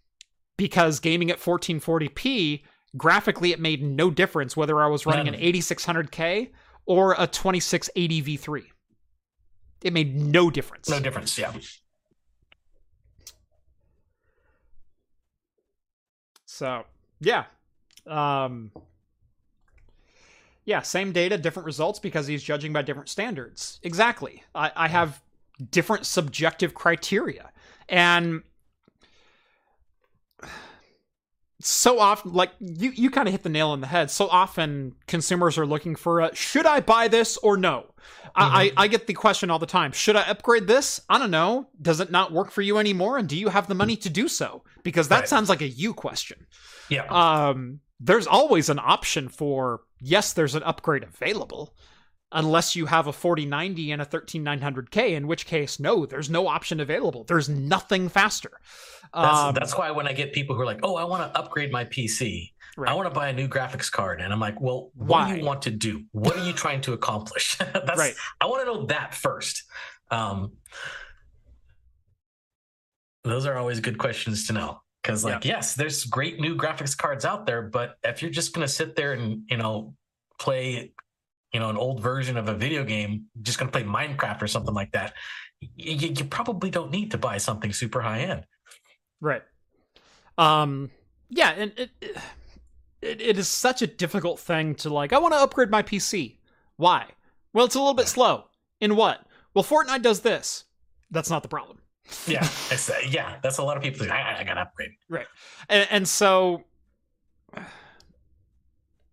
[0.57, 2.63] Because gaming at 1440p,
[2.97, 6.51] graphically, it made no difference whether I was running an 8600K
[6.87, 8.65] or a 2680 V3.
[9.83, 10.89] It made no difference.
[10.89, 11.37] no difference.
[11.39, 11.53] Yeah.
[16.63, 16.85] So
[17.19, 17.47] yeah,
[18.07, 18.71] um,
[20.65, 23.81] yeah, same data, different results because he's judging by different standards.
[23.83, 24.45] Exactly.
[24.55, 25.21] I, I have
[25.73, 27.51] different subjective criteria,
[27.89, 28.45] and
[31.65, 34.11] so often, like you, you kind of hit the nail on the head.
[34.11, 37.87] So often, consumers are looking for a should I buy this or no.
[38.35, 41.01] I, I, I get the question all the time should I upgrade this?
[41.09, 41.69] I don't know.
[41.81, 43.19] Does it not work for you anymore?
[43.19, 44.65] And do you have the money to do so?
[44.83, 45.29] Because that Right.
[45.29, 46.47] sounds like a you question
[46.89, 47.05] Yeah.
[47.07, 51.75] um, there's always an option for yes, there's an upgrade available,
[52.33, 56.81] unless you have a 4090 and a 13900K, in which case, no, there's no option
[56.81, 57.25] available.
[57.25, 58.61] There's nothing faster.
[59.15, 61.39] That's, Um, that's why when I get people who are like, "Oh, I want to
[61.39, 62.53] upgrade my PC.
[62.87, 65.45] I want to buy a new graphics card," and I'm like, "Well, what do you
[65.45, 66.05] want to do?
[66.13, 68.15] What are you trying to accomplish?" that's Right.
[68.41, 69.65] I want to know that first.
[70.11, 70.53] Um,
[73.25, 74.81] those are always good questions to know.
[75.03, 78.69] Because like, yes, there's great new graphics cards out there, but if you're just gonna
[78.69, 79.95] sit there and you know
[80.39, 80.93] play,
[81.53, 84.75] you know, an old version of a video game, just gonna play Minecraft or something
[84.75, 85.15] like that,
[85.61, 88.45] you, you probably don't need to buy something super high end.
[89.21, 89.43] Right.
[90.39, 90.91] Um.
[91.29, 92.17] Yeah, and it, it
[93.03, 95.13] it is such a difficult thing to like.
[95.13, 96.39] I want to upgrade my PC.
[96.77, 97.07] Why?
[97.53, 98.45] Well, it's a little bit slow.
[98.81, 99.27] In what?
[99.55, 100.65] Well, Fortnite does this.
[101.11, 101.79] That's not the problem.
[102.27, 103.37] yeah, it's, uh, yeah.
[103.43, 104.01] That's a lot of people.
[104.01, 104.93] Think, I, I got to upgrade.
[105.09, 105.27] Right,
[105.69, 106.65] and, and so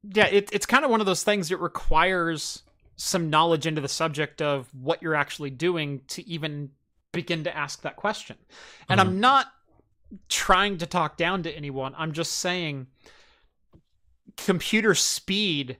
[0.04, 2.64] yeah, it, it's kind of one of those things that requires
[2.96, 6.70] some knowledge into the subject of what you're actually doing to even
[7.12, 8.36] begin to ask that question.
[8.90, 9.10] And Mm-hmm.
[9.10, 9.48] I'm not
[10.28, 11.94] trying to talk down to anyone.
[11.98, 12.88] I'm just saying
[14.38, 15.78] computer speed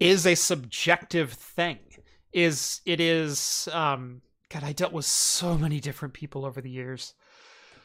[0.00, 1.78] is a subjective thing.
[2.32, 4.20] Is it is um
[4.50, 7.14] God, I dealt with so many different people over the years.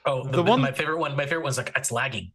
[0.06, 1.16] Oh, the, The one- my favorite one.
[1.16, 2.32] My favorite one's like it's lagging.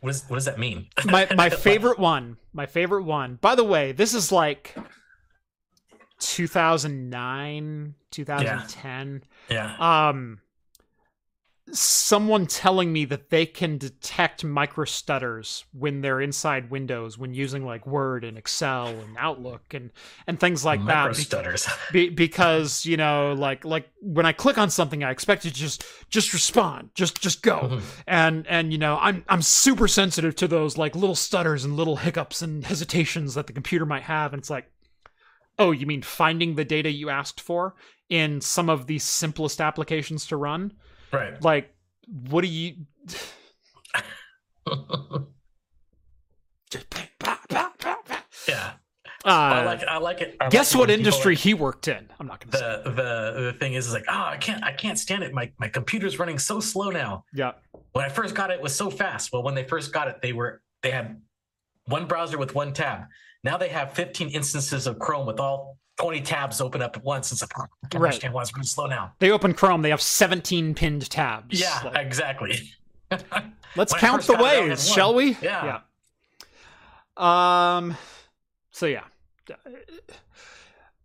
[0.00, 0.86] What, is, what does that mean?
[1.04, 4.76] my my favorite one my favorite one by the way this is like
[6.20, 10.08] 2009 2010 yeah.
[10.08, 10.40] um
[11.72, 17.64] someone telling me that they can detect micro stutters when they're inside windows when using
[17.64, 19.90] like word and excel and outlook and
[20.26, 21.68] and things like Micro that stutters.
[21.92, 25.54] be, because you know like like when i click on something i expect it to
[25.54, 27.82] just just respond just just go Mhm.
[28.06, 31.96] and and you know i'm i'm super sensitive to those like little stutters and little
[31.96, 34.70] hiccups and hesitations that the computer might have and it's like
[35.58, 37.74] oh you mean finding the data you asked for
[38.08, 40.72] in some of the simplest applications to run
[41.12, 41.42] Right.
[41.42, 41.74] like
[42.30, 42.76] what do you
[48.48, 48.72] yeah.
[49.24, 49.82] uh, I like.
[49.82, 49.88] it.
[49.88, 50.36] I like it.
[50.40, 53.52] I guess it what industry are- he worked in i'm not gonna say the the
[53.52, 54.62] the thing is, is like, oh, I can't.
[54.64, 55.32] I can't stand it.
[55.32, 57.24] My my computer's running so slow now.
[57.34, 57.52] yeah
[57.92, 59.32] When I first got it, it was so fast.
[59.32, 61.20] Well, when they first got it, they were they had
[61.86, 63.02] one browser with one tab.
[63.42, 67.30] Now they have 15 instances of Chrome with all 20 tabs open up at once.
[67.32, 68.08] It's like, oh, I can't Right.
[68.10, 69.12] understand why it's really slow now.
[69.18, 72.58] they open chrome they have 17 pinned tabs Yeah, Like, exactly.
[73.76, 75.36] Let's count the got it, I only ways, shall we?
[75.42, 75.80] Yeah.
[77.16, 77.76] Yeah.
[77.76, 77.96] Um.
[78.72, 79.02] So yeah.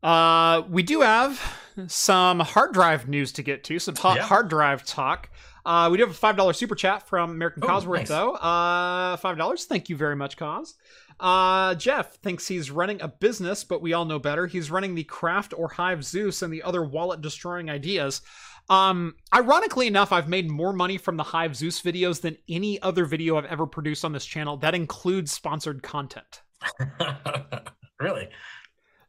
[0.04, 1.42] Uh, we do have
[1.88, 3.80] some hard drive news to get to.
[3.80, 4.24] Some hot Yeah.
[4.24, 5.30] hard drive talk.
[5.66, 8.08] Uh, we do have a five dollar super chat from American Oh, Cosworth nice.
[8.10, 8.34] though.
[8.36, 9.66] Uh, five dollars.
[9.66, 10.76] Thank you very much, Cos.
[11.20, 14.48] Uh, Jeff thinks he's running a business, but we all know better.
[14.48, 18.22] He's running the Craft or Hyve Zeus and the other wallet destroying ideas.
[18.70, 23.06] Um, ironically enough, I've made more money from the Hyve Zeus videos than any other
[23.06, 24.58] video I've ever produced on this channel.
[24.58, 26.42] That includes sponsored content,
[28.00, 28.30] really?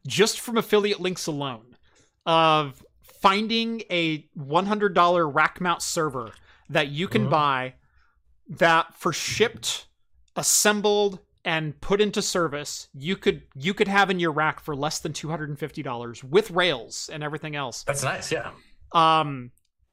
[0.05, 1.75] just from affiliate links alone.
[2.25, 2.81] Of
[3.21, 6.31] finding a $100 rack mount server
[6.69, 7.29] that you can Mhm.
[7.29, 7.73] buy
[8.49, 9.87] that for shipped,
[10.35, 14.99] assembled, and put into service, you could you could have in your rack for less
[14.99, 17.83] than $250 with rails and everything else.
[17.83, 18.29] That's nice.
[18.33, 18.51] Yeah.
[18.91, 19.51] Um,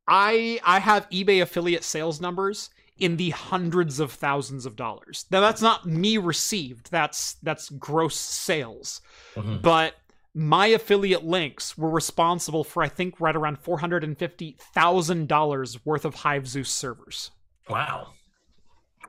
[0.08, 5.26] I I have eBay affiliate sales numbers in the hundreds of thousands of dollars.
[5.30, 6.90] Now that's not me received.
[6.90, 9.00] That's that's gross sales.
[9.36, 9.62] Mhm.
[9.62, 9.94] But
[10.34, 15.28] my affiliate links were responsible for I think right around four hundred and fifty thousand
[15.28, 17.30] dollars worth of Hyve Zeus servers.
[17.70, 18.08] Wow.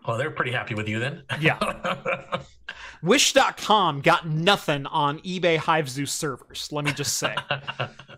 [0.08, 1.24] Well, they're pretty happy with you then.
[1.40, 1.60] Yeah.
[3.02, 6.70] Wish.com got nothing on eBay Hyve Zeus servers.
[6.72, 7.36] Let me just say.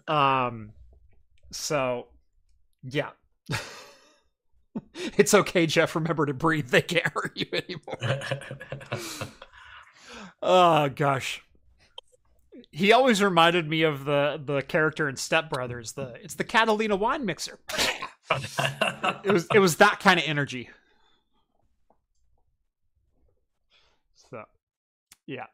[0.10, 0.72] Um,
[1.52, 2.08] so
[2.82, 3.10] yeah.
[5.18, 5.96] it's okay, Jeff.
[5.96, 6.70] Remember to breathe.
[6.70, 7.98] They can't hurt you anymore.
[10.42, 11.44] Oh gosh.
[12.72, 15.94] He always reminded me of the the character in Step Brothers.
[15.94, 17.60] The it's the Catalina wine mixer.
[19.26, 20.70] It was it was that kind of energy.
[24.30, 24.44] So,
[25.28, 25.45] yeah.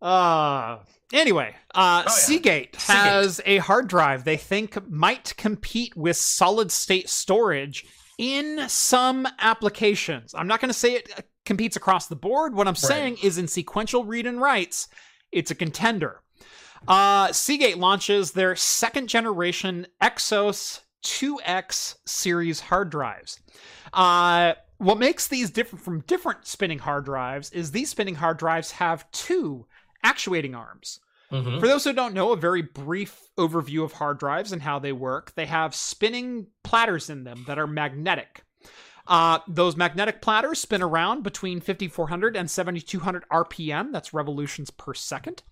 [0.00, 0.78] Uh
[1.12, 2.10] anyway, uh Oh, yeah.
[2.10, 7.84] Seagate has a hard drive they think might compete with solid state storage
[8.18, 10.34] in some applications.
[10.34, 12.54] I'm not going to say it uh, competes across the board.
[12.54, 14.88] What I'm saying is in sequential read and writes,
[15.32, 16.20] it's a contender.
[16.86, 23.40] Uh, Seagate launches their second generation Exos 2X series hard drives.
[23.92, 28.72] Uh, what makes these different from different spinning hard drives is these spinning hard drives
[28.72, 29.66] have two
[30.02, 31.00] actuating arms.
[31.30, 31.60] Mhm.
[31.60, 34.92] For those who don't know, a very brief overview of hard drives and how they
[34.92, 35.34] work.
[35.34, 38.44] They have spinning platters in them that are magnetic.
[39.06, 43.92] Uh, those magnetic platters spin around between 5400 and 7200 RPM.
[43.92, 45.42] That's revolutions per second.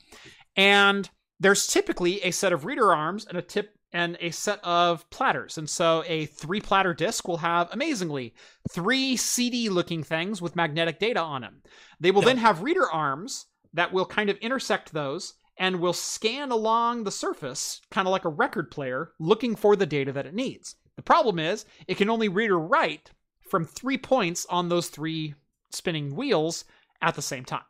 [0.55, 1.09] And
[1.41, 5.59] there's typically a set of reader arms and a tip and a set of platters.
[5.59, 8.35] And so a three platter disc will have, amazingly,
[8.71, 11.63] three CD looking things with magnetic data on them.
[11.99, 16.51] They will then have reader arms that will kind of intersect those and will scan
[16.51, 20.35] along the surface, kind of like a record player, looking for the data that it
[20.35, 20.77] needs.
[20.97, 23.11] The problem is, it can only read or write
[23.49, 25.35] from three points on those three
[25.71, 26.65] spinning wheels
[27.03, 27.63] at the same time.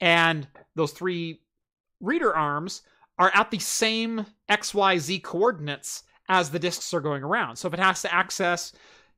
[0.00, 1.42] And those three
[2.00, 2.82] reader arms
[3.20, 7.56] are at the same XYZ coordinates as the disks are going around.
[7.56, 8.72] So if it has to access,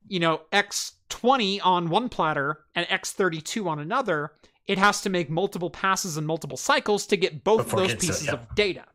[0.09, 4.33] you know, X20 on one platter and X32 on another,
[4.67, 7.91] it has to make multiple passes and multiple cycles to get both Before it those
[7.91, 8.33] hits it, pieces yeah.
[8.33, 8.85] of data.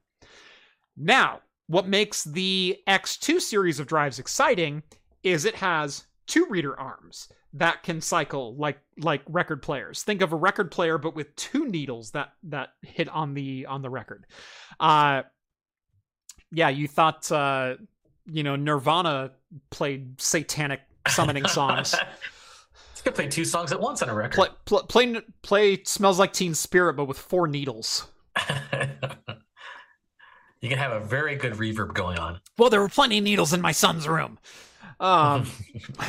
[0.94, 4.82] Now, what makes the X2 series of drives exciting
[5.22, 10.02] is it has two reader arms that can cycle like like record players.
[10.02, 13.82] Think of a record player but with two needles that that hit on the on
[13.82, 14.26] the record.
[14.78, 15.22] Uh
[16.52, 17.74] yeah, you thought uh
[18.26, 19.32] you know Nirvana
[19.70, 21.94] played satanic summoning songs.
[21.94, 24.36] You could play two songs at once on a record.
[24.36, 28.06] play, play play play smells like Teen Spirit but with four needles.
[30.60, 32.40] you can have a very good reverb going on.
[32.58, 34.38] Well, there were plenty of needles in my son's room.
[35.00, 35.46] Um,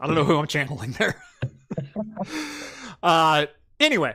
[0.00, 1.22] I don't know who I'm channeling there.
[3.02, 3.46] uh,
[3.78, 4.14] anyway,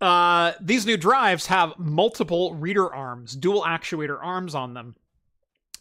[0.00, 4.96] uh, these new drives have multiple reader arms, dual actuator arms on them,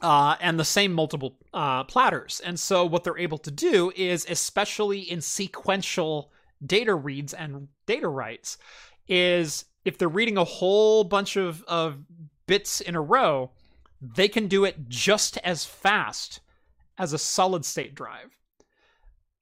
[0.02, 2.42] uh, and the same multiple uh, platters.
[2.44, 6.32] And so, what they're able to do is, especially in sequential
[6.66, 8.58] data reads and data writes,
[9.08, 11.98] is if they're reading a whole bunch of, of
[12.48, 13.52] bits in a row,
[14.02, 16.40] they can do it just as fast
[17.02, 18.38] as a solid state drive.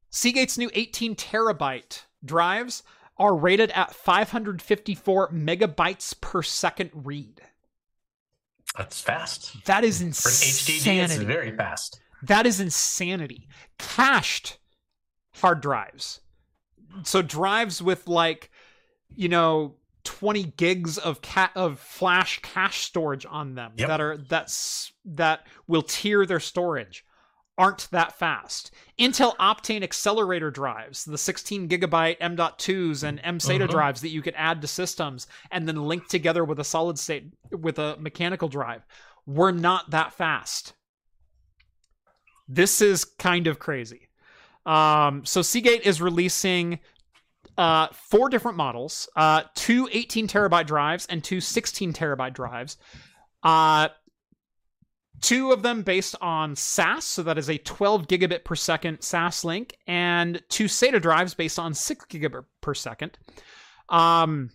[0.09, 2.83] Seagate's new 18 terabyte drives
[3.17, 7.41] are rated at 554 megabytes per second read.
[8.77, 9.65] That's fast.
[9.65, 11.25] That is For an HDD, it's insanity.
[11.25, 11.99] very fast.
[12.23, 13.49] That is insanity.
[13.77, 14.57] Cached
[15.35, 16.21] hard drives.
[17.03, 18.51] So drives with like,
[19.13, 19.75] you know,
[20.05, 23.87] 20 gigs of cat of flash cache storage on them Yep.
[23.89, 27.03] that are that's that will tier their storage
[27.59, 28.71] aren't that fast.
[28.97, 33.69] Intel Optane accelerator drives, the 16 gigabyte M.2s and M-SATA Mhm.
[33.69, 37.25] drives that you could add to systems and then link together with a solid state
[37.51, 38.81] with a mechanical drive,
[39.25, 40.73] were not that fast.
[42.47, 44.09] This is kind of crazy.
[44.65, 46.79] Um, so Seagate is releasing
[47.57, 52.77] uh, four different models, uh, two 18 terabyte drives and two 16 terabyte drives.
[53.43, 53.89] Uh,
[55.21, 59.43] two of them based on SAS, so that is a 12 gigabit per second SAS
[59.43, 63.17] link, and two SATA drives based on 6 gigabit per second.
[63.89, 64.51] Um,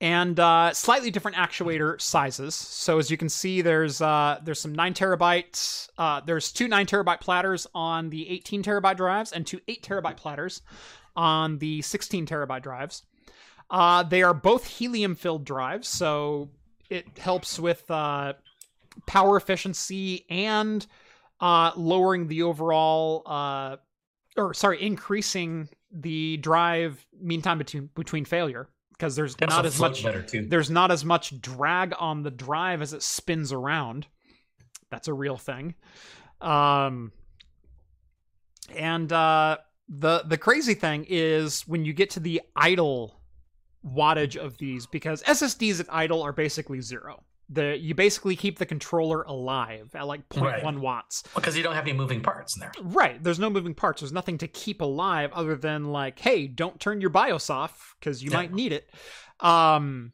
[0.00, 2.54] and uh, slightly different actuator sizes.
[2.54, 5.88] So as you can see, there's uh, there's some nine terabytes.
[5.98, 10.16] Uh, there's two nine terabyte platters on the 18 terabyte drives, and two eight terabyte
[10.16, 10.62] platters
[11.16, 13.02] on the 16 terabyte drives.
[13.68, 16.48] Uh, they are both helium filled drives, so
[16.88, 18.32] it helps with uh,
[19.06, 20.86] power efficiency and
[21.40, 23.76] uh, lowering the overall, uh,
[24.36, 29.66] or sorry, increasing the drive mean time between between failure because there's They also not
[29.66, 30.02] as much
[30.48, 34.06] there's not as much drag on the drive as it spins around.
[34.90, 35.74] That's a real thing.
[36.40, 37.12] Um,
[38.76, 39.58] and uh,
[39.88, 43.20] the the crazy thing is when you get to the idle
[43.84, 47.22] wattage of these, because SSDs at idle are basically zero.
[47.52, 50.78] The you basically keep the controller alive at like 0.1 Right.
[50.78, 51.24] watts.
[51.34, 52.72] Because you don't have any moving parts in there.
[52.80, 53.20] Right.
[53.22, 54.00] There's no moving parts.
[54.02, 58.22] There's nothing to keep alive other than like, hey, don't turn your BIOS off because
[58.22, 58.36] you Yeah.
[58.36, 58.88] might need it.
[59.40, 60.12] Um,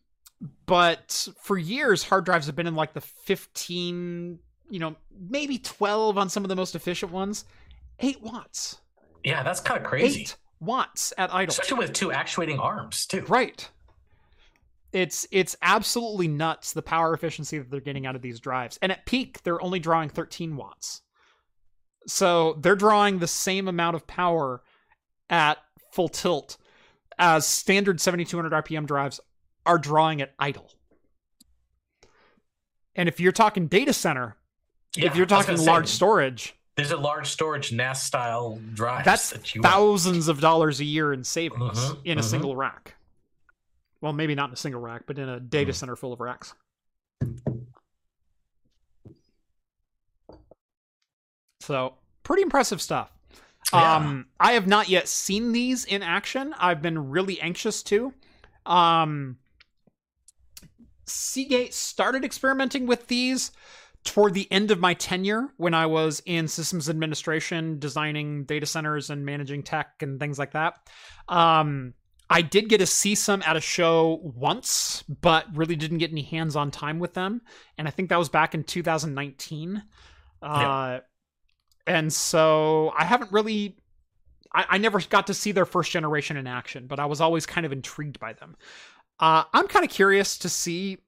[0.66, 4.38] but for years, hard drives have been in like the 15,
[4.70, 7.44] you know, maybe 12 on some of the most efficient ones.
[8.00, 8.78] Eight watts.
[9.24, 10.22] Yeah, that's kind of crazy.
[10.22, 11.50] Eight watts at idle.
[11.50, 13.22] Especially with two actuating arms too.
[13.28, 13.68] Right.
[14.92, 18.78] It's it's absolutely nuts the power efficiency that they're getting out of these drives.
[18.80, 21.02] And at peak, they're only drawing 13 watts.
[22.06, 24.62] So they're drawing the same amount of power
[25.28, 25.58] at
[25.92, 26.56] full tilt
[27.18, 29.18] as standard 7200 RPM drives
[29.64, 30.70] are drawing at idle.
[32.94, 34.36] And if you're talking data center,
[34.96, 39.04] Yeah, if you're talking gonna say, large storage, there's a large storage NAS style drive.
[39.04, 39.72] that's that you want.
[39.74, 42.24] thousands of dollars a year in savings Mhm, in a mhm.
[42.24, 42.95] single rack.
[44.00, 45.74] Well, maybe not in a single rack, but in a data Mhm.
[45.74, 46.54] center full of racks.
[51.60, 53.10] So, pretty impressive stuff.
[53.72, 53.96] Yeah.
[53.96, 56.54] Um, I have not yet seen these in action.
[56.58, 58.14] I've been really anxious to.
[58.64, 59.38] Um,
[61.06, 63.52] Seagate started experimenting with these
[64.04, 69.10] toward the end of my tenure when I was in systems administration, designing data centers
[69.10, 70.78] and managing tech and things like that.
[71.28, 71.94] Um,
[72.28, 76.22] I did get to see some at a show once, but really didn't get any
[76.22, 77.42] hands on time with them.
[77.78, 79.82] And I think that was back in 2019.
[80.42, 80.48] Yeah.
[80.48, 81.00] Uh,
[81.86, 83.76] and so I haven't really
[84.52, 87.46] I, I, never got to see their first generation in action, but I was always
[87.46, 88.56] kind of intrigued by them.
[89.20, 90.98] Uh, I'm kind of curious to see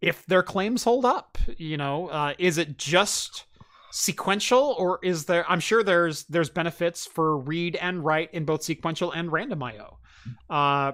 [0.00, 1.38] if their claims hold up.
[1.56, 3.44] You know, uh, is it just
[3.92, 5.48] sequential, or is there?
[5.50, 9.98] I'm sure there's there's benefits for read and write in both sequential and random I/O.
[10.48, 10.92] Uh,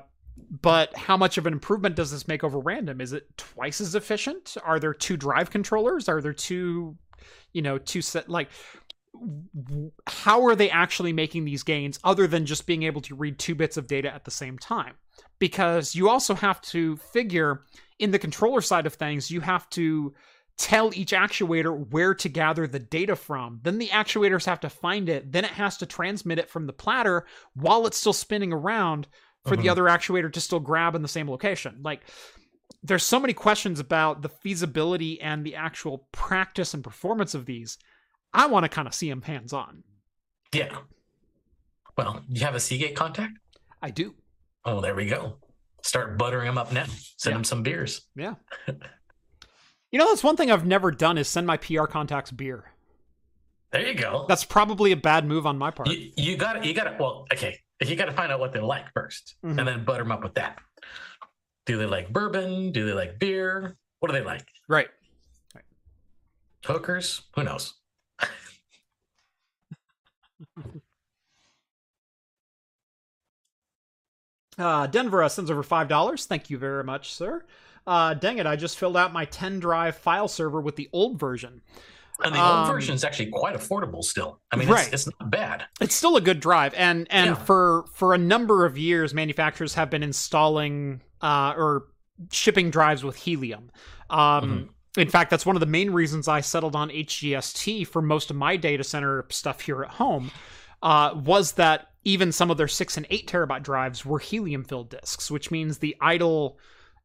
[0.63, 3.01] but how much of an improvement does this make over random?
[3.01, 4.57] Is it twice as efficient?
[4.65, 6.09] Are there two drive controllers?
[6.09, 6.97] Are there two,
[7.53, 8.49] you know, two set like?
[10.09, 13.55] How are they actually making these gains other than just being able to read two
[13.55, 14.95] bits of data at the same time?
[15.39, 17.63] Because you also have to figure
[18.01, 20.15] in the controller side of things, you have to
[20.57, 23.61] tell each actuator where to gather the data from.
[23.63, 25.33] Then the actuators have to find it.
[25.33, 29.09] Then it has to transmit it from the platter while it's still spinning around
[29.45, 29.73] for the uh-huh.
[29.73, 31.81] other actuator to still grab in the same location.
[31.83, 32.03] Like,
[32.83, 37.79] there's so many questions about the feasibility and the actual practice and performance of these.
[38.33, 39.83] I want to kind of see them hands on.
[40.53, 40.77] Yeah.
[41.97, 43.35] Well, you have a Seagate contact?
[43.83, 44.15] I do.
[44.65, 45.39] Oh, there we go.
[45.83, 46.87] Start buttering them up now.
[47.17, 47.37] Send yeah.
[47.37, 48.03] them some beers.
[48.17, 48.35] Yeah.
[49.95, 52.65] you know, that's one thing I've never done is send my PR contacts beer.
[53.71, 54.25] There you go.
[54.29, 55.89] That's probably a bad move on my part.
[55.89, 57.61] You, you got you got to, well, okay.
[57.81, 59.57] You got to find out what they like 1st mm-hmm.
[59.57, 60.59] and then butter them up with that.
[61.67, 62.73] Do they like bourbon?
[62.73, 63.77] Do they like beer?
[64.01, 64.45] What do they like?
[64.67, 64.89] Right.
[65.55, 65.65] right.
[66.65, 67.23] Hookers?
[67.37, 67.75] Who knows?
[74.57, 76.27] Uh, Denver sends over five dollars.
[76.27, 77.45] Thank you very much, sir.
[77.87, 78.47] Uh, dang it!
[78.47, 81.61] I just filled out my 10 drive file server with the old version.
[82.23, 84.41] And the um, old version is actually quite affordable still.
[84.53, 84.87] I mean, right.
[84.93, 85.65] it's, it's not bad.
[85.81, 87.35] It's still a good drive, and and yeah.
[87.35, 91.89] for for a number of years, manufacturers have been installing uh, or
[92.31, 93.71] shipping drives with helium.
[94.11, 95.01] Um, mm-hmm.
[95.01, 98.37] In fact, that's one of the main reasons I settled on HGST for most of
[98.37, 100.31] my data center stuff here at home.
[100.83, 104.91] Uh, was that even some of their six and eight terabyte drives were helium filled
[104.91, 106.59] disks, which means the idle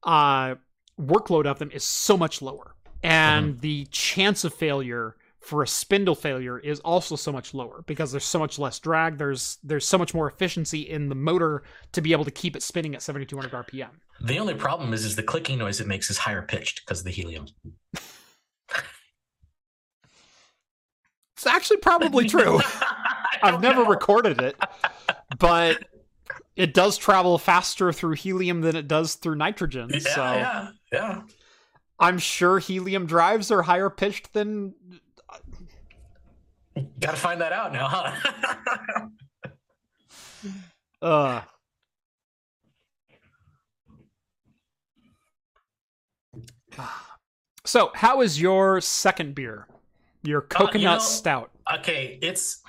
[0.03, 0.55] uh,
[0.99, 2.75] workload of them is so much lower.
[3.03, 3.59] And mm-hmm.
[3.61, 8.25] the chance of failure for a spindle failure is also so much lower because there's
[8.25, 9.17] so much less drag.
[9.17, 11.63] There's there's so much more efficiency in the motor
[11.93, 13.89] to be able to keep it spinning at 7200 RPM.
[14.21, 17.05] The only problem is is the clicking noise it makes is higher pitched because of
[17.05, 17.47] the helium.
[21.35, 22.59] it's actually probably true.
[23.41, 23.89] I've never know.
[23.89, 24.57] recorded it,
[25.39, 25.85] but
[26.57, 29.89] it does travel faster through helium than it does through nitrogen.
[29.93, 31.21] Yeah, so yeah, yeah.
[31.99, 34.73] I'm sure helium drives are higher pitched than.
[36.99, 39.07] Got to find that out now, huh?
[41.01, 41.41] uh.
[47.65, 49.67] So, how is your second beer?
[50.23, 51.51] Your coconut uh, you know, stout.
[51.75, 52.63] Okay, it's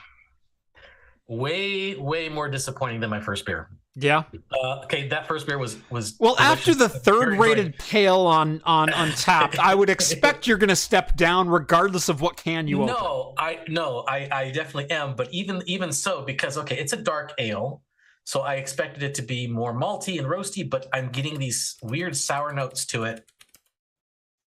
[1.26, 3.70] way way more disappointing than my first beer.
[4.02, 4.24] Yeah.
[4.52, 8.88] Uh, okay, that first beer was was well after the third rated pale on on
[8.88, 9.58] Untappd.
[9.62, 12.84] I would expect you're going to step down regardless of what can you.
[12.84, 13.34] No, open.
[13.38, 15.14] I no, I I definitely am.
[15.14, 17.82] But even even so, because okay, it's a dark ale,
[18.24, 22.16] so I expected it to be more malty and roasty, but I'm getting these weird
[22.16, 23.24] sour notes to it.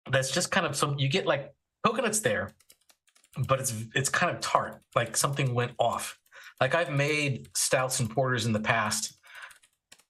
[0.09, 1.53] That's just kind of so you get like
[1.85, 2.51] coconuts there,
[3.47, 6.17] but it's it's kind of tart, like something went off.
[6.59, 9.18] Like I've made stouts and porters in the past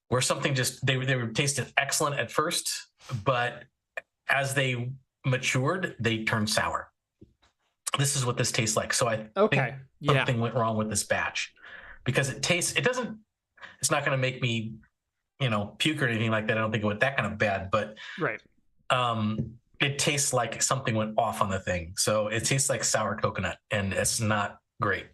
[0.09, 2.87] where something just they they were tasted excellent at first,
[3.23, 3.63] but
[4.29, 4.91] as they
[5.25, 6.91] matured, they turned sour.
[7.97, 8.93] This is what this tastes like.
[8.93, 9.75] So I okay.
[10.01, 10.41] think something yeah.
[10.41, 11.53] went wrong with this batch
[12.03, 12.73] because it tastes.
[12.73, 13.17] It doesn't.
[13.79, 14.73] It's not going to make me,
[15.39, 16.57] you know, puke or anything like that.
[16.57, 18.41] I don't think it went that kind of bad, but right.
[18.89, 21.93] Um, it tastes like something went off on the thing.
[21.97, 25.05] So it tastes like sour coconut, and it's not great.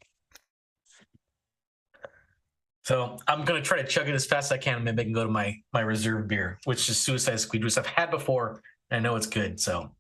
[2.86, 5.04] So I'm gonna try to chug it as fast as I can, and maybe I
[5.06, 8.62] can go to my my reserve beer, which is Suicide Squid, which I've had before.
[8.92, 9.60] And I know it's good.
[9.60, 9.92] So.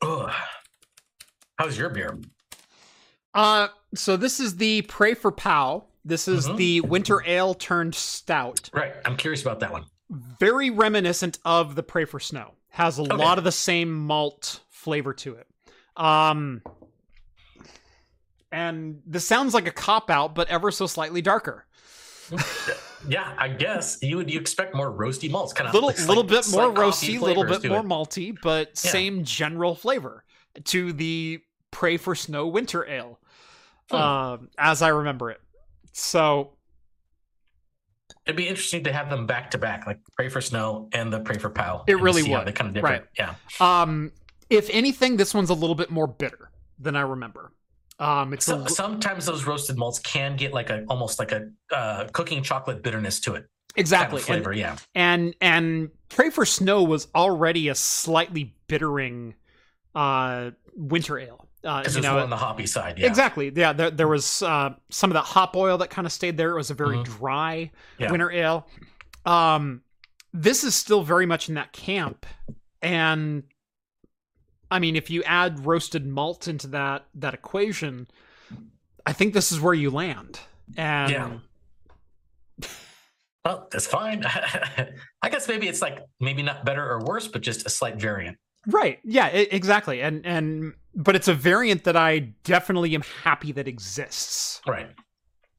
[0.00, 0.32] Ugh.
[1.58, 2.18] How's your beer?
[3.34, 5.84] Uh, so this is the Pray for Pow.
[6.06, 6.56] This is mm-hmm.
[6.56, 8.70] the winter ale turned stout.
[8.72, 8.94] Right.
[9.04, 9.84] I'm curious about that one.
[10.10, 12.54] Very reminiscent of the Pray for Snow.
[12.70, 13.14] Has a okay.
[13.14, 15.46] lot of the same malt flavor to it.
[15.96, 16.62] Um,
[18.50, 21.66] and this sounds like a cop out, but ever so slightly darker.
[23.08, 26.22] yeah, I guess you would you expect more roasty malts, kind of little like little
[26.24, 27.84] bit more roasty, little bit more it.
[27.86, 30.24] malty, but same general flavor
[30.64, 31.40] to the
[31.70, 33.18] Pray for Snow Winter Ale,
[33.90, 33.96] Hmm.
[33.96, 35.40] um, as I remember it.
[35.92, 36.52] So
[38.24, 41.20] It'd be interesting to have them back to back, like Pray for Snow and the
[41.20, 41.82] Pray for Pow.
[41.88, 42.46] It really would.
[42.46, 43.04] They kind of different.
[43.18, 43.34] Right.
[43.60, 43.82] Yeah.
[43.82, 44.12] Um,
[44.52, 47.52] if anything, this one's a little bit more bitter than I remember.
[47.98, 52.08] Um, it's So, sometimes those roasted malts can get like a almost like a uh,
[52.12, 53.46] cooking chocolate bitterness to it.
[53.76, 54.76] exactly Kind of and, flavor, yeah.
[54.94, 59.34] and and Pray for Snow was already a slightly bittering
[59.94, 61.48] uh, winter ale.
[61.64, 62.98] Uh, Because you it's know, on the hoppy side.
[62.98, 63.06] Yeah.
[63.06, 63.52] Exactly.
[63.54, 66.50] Yeah, there, there was uh, some of that hop oil that kind of stayed there.
[66.50, 67.04] It was a very Mhm.
[67.04, 68.10] dry Yeah.
[68.10, 68.66] winter ale.
[69.24, 69.82] Um,
[70.32, 72.26] this is still very much in that camp,
[72.80, 73.44] and
[74.72, 78.08] I mean, if you add roasted malt into that that equation,
[79.06, 80.40] I think this is where you land.
[80.76, 81.38] And Yeah.
[83.44, 84.24] Well, that's fine.
[85.22, 88.38] I guess maybe it's like maybe not better or worse, but just a slight variant.
[88.68, 90.00] right, yeah, e- exactly.
[90.00, 94.60] And and but it's a variant that I definitely am happy that exists.
[94.66, 94.90] Right.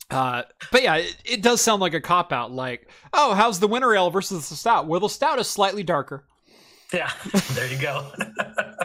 [0.09, 2.51] Uh, but yeah, it, it does sound like a cop out.
[2.51, 4.87] Like, oh, how's the winter ale versus the stout?
[4.87, 6.25] Well, the stout is slightly darker.
[6.93, 7.11] Yeah.
[7.53, 8.11] there you go.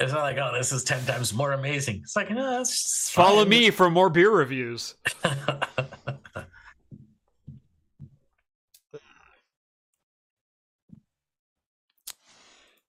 [0.00, 2.00] it's not like, oh, this is 10 times more amazing.
[2.02, 3.48] It's like, no, that's Follow fine.
[3.48, 4.94] me for more beer reviews.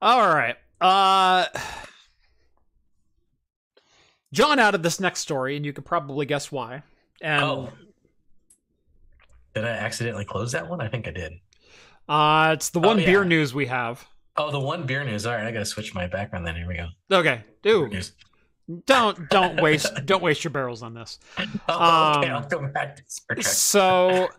[0.02, 0.56] All right.
[0.80, 1.46] Uh,
[4.34, 6.82] John added this next story, and you could probably guess why.
[7.22, 7.70] And oh.
[9.54, 10.82] Did I accidentally close that one?
[10.82, 11.34] I think I did.
[12.08, 14.06] uh, it's the Oh, one beer news we have.
[14.48, 15.26] Oh, the one beer news.
[15.26, 16.56] All right, I gotta switch my background then.
[16.56, 16.88] Here we go.
[17.12, 18.06] Okay, dude,
[18.86, 21.20] don't don't waste don't waste your barrels on this.
[21.70, 23.46] Oh, okay, Um, I'll go back to Star Trek.
[23.46, 24.30] so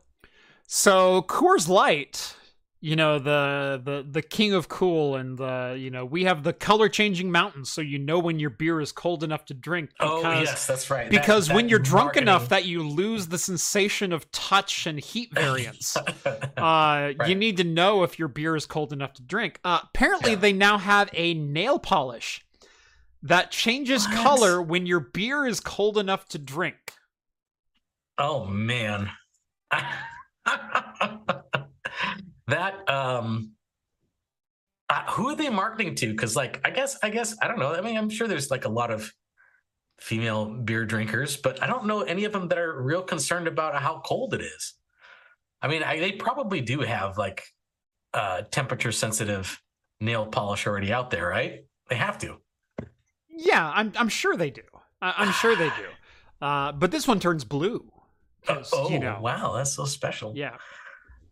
[0.67, 2.35] so Coors Light,
[2.85, 6.53] you know the the the king of cool, and the you know we have the
[6.53, 9.91] color changing mountains, so you know when your beer is cold enough to drink.
[10.01, 11.05] Oh, Because, yes, that's right.
[11.11, 14.87] That- Because when that you're drunk marketing- enough that you lose the sensation of touch
[14.87, 15.97] and heat variance.
[16.57, 19.61] Uh, you need to know if your beer is cold enough to drink.
[19.65, 20.37] Uh, apparently, Yeah.
[20.39, 22.45] they now have a nail polish
[23.23, 24.17] that changes What?
[24.17, 26.95] color when your beer is cold enough to drink.
[28.19, 29.11] oh man.
[32.53, 33.53] that um
[34.89, 36.09] uh, who are they marketing to?
[36.11, 37.75] Because like I guess I guess I don't know.
[37.75, 39.13] I mean, I'm sure there's like a lot of
[40.01, 43.75] female beer drinkers, but I don't know any of them that are real concerned about
[43.81, 44.75] how cold it is.
[45.63, 47.43] I mean, I, they probably do have like
[48.13, 49.61] uh temperature sensitive
[50.01, 51.65] nail polish already out there, right?
[51.89, 52.39] They have to.
[53.31, 54.63] Yeah, I'm I'm sure they do.
[55.01, 55.87] I, I'm sure they do.
[56.43, 57.89] Uh, but this one turns blue.
[58.45, 60.33] 'cause, oh you know, wow, that's so special.
[60.35, 60.57] yeah.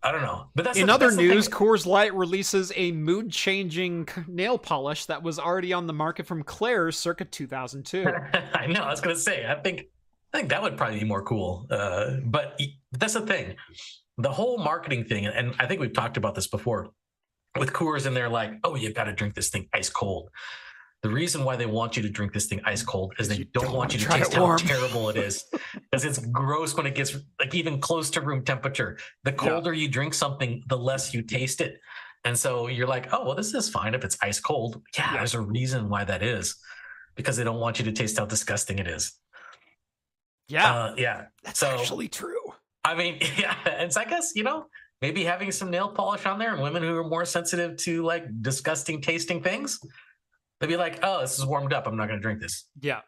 [0.02, 4.08] I don't know, but that's In the- other that's news, Coors Light releases a mood-changing
[4.28, 8.06] nail polish that was already on the market from Claire's circa 2002.
[8.54, 8.80] I know.
[8.82, 9.46] I was gonna say.
[9.46, 9.82] I think.
[10.32, 11.66] I think that would probably be more cool.
[11.70, 12.58] Uh, but
[12.92, 13.56] that's the thing.
[14.18, 16.90] The whole marketing thing, and I think we've talked about this before,
[17.58, 20.30] with Coors, and they're like, "Oh, you've got to drink this thing ice cold."
[21.02, 23.44] The reason why they want you to drink this thing ice cold is they You
[23.46, 25.44] don't, don't want you to taste how terrible it is,
[25.74, 28.98] because it's gross when it gets like even close to room temperature.
[29.24, 31.80] The colder you drink something, the less you taste it.
[32.26, 34.82] And so you're like, oh, well, this is fine if it's ice cold.
[34.96, 35.16] Yeah, Yeah.
[35.18, 36.54] there's a reason why that is
[37.14, 39.12] because they don't want you to taste how disgusting it is.
[40.48, 41.24] Yeah, Uh, yeah.
[41.42, 42.36] that's so- actually true.
[42.84, 43.54] I mean, yeah.
[43.64, 44.66] And it's, I guess, you know,
[45.00, 48.24] maybe having some nail polish on there and women who are more sensitive to like
[48.42, 49.78] disgusting tasting things,
[50.60, 51.86] they'd be like, oh, this is warmed up.
[51.86, 52.66] I'm not going to drink this.
[52.80, 53.00] Yeah.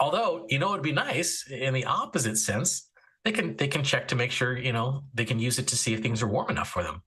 [0.00, 2.88] Although, you know, it'd be nice in the opposite sense.
[3.24, 5.76] They can they can check to make sure you know they can use it to
[5.76, 7.02] see if things are warm enough for them.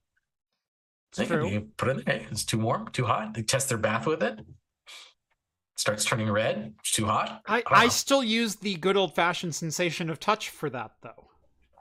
[1.12, 1.50] It's They can true.
[1.50, 2.20] you put it in there.
[2.20, 3.34] Hey, it's too warm, too hot.
[3.34, 4.40] They test their bath with it.
[5.76, 6.74] Starts turning red.
[6.80, 7.42] It's too hot.
[7.48, 11.28] I, don't I still use the good old fashioned sensation of touch for that though.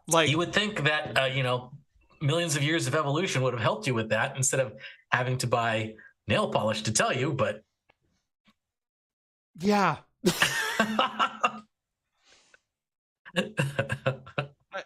[0.09, 1.71] Like you would think that uh, you know
[2.21, 4.73] millions of years of evolution would have helped you with that instead of
[5.13, 5.95] having to buy
[6.27, 7.33] nail polish to tell you.
[7.33, 7.63] But
[9.61, 9.97] yeah.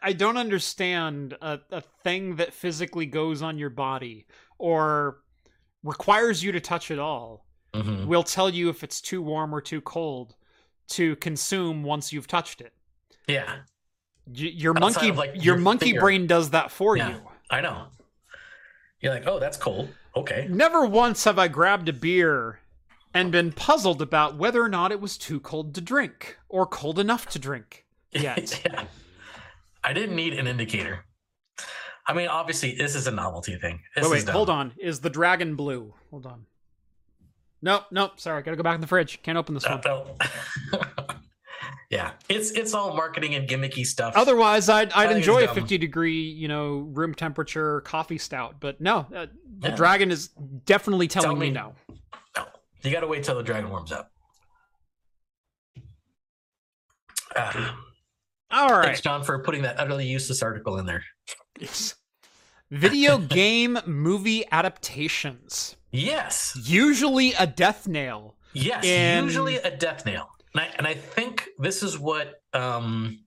[0.02, 4.26] I, don't understand a, a thing that physically goes on your body
[4.58, 5.18] or
[5.82, 7.44] requires you to touch it all
[7.74, 8.06] Mhm.
[8.06, 10.34] will tell you if it's too warm or too cold
[10.88, 12.72] to consume once you've touched it.
[13.26, 13.58] yeah,
[14.26, 17.10] Y- your Outside monkey of, like, your, your monkey brain does that for Yeah.
[17.10, 17.20] you.
[17.50, 17.88] I know.
[19.00, 19.90] You're like, oh, that's cold.
[20.18, 20.46] Okay.
[20.50, 22.60] Never once have I grabbed a beer
[23.14, 26.98] and been puzzled about whether or not it was too cold to drink or cold
[26.98, 28.62] enough to drink yet.
[28.64, 28.84] yeah.
[29.84, 31.04] I didn't need an indicator.
[32.06, 33.80] I mean, obviously, this is a novelty thing.
[33.94, 34.72] This wait, wait, hold on.
[34.78, 35.94] Is the dragon blue?
[36.10, 36.46] Hold on.
[37.60, 38.18] Nope, nope.
[38.20, 39.20] Sorry, gotta go back in the fridge.
[39.22, 40.16] Can't open this Uh, one.
[40.72, 40.80] no.
[41.90, 44.14] yeah, it's it's all marketing and gimmicky stuff.
[44.16, 48.56] Otherwise, I'd I'd enjoy a 50 degree, you know, room temperature coffee stout.
[48.60, 49.26] But no, uh,
[49.60, 49.76] the Yeah.
[49.76, 50.28] dragon is
[50.66, 51.52] definitely telling Tell me me.
[51.52, 51.74] no.
[52.36, 52.44] No,
[52.82, 54.10] you got to wait till the dragon warms up.
[57.36, 57.78] Ah,
[58.50, 58.86] All right.
[58.86, 61.04] Thanks, John, for putting that utterly useless article in there.
[61.58, 61.94] Yes.
[62.70, 65.76] Video game movie adaptations.
[65.90, 68.36] Yes, Usually a death nail.
[68.52, 73.20] yes, And- usually a death nail, and I, and I think this is what um,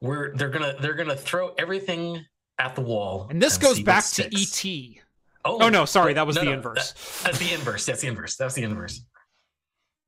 [0.00, 2.24] we're they're gonna they're gonna throw everything
[2.58, 4.28] at the wall, And this see goes back to.
[4.34, 5.00] E.T.
[5.44, 6.92] Oh, Oh, no, sorry, that was no, the no, inverse.
[6.92, 7.86] that- that's the inverse.
[7.86, 8.36] That's the inverse.
[8.36, 9.00] That's the inverse.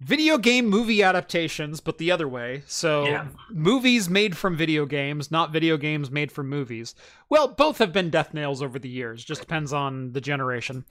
[0.01, 2.65] Video game movie adaptations, but the other way.
[2.66, 3.28] So, Yeah.
[3.51, 6.94] movies made from video games, not video games made from movies.
[7.31, 9.24] Well, both have been death nails over the years.
[9.24, 10.85] Just depends on the generation.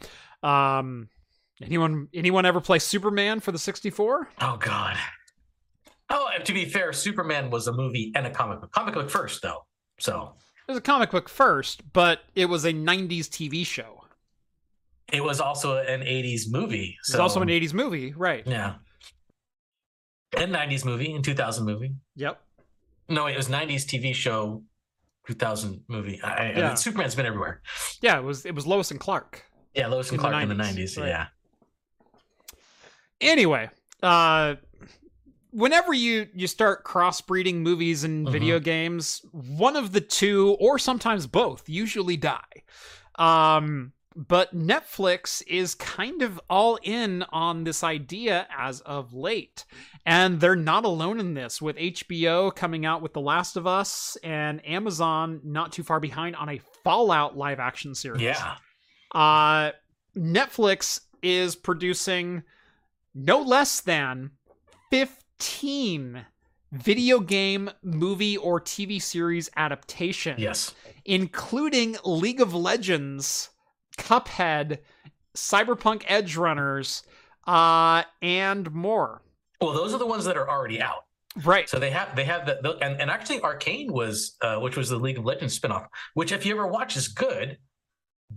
[0.44, 1.10] Um,
[1.62, 4.30] anyone anyone ever play Superman for the 64?
[4.40, 4.98] Oh God.
[6.14, 8.72] Oh, and to be fair, Superman was a movie and a comic book.
[8.72, 9.66] Comic book first, though.
[10.00, 10.34] So
[10.68, 14.04] It was a comic book first, but it was a 90s TV show.
[15.14, 16.96] it was also an '80s movie.
[17.00, 18.46] It So was also an 80s movie, right?
[18.48, 18.76] yeah,
[20.38, 21.94] and '90s movie and 2000 movie.
[22.16, 22.40] Yep.
[23.10, 24.64] No, it was '90s TV show,
[25.28, 26.22] 2000 movie.
[26.24, 27.62] I, I- I mean, Superman's been everywhere.
[28.02, 29.44] Yeah, it was it was Lois and Clark.
[29.74, 30.98] Yeah, Lois and In the Clark in the 90s, '90s.
[31.00, 31.08] right.
[31.10, 31.28] Yeah.
[33.22, 33.70] anyway
[34.04, 34.56] uh
[35.52, 38.32] whenever you you start crossbreeding movies and Mhm.
[38.32, 42.64] video games one of the two or sometimes both usually die
[43.20, 49.66] um but netflix is kind of all in on this idea as of late
[50.06, 54.18] and they're not alone in this with hbo coming out with the last of us
[54.24, 58.56] and amazon not too far behind on a fallout live action series Yeah.
[59.14, 59.72] uh,
[60.16, 62.44] Netflix is producing
[63.16, 64.32] no less than
[65.52, 66.24] 15
[66.72, 70.76] video game, movie, or TV series adaptations, Yes.
[71.06, 73.50] including League of Legends,
[73.98, 74.78] Cuphead,
[75.36, 77.02] Cyberpunk Edgerunners,
[77.48, 79.24] uh, and more.
[79.60, 81.06] Well, those are the ones that are already out.
[81.44, 81.68] Right.
[81.68, 84.90] So they have they have the, the and, and actually Arcane was uh, which was
[84.90, 87.58] the League of Legends spinoff, which if you ever watch is good,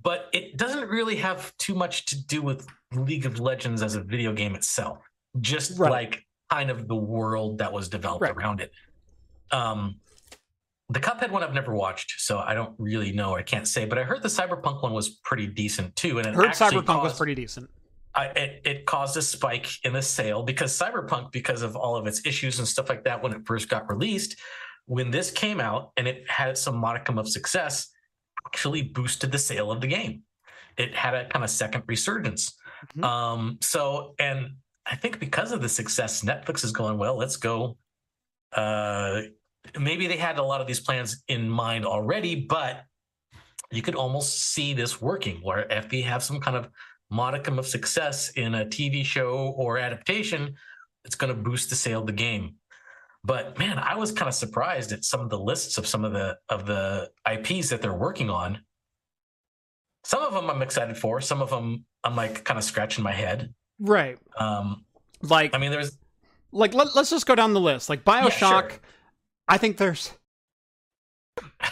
[0.02, 4.00] but it doesn't really have too much to do with League of Legends as a
[4.02, 4.98] video game itself.
[5.40, 5.90] Just Right.
[5.90, 8.32] like kind of the world that was developed Right.
[8.36, 8.72] around it.
[9.50, 9.96] Um
[10.90, 13.34] the Cuphead one I've never watched, so I don't really know.
[13.34, 16.18] I can't say, but I heard the Cyberpunk one was pretty decent too.
[16.18, 17.70] And it Heard Cyberpunk was pretty decent.
[18.14, 22.06] I, it, it caused a spike in the sale because Cyberpunk, because of all of
[22.06, 24.36] its issues and stuff like that when it first got released,
[24.84, 27.88] when this came out and it had some modicum of success,
[28.46, 30.22] actually boosted the sale of the game.
[30.76, 32.52] It had a kind of second resurgence.
[32.94, 33.04] Mhm.
[33.04, 34.56] Um, so, and
[34.86, 37.76] I think because of the success, Netflix is going, well, let's go.
[38.52, 39.22] Uh,
[39.78, 42.84] maybe they had a lot of these plans in mind already, but
[43.70, 46.68] you could almost see this working where if they have some kind of
[47.10, 50.54] modicum of success in a TV show or adaptation,
[51.04, 52.56] it's going to boost the sale of the game.
[53.24, 56.12] But man, I was kind of surprised at some of the lists of some of
[56.12, 58.60] the of the IPs that they're working on.
[60.04, 61.22] Some of them I'm excited for.
[61.22, 63.54] Some of them I'm like kind of scratching my head.
[63.78, 64.18] Right.
[64.38, 64.84] Um,
[65.22, 65.96] Like, I mean, there's
[66.52, 67.88] like let, let's just go down the list.
[67.88, 68.80] Like Bioshock, sure.
[69.48, 70.12] I think there's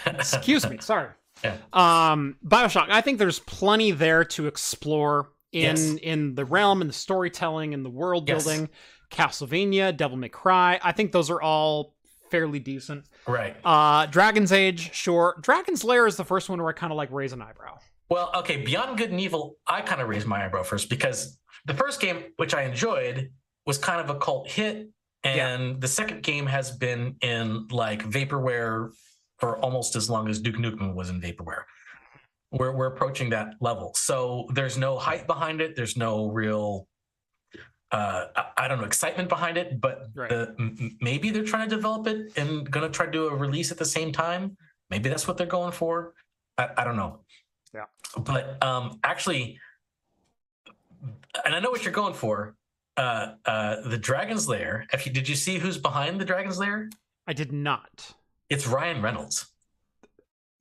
[0.07, 1.11] excuse me sorry
[1.45, 1.57] Yeah.
[1.73, 5.95] um bioshock i think there's plenty there to explore in Yes.
[6.03, 8.45] in the realm and the storytelling and the world Yes.
[8.45, 8.69] building
[9.11, 11.95] castlevania devil may cry i think those are all
[12.31, 13.55] fairly decent right.
[13.65, 17.11] uh dragon's age sure dragon's lair is the first one where i kind of like
[17.13, 17.79] raise an eyebrow
[18.11, 21.75] Well, okay, Beyond Good and Evil, I kind of raised my eyebrow first because the
[21.75, 23.31] first game, which I enjoyed,
[23.67, 24.89] was kind of a cult hit.
[25.25, 28.91] And the second game has been in like vaporware
[29.39, 31.63] for almost as long as Duke Nukem was in vaporware.
[32.51, 33.93] We're, we're approaching that level.
[33.95, 35.77] So there's no hype behind it.
[35.77, 36.89] There's no real,
[37.93, 38.27] uh,
[38.57, 39.81] I, don't know, excitement behind it.
[39.81, 40.29] But Right.
[40.29, 43.35] the, m- maybe they're trying to develop it and going to try to do a
[43.35, 44.57] release at the same time.
[44.91, 46.15] Maybe that's what they're going for.
[46.59, 47.21] I, I don't know.
[47.73, 47.85] Yeah.
[48.19, 49.59] But um, actually,
[51.45, 52.55] and I know what you're going for.
[52.97, 54.87] Uh, uh, the Dragon's Lair.
[54.93, 56.91] If you did you see who's behind the Dragon's Lair?
[57.27, 58.15] i did not
[58.51, 59.47] It's Ryan Reynolds.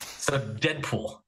[0.01, 1.19] So Deadpool.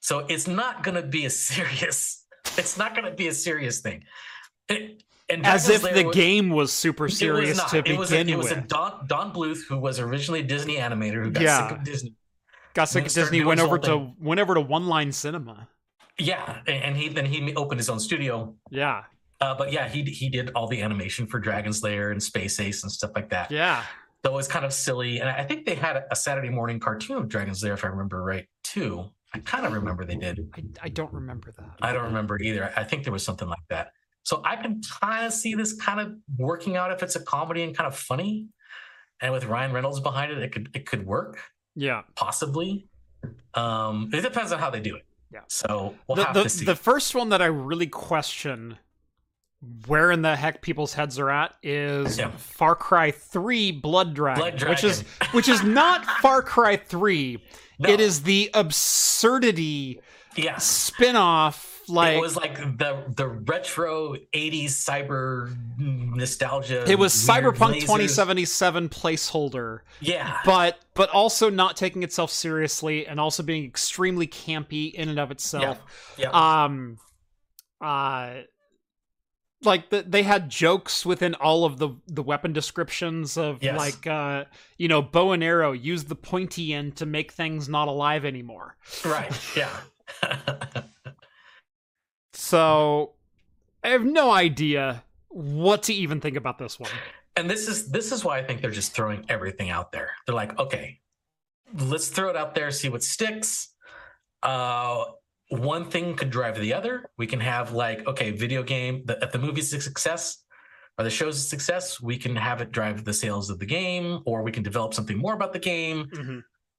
[0.00, 2.24] So it's not going to be a serious.
[2.58, 4.04] It's not going to be a serious thing.
[4.68, 7.68] It- and As if Lair the was- game was super it was serious not.
[7.70, 8.60] to it was a, it was a.
[8.60, 11.68] Don Don Bluth who was originally a Disney animator who got Yeah.
[11.68, 12.14] sick of Disney.
[12.74, 15.68] Got sick of Disney, went over to went over to One Line Cinema.
[16.18, 18.54] Yeah, and, he then he opened his own studio.
[18.70, 19.04] Yeah,
[19.40, 22.82] Uh, but yeah, he he did all the animation for Dragon's Lair and Space Ace
[22.82, 23.50] and stuff like that.
[23.50, 23.82] yeah.
[24.24, 25.18] So it was kind of silly.
[25.18, 28.22] And I think they had a Saturday morning cartoon of Dragon's Lair, if I remember
[28.22, 29.10] right, too.
[29.34, 30.48] I kind of remember they did.
[30.54, 31.70] I, I don't remember that.
[31.82, 32.72] I don't remember either.
[32.76, 33.90] I think there was something like that.
[34.22, 37.64] So I can kind of see this kind of working out if it's a comedy
[37.64, 38.46] and kind of funny.
[39.20, 41.40] And with Ryan Reynolds behind it, it could it could work,
[41.74, 42.02] Yeah.
[42.14, 42.86] possibly.
[43.54, 45.04] Um, it depends on how they do it.
[45.32, 45.40] Yeah.
[45.48, 46.64] So we'll the, have the, to see.
[46.64, 48.78] the first one that I really question
[49.86, 52.30] where in the heck people's heads are at is Yeah.
[52.32, 55.00] Far Cry 3 Blood Dragon, Blood which is
[55.32, 57.42] which is not Far Cry 3.
[57.78, 60.00] No, It is the absurdity
[60.36, 60.58] yeah.
[60.58, 66.84] spin-off like it was like the the retro 80s cyber nostalgia.
[66.90, 67.80] it was Cyberpunk lasers.
[67.82, 70.38] 2077 placeholder, Yeah.
[70.44, 75.30] but but also not taking itself seriously and also being extremely campy in and of
[75.30, 75.78] itself.
[76.18, 76.30] Yeah.
[76.30, 76.98] um
[77.80, 78.40] uh
[79.64, 83.78] like the, they had jokes within all of the the weapon descriptions of Yes.
[83.78, 84.44] like uh
[84.76, 88.76] you know bow and arrow use the pointy end to make things not alive anymore
[89.04, 89.32] right.
[89.56, 89.70] Yeah.
[92.42, 93.12] so
[93.84, 96.90] i have no idea what to even think about this one
[97.36, 100.10] and this is this is why I think they're just throwing everything out there.
[100.26, 101.00] They're like, okay,
[101.74, 103.70] let's throw it out there, see what sticks.
[104.42, 105.04] Uh
[105.48, 107.10] one thing could drive the other.
[107.18, 110.44] We can have like, okay, video game, the, if the movie's a success
[110.98, 114.20] or the show's a success, we can have it drive the sales of the game,
[114.24, 116.08] or we can develop something more about the game.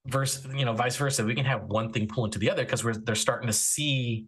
[0.08, 2.84] versus you know vice versa we can have one thing pull into the other because
[2.84, 4.28] we're they're starting to see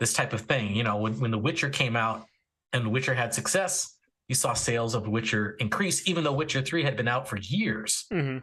[0.00, 2.24] this type of thing you know when, when the witcher came out
[2.72, 3.96] and the witcher had success
[4.28, 8.04] you saw sales of witcher increase even though witcher 3 had been out for years.
[8.12, 8.42] Mhm.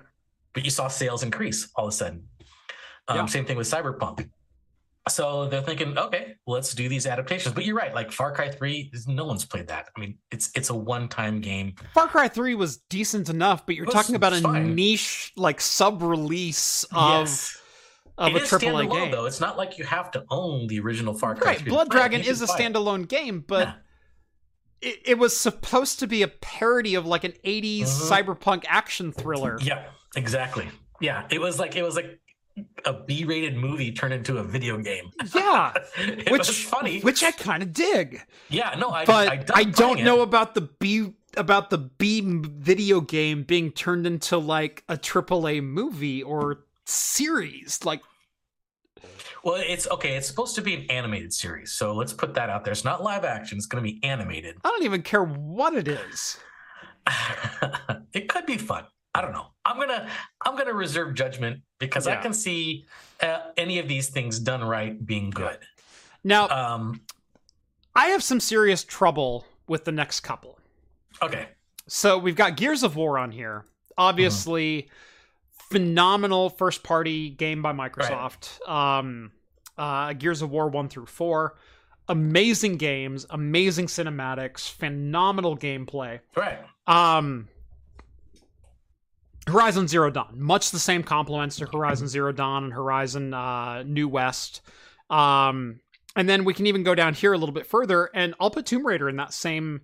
[0.54, 2.28] but you saw sales increase all of a sudden.
[3.08, 3.26] Um, Yeah.
[3.28, 4.30] same thing with cyberpunk.
[5.08, 7.54] So they're thinking okay let's do these adaptations.
[7.54, 9.90] But you're right like far cry 3 no one's played that.
[9.96, 11.76] I mean it's it's a one-time game.
[11.94, 14.74] Far cry 3 was decent enough but you're talking about a fine.
[14.74, 17.58] niche like sub-release of yes
[18.18, 20.68] of it a is AAA standalone, game though it's not like you have to own
[20.68, 22.74] the original far cry right blood dragon is a buy it.
[22.74, 23.76] standalone game but
[24.82, 28.10] it, it was supposed to be a parody of like an 80s Mhm.
[28.38, 29.58] cyberpunk action thriller.
[29.62, 29.86] Yeah,
[30.16, 30.68] exactly.
[31.02, 32.20] Yeah, it was like it was like
[32.86, 35.12] a B-rated movie turned into a video game.
[35.34, 35.74] Yeah,
[36.30, 37.00] which funny.
[37.02, 38.22] which I kind of dig.
[38.50, 40.24] yeah, no, I, But I, I, don't know It.
[40.24, 46.22] about the B about the B video game being turned into like a AAA movie
[46.24, 47.84] or series.
[47.86, 48.02] Like
[49.44, 50.16] Well, it's okay.
[50.16, 52.72] It's supposed to be an animated series, so let's put that out there.
[52.72, 53.58] It's not live action.
[53.58, 54.58] It's going to be animated.
[54.64, 56.38] I don't even care what it is.
[58.14, 58.86] it could be fun.
[59.14, 59.48] I don't know.
[59.64, 60.10] I'm gonna
[60.46, 62.86] I'm gonna reserve judgment because I can see
[63.22, 65.58] uh, any of these things done right being good.
[66.24, 67.02] Now, Um,
[67.96, 70.60] I have some serious trouble with the next couple.
[71.22, 71.48] okay.
[71.88, 73.64] So we've got Gears of War on here.
[73.98, 74.90] Obviously,
[75.70, 78.68] phenomenal first party game by Microsoft.
[78.68, 79.32] Um,
[79.78, 81.56] uh, Gears of War 1 through 4.
[82.08, 86.20] Amazing games, amazing cinematics, phenomenal gameplay.
[86.36, 86.60] Right.
[86.86, 87.48] Um,
[89.48, 94.08] Horizon Zero Dawn, much the same compliments to Horizon Zero Dawn and Horizon uh, New
[94.08, 94.62] West.
[95.10, 95.82] Um,
[96.16, 98.66] and then we can even go down here a little bit further, and I'll put
[98.66, 99.82] Tomb Raider in that same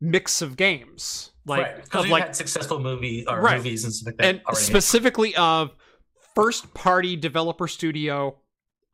[0.00, 1.94] mix of games, like right.
[1.94, 3.56] Of like had successful movie or Right.
[3.58, 4.60] movies and stuff like that and already.
[4.64, 5.74] specifically of
[6.34, 8.36] first party developer studio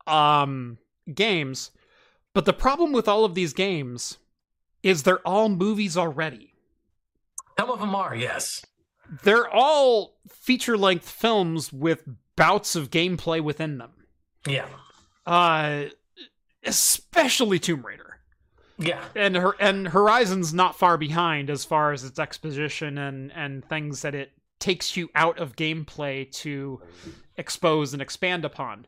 [0.07, 0.77] um
[1.13, 1.71] games
[2.33, 4.17] but the problem with all of these games
[4.83, 6.53] is they're all movies already
[7.59, 8.65] Some of them are, yes.
[9.23, 12.03] they're all feature length films with
[12.35, 13.91] bouts of gameplay within them
[14.47, 14.67] Yeah.
[15.25, 15.85] uh
[16.63, 18.10] especially tomb raider
[18.77, 19.03] Yeah.
[19.15, 24.01] and her and Horizon's not far behind as far as its exposition and and things
[24.01, 26.81] that it takes you out of gameplay to
[27.37, 28.85] expose and expand upon.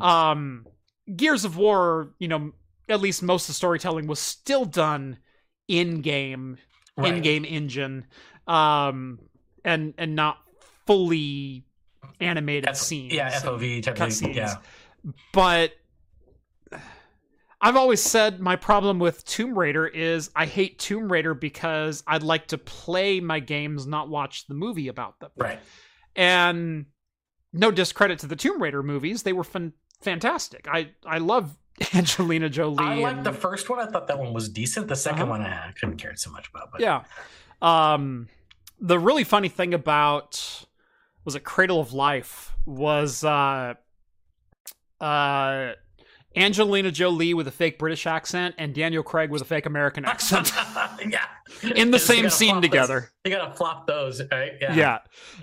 [0.00, 0.66] Um
[1.14, 2.52] Gears of War, you know,
[2.88, 5.18] at least most of the storytelling was still done
[5.68, 6.58] in game,
[6.96, 7.14] Right.
[7.14, 8.06] in game engine,
[8.46, 9.18] um
[9.64, 10.38] and and not
[10.86, 11.64] fully
[12.20, 13.12] animated F- scenes.
[13.12, 14.32] Yeah, FMV type of thing.
[14.32, 14.36] cutscenes.
[14.36, 14.54] Yeah.
[15.32, 15.72] but
[17.60, 22.22] I've always said my problem with Tomb Raider is I hate Tomb Raider because I'd
[22.22, 25.30] like to play my games, not watch the movie about them.
[25.36, 25.58] Right.
[26.14, 26.86] And
[27.52, 29.72] no discredit to the Tomb Raider movies, they were fan-
[30.02, 30.66] fantastic.
[30.70, 31.56] I I love
[31.94, 32.84] Angelina Jolie.
[32.84, 33.78] I liked and- the first one.
[33.78, 34.88] I thought that one was decent.
[34.88, 35.26] The 2nd Uh-huh.
[35.26, 36.72] one, I couldn't care so much about.
[36.72, 37.04] But Yeah.
[37.62, 38.28] Um
[38.78, 40.66] the really funny thing about
[41.24, 43.74] was a Cradle of Life was uh
[45.00, 45.72] uh
[46.36, 50.52] Angelina Jolie with a fake British accent and Daniel Craig with a fake American accent
[51.08, 51.24] yeah,
[51.74, 53.00] in the same scene together.
[53.00, 53.32] Those.
[53.32, 54.52] You gotta flop those, right?
[54.60, 54.74] Yeah.
[54.74, 54.98] Yeah.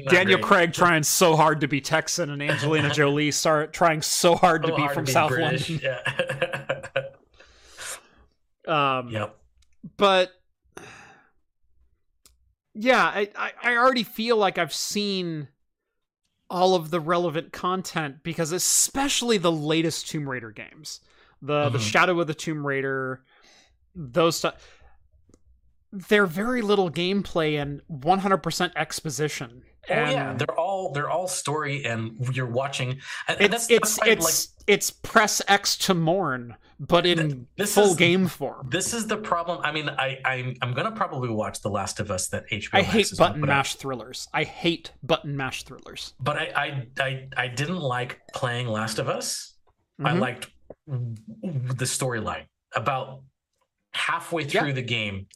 [0.10, 0.46] Daniel great.
[0.46, 4.76] Craig trying so hard to be Texan and Angelina Jolie start trying so hard to
[4.76, 5.70] be hard from be South British.
[5.70, 5.90] London.
[5.92, 6.80] Yeah.
[8.66, 9.36] Um yep.
[9.98, 10.32] but
[12.74, 15.50] yeah I, I i already feel like i've seen
[16.50, 21.00] all of the relevant content because especially the latest tomb raider games
[21.42, 21.82] the the Mhm.
[21.92, 23.24] shadow of the tomb raider
[23.96, 24.56] those stuff
[25.92, 31.84] they're very little gameplay and 100% exposition Oh and yeah, they're all they're all story,
[31.86, 33.00] and you're watching.
[33.28, 37.48] And, it's that's, it's that's why I it's it's press x to mourn but in
[37.58, 39.60] this full is- game form This is the problem.
[39.62, 42.70] I mean, I I'm, I'm gonna probably watch The Last of Us that HBO.
[42.74, 43.48] i Max hate button out.
[43.48, 48.68] mash thrillers i hate button mash thrillers but I, I I I didn't like playing
[48.68, 49.54] Last of Us.
[50.04, 50.20] I Mhm.
[50.20, 50.48] liked
[50.88, 52.46] the storyline.
[52.76, 53.22] About
[53.94, 54.62] halfway Yeah.
[54.62, 55.28] through the game,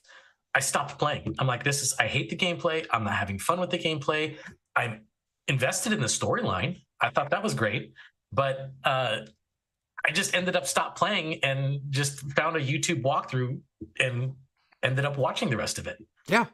[0.57, 1.35] I stopped playing.
[1.37, 2.83] I'm like, this is I hate the gameplay.
[2.89, 4.37] I'm not having fun with the gameplay.
[4.75, 5.01] I'm
[5.47, 6.81] invested in the storyline.
[6.99, 7.93] I thought that was great,
[8.33, 9.17] but uh
[10.03, 13.59] I just ended up stopped playing and just found a YouTube walkthrough
[13.99, 14.33] and
[14.81, 16.03] ended up watching the rest of it.
[16.27, 16.45] Yeah.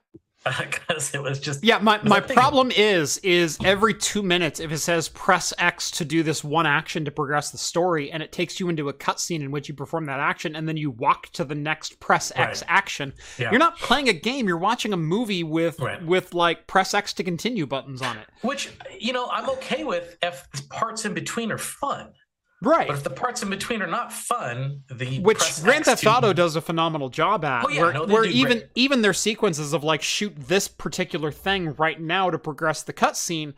[0.60, 4.80] Because it was just Yeah, my, my problem is is every two minutes if it
[4.80, 8.60] says press X to do this one action to progress the story, and it takes
[8.60, 11.44] you into a cutscene in which you perform that action, and then you walk to
[11.46, 12.70] the next press X Right.
[12.70, 13.14] action.
[13.38, 13.52] yeah.
[13.52, 16.04] You're not playing a game; you're watching a movie with Right.
[16.06, 18.28] with like press X to continue buttons on it.
[18.42, 22.10] Which you know I'm okay with if the parts in between are fun,
[22.64, 22.88] Right.
[22.88, 26.34] but if the parts in between are not fun, the Which Grand Theft to- Auto
[26.34, 27.66] does a phenomenal job at.
[27.66, 28.70] Oh, yeah, where no, where even great.
[28.76, 33.54] even their sequences of like shoot this particular thing right now to progress the cutscene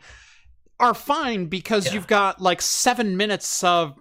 [0.80, 1.92] are fine because Yeah.
[1.94, 3.98] you've got like seven minutes of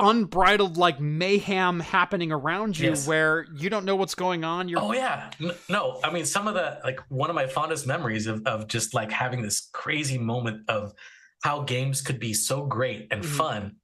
[0.00, 3.06] unbridled like mayhem happening around you Yes.
[3.06, 4.68] where you don't know what's going on.
[4.68, 5.30] You're Oh yeah,
[5.68, 8.94] no, I mean some of the like one of my fondest memories of of just
[8.94, 10.92] like having this crazy moment of
[11.42, 13.26] how games could be so great and Mhm.
[13.26, 13.76] fun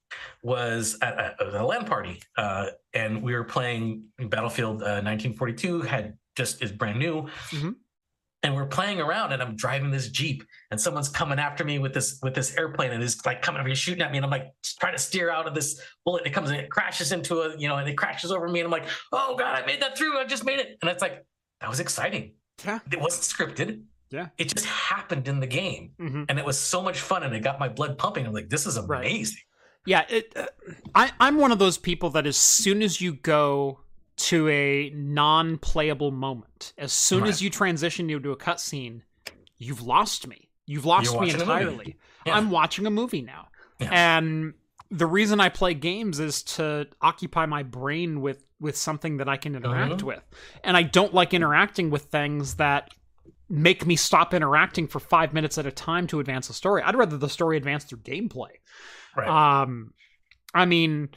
[0.42, 5.82] was at a, at a LAN party, uh, and we were playing Battlefield uh, 1942
[5.82, 7.28] had just is brand new.
[7.50, 7.76] Mhm.
[8.42, 11.94] And we're playing around, and I'm driving this jeep, and someone's coming after me with
[11.94, 14.30] this with this airplane, and is like coming over here shooting at me, and I'm
[14.30, 16.18] like trying to steer out of this bullet.
[16.24, 18.60] And it comes and it crashes into a, you know, and it crashes over me,
[18.60, 21.00] and I'm like, oh god, I made that through, I just made it, and it's
[21.00, 21.24] like
[21.62, 22.34] that was exciting.
[22.66, 22.80] Yeah.
[22.92, 23.82] It wasn't scripted.
[24.10, 24.28] Yeah.
[24.36, 26.26] It just happened in the game, Mhm.
[26.28, 28.26] and it was so much fun, and it got my blood pumping.
[28.26, 29.38] I'm like, this is amazing.
[29.86, 30.46] Yeah, it, uh,
[30.94, 33.80] I, I'm one of those people that as soon as you go
[34.16, 37.28] to a non-playable moment, as soon Right.
[37.30, 39.02] as you transition into a cutscene,
[39.58, 40.48] you've lost me.
[40.66, 41.52] You've lost me watching a movie.
[41.52, 41.96] entirely.
[42.26, 42.36] Yeah.
[42.36, 43.48] I'm watching a movie now,
[43.80, 43.90] Yeah.
[43.92, 44.54] and
[44.90, 49.36] the reason I play games is to occupy my brain with with something that I
[49.36, 50.02] can interact Mhm.
[50.04, 50.22] with,
[50.62, 52.94] and I don't like interacting with things that
[53.50, 56.80] make me stop interacting for five minutes at a time to advance the story.
[56.82, 58.52] I'd rather the story advance through gameplay.
[59.16, 59.62] Right.
[59.62, 59.92] Um,
[60.54, 61.08] I mean,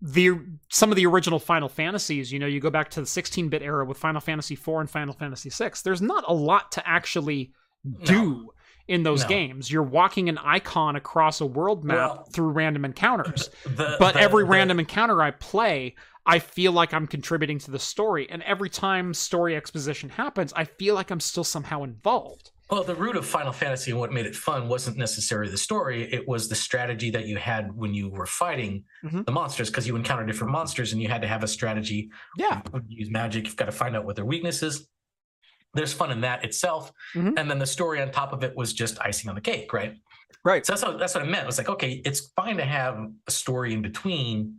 [0.00, 0.38] the
[0.68, 2.32] some of the original Final Fantasies.
[2.32, 5.14] You know, you go back to the 16-bit era with Final Fantasy IV and Final
[5.14, 5.72] Fantasy VI.
[5.84, 7.52] There's not a lot to actually
[8.04, 8.50] do
[8.86, 9.28] in those No.
[9.28, 9.70] games.
[9.70, 13.50] You're walking an icon across a world map Well- through random encounters.
[13.64, 15.94] The- But the- every the- random encounter I play,
[16.24, 18.28] I feel like I'm contributing to the story.
[18.30, 22.50] And every time story exposition happens, I feel like I'm still somehow involved.
[22.70, 26.12] Well, the root of Final Fantasy and what made it fun wasn't necessarily the story.
[26.12, 29.24] It was the strategy that you had when you were fighting Mhm.
[29.24, 32.10] the monsters, because you encounter different monsters and you had to have a strategy.
[32.36, 32.60] Yeah.
[32.74, 33.46] You use magic.
[33.46, 34.86] You've got to find out what their weaknesses.
[35.74, 37.38] There's fun in that itself, Mhm.
[37.38, 39.96] and then the story on top of it was just icing on the cake, right?
[40.44, 40.64] Right.
[40.64, 41.44] So that's what that's what I meant.
[41.44, 44.58] It was like, okay, it's fine to have a story in between,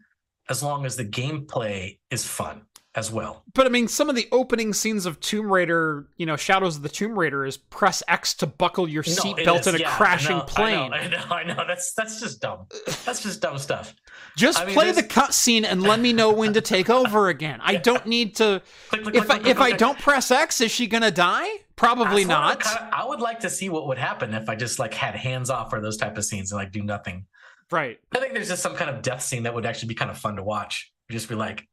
[0.49, 2.63] as long as the gameplay is fun
[2.99, 3.43] as well.
[3.55, 6.83] But I mean, some of the opening scenes of Tomb Raider, you know, Shadows of
[6.83, 10.35] the Tomb Raider is press X to buckle your No, seatbelt in a yeah, crashing
[10.35, 10.93] I know, plane.
[10.93, 11.63] I know, I know, I know.
[11.67, 12.67] That's that's just dumb.
[13.05, 13.95] That's just dumb stuff.
[14.37, 17.59] Just I mean, play the cutscene and let me know when to take over again.
[17.63, 18.61] I don't need to.
[18.89, 21.47] Click, click, If click, I, if I don't press X, is she gonna die?
[21.77, 22.63] Probably That's what I not.
[22.63, 25.49] kinda- I would like to see what would happen if I just like had hands
[25.49, 27.25] off for those type of scenes and like do nothing.
[27.71, 27.99] Right.
[28.13, 30.17] I think there's just some kind of death scene that would actually be kind of
[30.17, 30.91] fun to watch.
[31.07, 31.67] You'd just be like,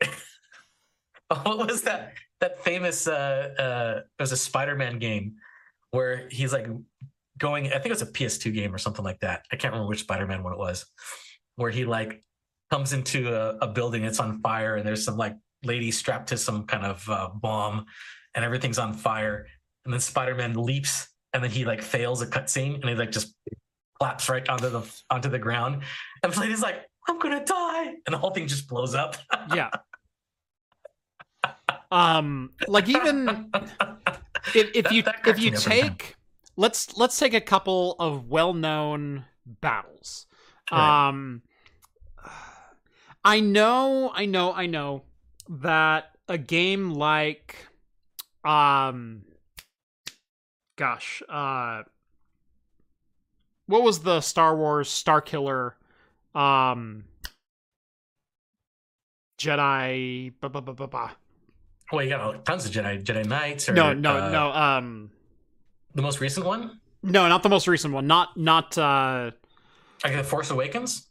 [1.42, 2.14] what was that?
[2.40, 5.36] That famous uh uh it was a Spider-Man game
[5.90, 6.68] where he's like
[7.38, 9.44] going, I think it was a PS2 game or something like that.
[9.52, 10.86] I can't remember which Spider-Man one it was,
[11.56, 12.22] where he like
[12.70, 16.36] comes into a, a building that's on fire, and there's some like lady strapped to
[16.36, 17.86] some kind of uh, bomb,
[18.34, 19.46] and everything's on fire.
[19.84, 23.34] And then Spider-Man leaps, and then he like fails a cutscene, and he like just
[23.98, 25.82] claps right onto the onto the ground.
[26.22, 29.16] And the lady's like, "I'm gonna die," and the whole thing just blows up.
[29.54, 29.70] yeah.
[31.90, 33.50] Um, like even
[34.54, 36.16] if, if That- you that if you take
[36.56, 40.26] let's let's take a couple of well-known battles.
[40.70, 41.08] Right.
[41.08, 41.42] Um,
[43.24, 45.02] I know, I know, I know
[45.48, 47.56] that a game like,
[48.44, 49.22] um,
[50.76, 51.82] gosh, uh,
[53.66, 55.76] what was the Star Wars Star Killer,
[56.34, 57.04] um,
[59.38, 60.32] Jedi?
[60.40, 61.16] Ba, ba, ba, ba, ba.
[61.92, 63.68] Well, you got tons of Jedi Jedi Knights.
[63.68, 64.52] Or, No, no, uh, no.
[64.52, 65.10] Um,
[65.94, 68.06] The most recent one, no, not the most recent one.
[68.06, 69.30] Not not uh,
[70.04, 71.06] like the Force Awakens.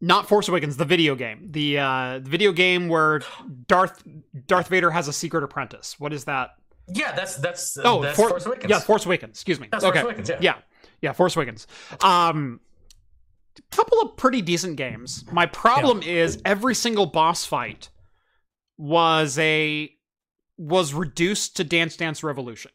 [0.00, 1.48] not Force Awakens, the video game.
[1.50, 3.20] The uh, the video game where
[3.68, 4.02] Darth
[4.46, 5.98] Darth Vader has a secret apprentice.
[6.00, 6.50] What is that?
[6.88, 8.70] Yeah, that's that's uh, Oh, that's For- Force Awakens.
[8.70, 9.36] Yeah, Force Awakens.
[9.36, 9.68] Excuse me.
[9.70, 10.00] That's okay.
[10.00, 10.28] Force Awakens.
[10.30, 10.38] Yeah.
[10.40, 10.54] Yeah,
[11.00, 11.66] yeah, Force Awakens.
[12.02, 12.60] Um,
[13.70, 15.24] couple of pretty decent games.
[15.30, 17.90] My problem is every single boss fight
[18.82, 19.88] was a
[20.58, 22.72] was reduced to Dance Dance Revolution.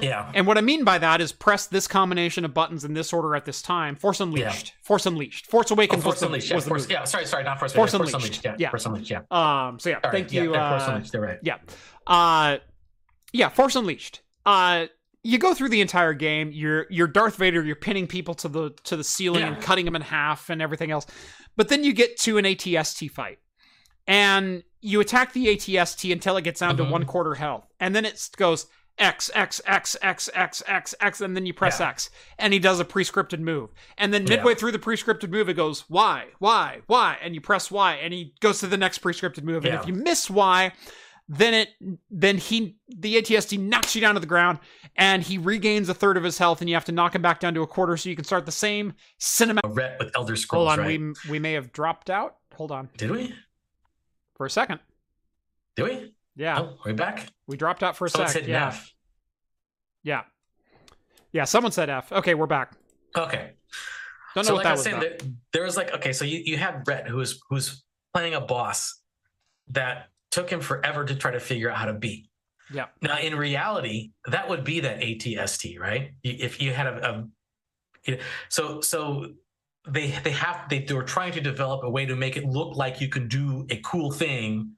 [0.00, 0.30] Yeah.
[0.34, 3.34] And what I mean by that is press this combination of buttons in this order
[3.36, 3.96] at this time.
[3.96, 4.72] Force Unleashed.
[4.82, 5.46] Force Unleashed.
[5.46, 6.50] Force Oh, Force was the, Unleashed.
[6.50, 8.12] Yeah, Force, yeah, sorry, sorry, not Force, Force Unleashed.
[8.12, 8.44] Force Unleashed.
[8.44, 8.70] Yeah, Yeah.
[8.70, 9.10] Force Unleashed.
[9.10, 9.20] Yeah.
[9.30, 9.78] Um.
[9.78, 10.52] So yeah, Sorry, thank you.
[10.52, 11.12] Yeah, Force uh, Unleashed.
[11.12, 11.38] They're right.
[11.42, 11.58] Yeah.
[12.06, 12.58] Uh
[13.32, 14.22] yeah, Force Unleashed.
[14.46, 14.86] Uh
[15.24, 18.70] you go through the entire game, you're you're Darth Vader, you're pinning people to the
[18.84, 19.54] to the ceiling Yeah.
[19.54, 21.06] and cutting them in half and everything else.
[21.56, 23.38] But then you get to an ATST fight.
[24.08, 26.90] And you attack the ATST until it gets down to Mhm.
[26.90, 27.66] one quarter health.
[27.80, 28.66] And then it goes
[28.98, 31.88] X, X, X, X, X, X, X, and then you press Yeah.
[31.88, 32.10] X.
[32.38, 33.70] And he does a prescripted move.
[33.96, 34.36] And then Yeah.
[34.36, 38.12] midway through the prescripted move, it goes Y, Y, Y, and you press Y, and
[38.12, 39.64] he goes to the next prescripted move.
[39.64, 40.72] And if you miss Y,
[41.28, 41.70] then it
[42.10, 44.58] then he the ATST knocks you down to the ground
[44.96, 47.38] and he regains a third of his health and you have to knock him back
[47.40, 50.34] down to a quarter so you can start the same cinematic A ret with Elder
[50.36, 51.00] Scrolls, Hold on, right?
[51.00, 52.36] we we may have dropped out.
[52.56, 53.34] Hold on Did we?
[54.42, 54.80] For a second.
[55.76, 56.14] Do we?
[56.34, 57.28] Yeah, Oh, are we back?
[57.46, 58.48] we dropped out for a Someone sec.
[58.48, 58.92] Yeah, F.
[60.02, 60.22] yeah,
[61.30, 61.44] yeah.
[61.44, 62.10] Someone said F.
[62.10, 62.72] Okay, we're back.
[63.16, 63.52] Okay.
[64.34, 65.16] Don't know so what like that I was saying, there,
[65.52, 69.00] there was like okay, so you, you had Rhett who's who's playing a boss
[69.68, 72.28] that took him forever to try to figure out how to beat.
[72.74, 72.86] Yeah.
[73.00, 76.14] Now in reality, that would be that ATST, right?
[76.24, 77.28] If you had a,
[78.08, 79.34] a so so
[79.86, 82.76] they they have they, they were trying to develop a way to make it look
[82.76, 84.72] like you can do a cool thing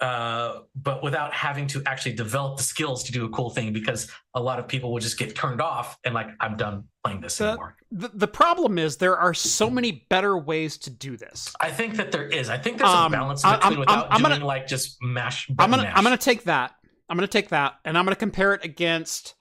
[0.00, 4.10] uh but without having to actually develop the skills to do a cool thing because
[4.34, 7.38] a lot of people will just get turned off and like i'm done playing this
[7.38, 11.54] The- anymore The, the problem is there are so many better ways to do this.
[11.60, 12.50] I think that there is.
[12.50, 15.48] I think there's Um, a balance between I'm- without I'm doing gonna- like just mash.
[15.58, 15.92] I'm gonna mash.
[15.96, 16.74] I'm gonna take that.
[17.08, 19.34] I'm gonna take that and I'm gonna compare it against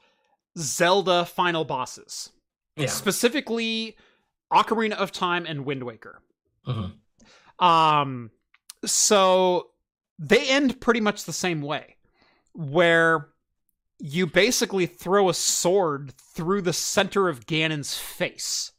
[0.58, 2.32] Zelda final bosses.
[2.78, 2.86] yeah.
[2.88, 3.98] Specifically
[4.56, 6.22] Ocarina of Time and Wind Waker.
[6.68, 6.94] Mhm.
[7.60, 8.32] Um
[8.86, 9.72] so
[10.18, 11.98] they end pretty much the same way
[12.53, 13.30] where
[13.99, 18.72] you basically throw a sword through the center of Ganon's face.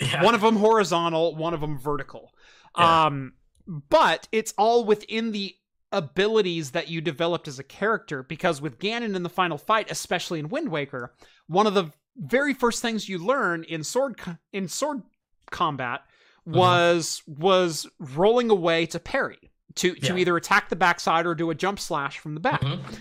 [0.00, 0.22] yeah.
[0.24, 2.32] One of them horizontal, one of them vertical.
[2.76, 3.06] Yeah.
[3.06, 3.34] Um
[3.66, 5.54] but it's all within the
[5.92, 10.38] abilities that you developed as a character because with Ganon in the final fight, especially
[10.38, 11.14] in Wind Waker,
[11.46, 15.02] one of the very first things you learn in sword co- in sword
[15.50, 16.02] combat
[16.48, 16.56] Mm-hmm.
[16.58, 19.38] was was rolling away to parry
[19.74, 20.16] to to Yeah.
[20.16, 22.62] either attack the backside or do a jump slash from the back.
[22.62, 22.98] Mhm.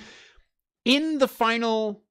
[0.84, 2.04] In the final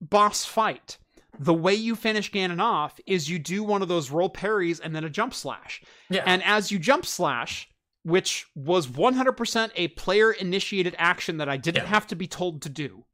[0.00, 0.98] boss fight,
[1.40, 4.94] the way you finish Ganon off is you do one of those roll parries and
[4.94, 5.82] then a jump slash.
[6.08, 6.22] Yeah.
[6.24, 7.68] And as you jump slash,
[8.04, 11.88] which was 100% a player initiated action that I didn't Yeah.
[11.90, 13.04] have to be told to do,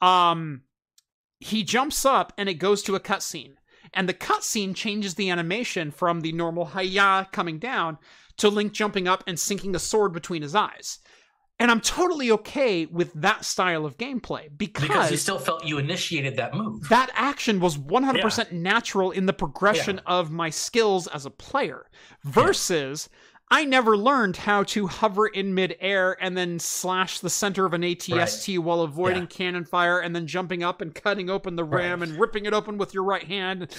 [0.00, 0.62] um,
[1.40, 3.54] he jumps up and it goes to a cutscene.
[3.94, 7.98] And the cutscene changes the animation from the normal hiya coming down
[8.36, 10.98] to Link jumping up and sinking a sword between his eyes.
[11.60, 15.78] And I'm totally okay with that style of gameplay because, because you still felt you
[15.78, 16.88] initiated that move.
[16.88, 21.86] that action was 100% natural in the progression of my skills as a player
[22.22, 23.08] versus
[23.50, 27.82] I never learned how to hover in midair and then slash the center of an
[27.82, 29.28] ATST while avoiding Yeah.
[29.28, 32.08] cannon fire and then jumping up and cutting open the ram Right.
[32.10, 33.74] and ripping it open with your right hand.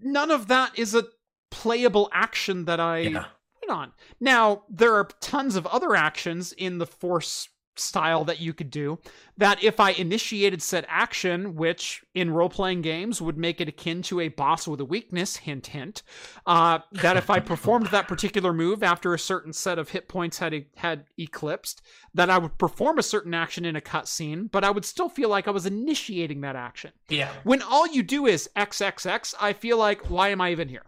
[0.00, 1.04] None of that is a
[1.50, 3.26] playable action that I Yeah.
[3.60, 3.92] went on.
[4.18, 8.98] Now, there are tons of other actions in the Force style that you could do
[9.36, 14.02] that if I initiated said action, which in role playing games would make it akin
[14.02, 16.02] to a boss with a weakness, hint, hint,
[16.46, 20.38] uh, that if I performed that particular move after a certain set of hit points
[20.38, 21.82] had had eclipsed,
[22.14, 25.28] that I would perform a certain action in a cutscene, but I would still feel
[25.28, 26.92] like I was initiating that action.
[27.08, 27.30] Yeah.
[27.44, 30.84] When all you do is XXX, I feel like, why am I even here?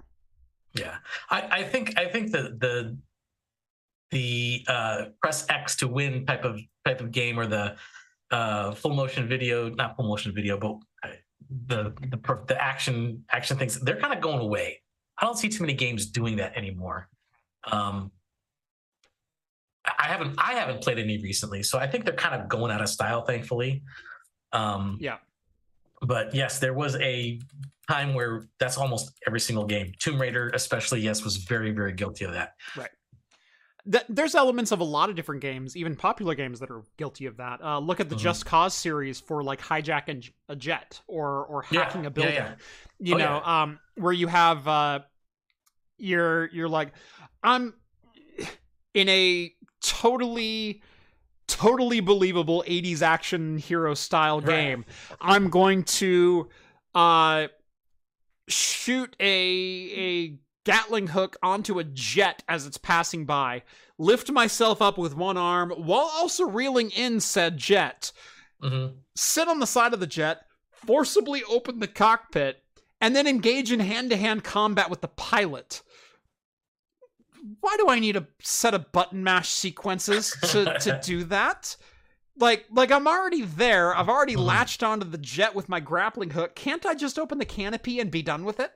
[0.74, 0.96] Yeah,
[1.30, 2.98] I, I think I think the the
[4.10, 7.76] the uh, press X to win type of type of game or the
[8.30, 11.14] uh, full motion video, not full motion video, but uh,
[11.66, 14.80] the the, the action action things, they're kind of going away.
[15.18, 17.08] I don't see too many games doing that anymore.
[17.70, 18.10] Um,
[19.84, 22.80] I haven't I haven't played any recently, so I think they're kind of going out
[22.80, 23.82] of style, thankfully.
[24.52, 25.18] Um, yeah.
[26.00, 27.38] But yes, there was a
[27.88, 29.92] time where that's almost every single game.
[29.98, 32.52] Tomb Raider, especially, yes, was very very guilty of that.
[32.76, 32.90] Right
[33.90, 37.26] th- there's elements of a lot of different games, even popular games that are guilty
[37.26, 37.62] of that.
[37.62, 38.22] Uh, look at the mm-hmm.
[38.22, 42.34] Just Cause series for like hijacking a jet or or hacking yeah, a building.
[42.34, 42.54] Yeah,
[42.98, 43.06] yeah.
[43.06, 45.00] You oh, know, um, where you have uh,
[45.98, 46.92] you're you're like
[47.42, 47.74] I'm
[48.94, 50.82] in a totally
[51.48, 54.46] totally believable 80s action hero style right.
[54.46, 54.84] game.
[55.20, 56.48] I'm going to
[56.94, 57.48] uh
[58.48, 63.62] shoot a a Gatling hook onto a jet as it's passing by,
[63.98, 68.12] lift myself up with one arm while also reeling in said jet,
[68.62, 68.94] mm-hmm.
[69.16, 72.62] sit on the side of the jet, forcibly open the cockpit,
[73.00, 75.82] and then engage in hand to hand combat with the pilot.
[77.60, 81.76] Why do I need a set of button mash sequences to, to do that?
[82.38, 83.96] Like, like I'm already there.
[83.96, 84.44] I've already mm-hmm.
[84.44, 86.54] latched onto the jet with my grappling hook.
[86.54, 88.72] Can't I just open the canopy and be done with it?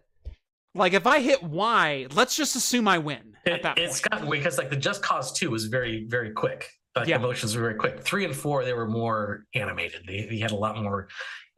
[0.77, 4.29] Like if I hit Y, let's just assume I win at that it, It's gotten
[4.29, 6.71] because like the Just Cause 2 was very, very quick.
[6.95, 7.19] Like yeah.
[7.19, 8.01] the motions were very quick.
[8.01, 10.05] Three and four, they were more animated.
[10.07, 11.09] They, they had a lot more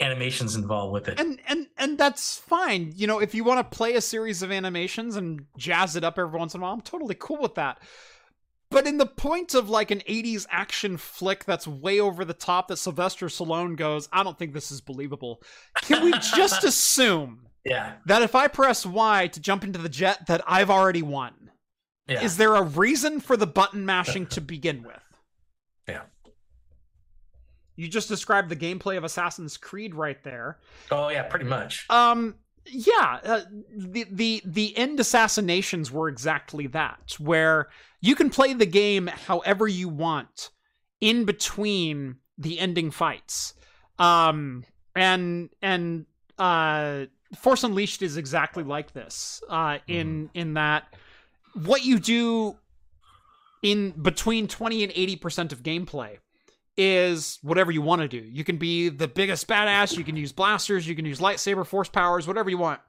[0.01, 1.21] animations involved with it.
[1.21, 2.93] And and and that's fine.
[2.95, 6.19] You know, if you want to play a series of animations and jazz it up
[6.19, 7.81] every once in a while, I'm totally cool with that.
[8.71, 12.69] But in the point of like an 80s action flick that's way over the top
[12.69, 15.41] that Sylvester Stallone goes, I don't think this is believable.
[15.83, 17.93] Can we just assume yeah.
[18.07, 21.51] That if I press Y to jump into the jet, that I've already won.
[22.09, 22.23] Yeah.
[22.23, 24.97] Is there a reason for the button mashing to begin with?
[25.89, 26.03] Yeah.
[27.77, 30.59] You just described the gameplay of Assassin's Creed right there.
[30.91, 31.87] Oh yeah, pretty much.
[31.89, 32.35] Um
[32.67, 33.41] yeah, uh,
[33.75, 37.69] the the the end assassinations were exactly that, where
[38.03, 40.51] you can play the game however you want
[41.01, 43.55] in between the ending fights.
[43.99, 44.65] Um
[44.95, 46.05] and and
[46.37, 49.43] uh Force Unleashed is exactly like this.
[49.49, 50.31] Uh, in mm.
[50.35, 50.95] in that
[51.55, 52.57] what you do
[53.63, 56.19] in between 20 and 80% of gameplay
[56.77, 58.19] is whatever you want to do.
[58.19, 61.89] You can be the biggest badass, you can use blasters, you can use lightsaber force
[61.89, 62.81] powers, whatever you want.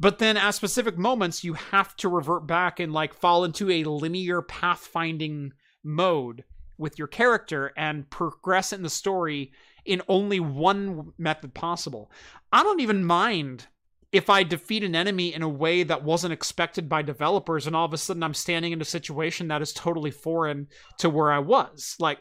[0.00, 3.84] But then at specific moments you have to revert back and like fall into a
[3.84, 5.52] linear pathfinding
[5.84, 6.44] mode
[6.78, 9.52] with your character and progress in the story
[9.84, 12.10] in only one method possible.
[12.52, 13.66] I don't even mind
[14.10, 17.84] if I defeat an enemy in a way that wasn't expected by developers, and all
[17.84, 20.68] of a sudden I'm standing in a situation that is totally foreign
[20.98, 21.94] to where I was.
[21.98, 22.18] Like,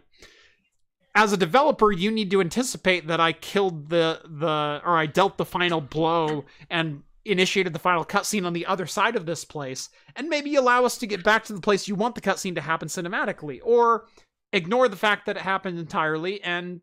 [1.16, 5.38] as a developer, you need to anticipate that I killed the the or I dealt
[5.38, 9.90] the final blow and initiated the final cutscene on the other side of this place,
[10.16, 12.62] and maybe allow us to get back to the place you want the cutscene to
[12.62, 14.06] happen cinematically, or
[14.54, 16.82] ignore the fact that it happened entirely and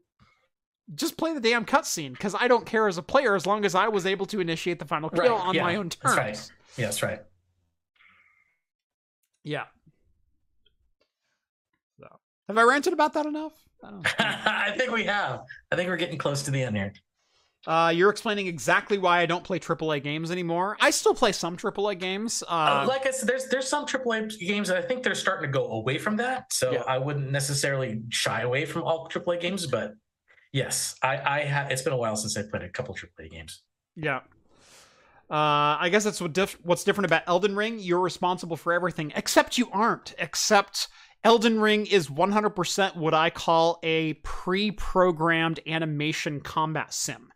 [0.95, 3.75] just play the damn cutscene because I don't care as a player as long as
[3.75, 6.15] I was able to initiate the final kill right, on yeah, my own terms.
[6.15, 6.51] That's right.
[6.77, 7.21] Yeah, that's right.
[9.45, 9.65] Yeah.
[11.99, 12.09] So,
[12.49, 13.53] have I ranted about that enough?
[13.83, 15.43] I, I think we have.
[15.71, 16.93] I think we're getting close to the end here.
[17.67, 20.77] Uh, you're explaining exactly why I don't play AAA games anymore.
[20.81, 22.43] I still play some AAA games.
[22.43, 25.51] Uh, uh, like I said, there's there's some AAA games that I think they're starting
[25.51, 26.53] to go away from that.
[26.53, 26.83] So yeah.
[26.87, 29.95] I wouldn't necessarily shy away from all AAA games, but
[30.55, 31.73] Yes, I, I have.
[31.73, 33.63] It's been a while since I played a couple AAA games.
[33.97, 34.19] Yeah.
[35.29, 37.81] Uh, I guess that's what diff- what's different about Elden Ring.
[37.81, 40.15] You're responsible for everything, except you aren't.
[40.17, 40.87] Except
[41.25, 47.33] Elden Ring is 100% what I call a pre-programmed animation combat sim.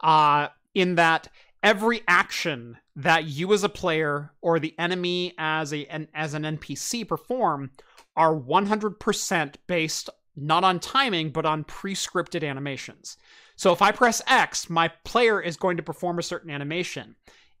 [0.00, 1.28] Uh, in that
[1.62, 6.44] every action that you as a player or the enemy as a an, as an
[6.44, 7.72] NPC perform
[8.16, 13.16] are 100% based not on timing, but on pre-scripted animations.
[13.56, 17.14] So if I press X, my player is going to perform a certain animation.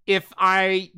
[0.06, 0.90] If I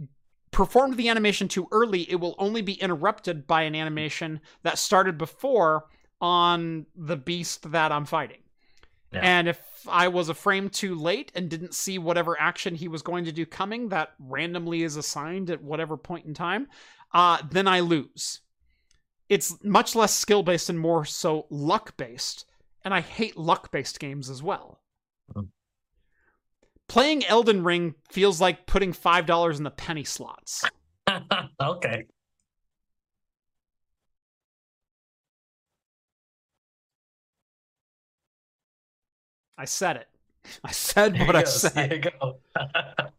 [0.51, 5.19] performed the animation too early, it will only be interrupted by an animation that started
[5.19, 5.85] before
[6.21, 8.41] on the beast that I'm fighting.
[9.13, 9.21] Yeah.
[9.23, 13.03] And if I was a frame too late and didn't see whatever action he was
[13.03, 16.69] going to do coming that randomly is assigned at whatever point in time,
[17.13, 18.41] uh, then I lose.
[19.29, 22.47] It's much less skill based and more so luck based.
[22.85, 24.81] And I hate luck based games as well.
[25.35, 25.49] Mhm.
[26.89, 30.65] Playing Elden Ring feels like putting $5 in the penny slots.
[31.61, 32.05] okay.
[39.59, 40.09] I said it.
[40.65, 41.49] I said There what I go.
[41.49, 41.73] said.
[41.75, 42.39] There you go.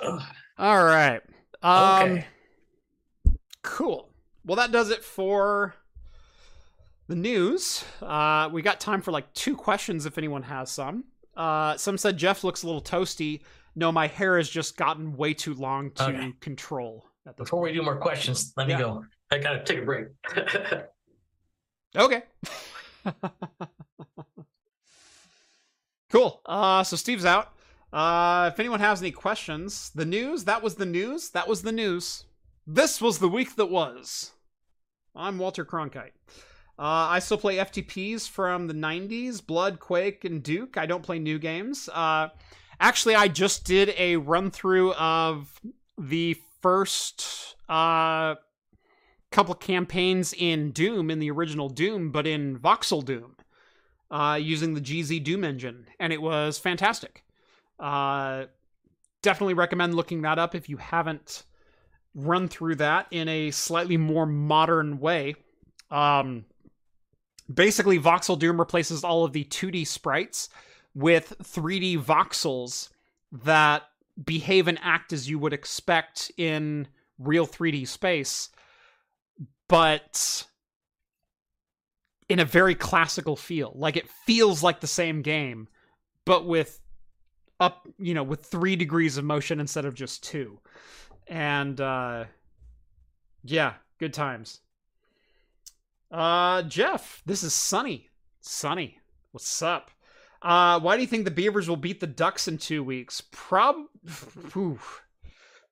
[0.00, 0.22] Ugh,
[0.58, 1.20] All right.
[1.62, 2.26] Um, okay.
[3.62, 4.10] Cool.
[4.44, 5.74] Well, that does it for
[7.08, 7.84] the news.
[8.02, 11.04] Uh, we got time for like two questions if anyone has some.
[11.36, 13.40] Uh, some said Jeff looks a little toasty.
[13.74, 16.32] No, my hair has just gotten way too long to Okay.
[16.40, 17.04] control.
[17.26, 19.04] At this Before we do more questions, let me go.
[19.32, 20.08] I gotta take a break.
[21.96, 22.22] Okay.
[26.10, 26.40] cool.
[26.44, 27.52] Uh, so Steve's out.
[27.94, 31.30] Uh, if anyone has any questions, the news, that was the news.
[31.30, 32.24] That was the news.
[32.66, 34.32] This was the week that was.
[35.14, 36.10] I'm Walter Cronkite.
[36.76, 40.76] Uh, I still play FPSs from the 90s, Blood, Quake, and Duke.
[40.76, 41.88] I don't play new games.
[41.88, 42.30] Uh,
[42.80, 45.60] actually, I just did a run through of
[45.96, 48.34] the first uh,
[49.30, 53.36] couple campaigns in Doom, in the original Doom, but in Voxel Doom,
[54.10, 57.23] uh, using the GZDoom engine, and it was fantastic.
[57.78, 58.46] Uh,
[59.22, 61.44] definitely recommend looking that up if you haven't
[62.14, 65.34] run through that in a slightly more modern way.
[65.90, 66.44] Um,
[67.52, 70.48] basically, Voxel Doom replaces all of the 2D sprites
[70.94, 72.90] with 3D voxels
[73.32, 73.82] that
[74.24, 76.86] behave and act as you would expect in
[77.18, 78.50] real 3D space
[79.68, 80.46] but
[82.28, 83.72] in a very classical feel.
[83.74, 85.68] Like it feels like the same game,
[86.24, 86.80] but with
[87.64, 90.60] up, you know, with three degrees of motion instead of just two.
[91.26, 92.24] And uh
[93.42, 94.60] yeah, good times.
[96.10, 98.10] Uh Jeff, this is Sunny.
[98.40, 98.98] Sunny,
[99.32, 99.90] what's up?
[100.42, 103.22] Uh why do you think the Beavers will beat the Ducks in two weeks?
[103.30, 103.76] Prob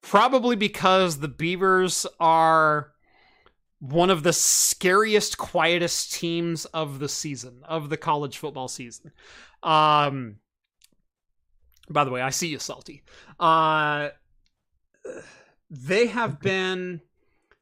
[0.03, 2.93] probably because the Beavers are
[3.83, 9.11] one of the scariest, quietest teams of the season, of the college football season.
[9.65, 10.37] Um,
[11.93, 13.03] by the way, I see you, Salty.
[13.39, 14.11] Uh,
[15.71, 17.01] they have been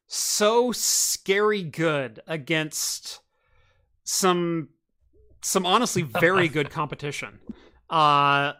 [0.07, 3.21] so scary good against
[4.05, 4.69] some
[5.43, 7.39] some honestly very good competition.
[7.89, 8.53] Uh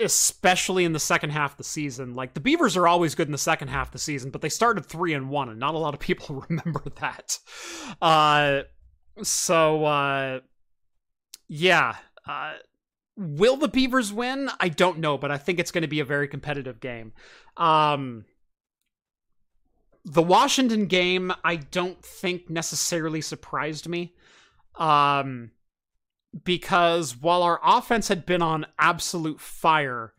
[0.00, 2.14] especially in the second half of the season.
[2.14, 4.48] Like the Beavers are always good in the second half of the season, but they
[4.48, 7.38] started three and one, and not a lot of people remember that.
[8.00, 8.62] Uh,
[9.22, 10.40] so uh,
[11.48, 11.96] yeah.
[12.26, 12.54] Uh,
[13.16, 14.50] will the Beavers win?
[14.60, 17.12] I don't know, but I think it's going to be a very competitive game.
[17.56, 18.24] Um,
[20.04, 24.14] the Washington game, I don't think necessarily surprised me.
[24.76, 25.50] Um,
[26.44, 30.14] because while our offense had been on absolute fire,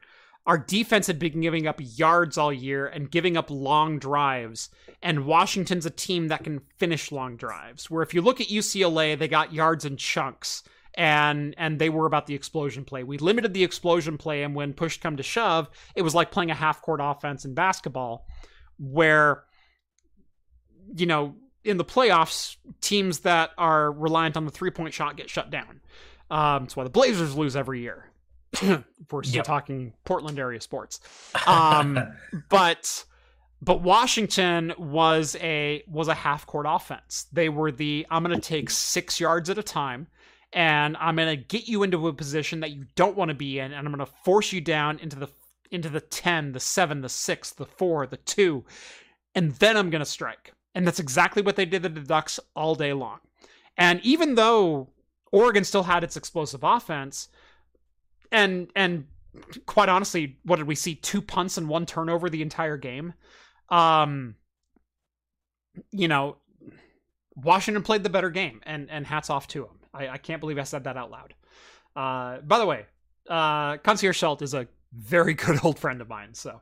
[0.46, 4.70] our defense had been giving up yards all year and giving up long drives.
[5.02, 7.90] And Washington's a team that can finish long drives.
[7.90, 10.64] Where if you look at UCLA, they got yards in chunks
[10.96, 13.04] and and they were about the explosion play.
[13.04, 16.52] We limited the explosion play, and when push come to shove, it was like playing
[16.52, 18.28] a half court offense in basketball,
[18.78, 19.44] where
[20.96, 25.30] you know in the playoffs, teams that are reliant on the three point shot get
[25.30, 25.82] shut down.
[26.30, 28.10] Um, that's why the Blazers lose every year.
[28.62, 29.46] we're still Yep.
[29.46, 31.00] talking Portland area sports.
[31.48, 31.98] Um,
[32.50, 33.06] but
[33.62, 37.28] but Washington was a was a half court offense.
[37.32, 40.08] They were the I'm going to take 6 yards at a time
[40.54, 43.74] and I'm to get you into a position that you don't want to be in
[43.74, 45.30] and I'm to force you down into the
[45.72, 48.64] into the 10, the 7, the 6, the 4, the 2
[49.36, 50.54] and then I'm to strike.
[50.76, 53.20] And that's exactly what they did to the Ducks all day long.
[53.78, 54.90] And even though
[55.32, 57.30] Oregon still had its explosive offense
[58.32, 59.06] and and
[59.66, 60.96] quite honestly, what did we see?
[60.96, 63.14] Two punts and one turnover the entire game.
[63.70, 64.36] Um,
[65.92, 66.38] you know,
[67.36, 69.80] Washington played the better game, and and hats off to him.
[69.94, 71.34] I, I can't believe I said that out loud.
[71.96, 72.86] Uh, by the way,
[73.30, 76.62] uh, Concierge Schelt is a very good old friend of mine, so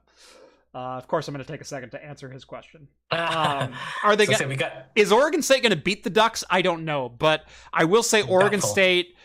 [0.74, 2.88] uh, of course I'm going to take a second to answer his question.
[3.12, 4.26] Um, are they?
[4.26, 6.44] So go- say we got is Oregon State going to beat the Ducks?
[6.50, 8.62] I don't know, but I will say Oregon.
[8.62, 9.16] State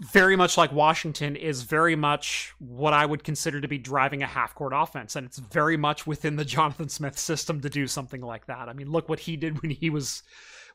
[0.00, 4.26] very much like Washington, is very much what I would consider to be driving a
[4.26, 5.16] half court offense.
[5.16, 8.68] And it's very much within the Jonathan Smith system to do something like that.
[8.68, 10.22] I mean, look what he did when he was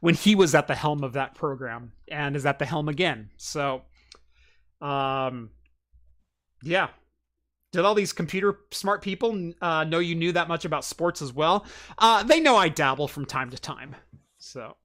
[0.01, 3.29] when he was at the helm of that program and is at the helm again.
[3.37, 3.83] So
[4.81, 5.51] um
[6.63, 6.89] yeah.
[7.73, 11.33] Did all these computer smart people uh, know you knew that much about sports as
[11.33, 11.65] well?
[11.97, 13.93] Uh, they know I dabble from time to time.
[14.37, 14.77] So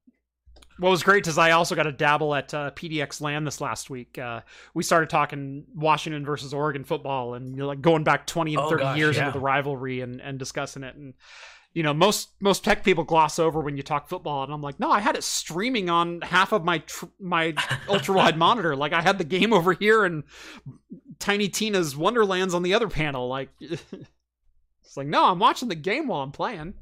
[0.79, 3.89] what was great is I also got to dabble at uh, PDX LAN this last
[3.89, 4.19] week.
[4.19, 4.41] Uh,
[4.75, 8.63] we started talking Washington versus Oregon football and you know, like going back 20 and
[8.63, 9.27] Oh, 30 gosh, years yeah.
[9.29, 10.97] into the rivalry and, and discussing it.
[10.97, 11.15] And,
[11.75, 14.45] you know, most most tech people gloss over when you talk football.
[14.45, 17.55] And I'm like, no, I had it streaming on half of my tr- my
[17.89, 18.77] ultra wide monitor.
[18.77, 20.25] Like I had the game over here and
[21.19, 23.29] Tiny Tina's Wonderlands on the other panel.
[23.29, 26.75] Like, it's like, no, I'm watching the game while I'm playing.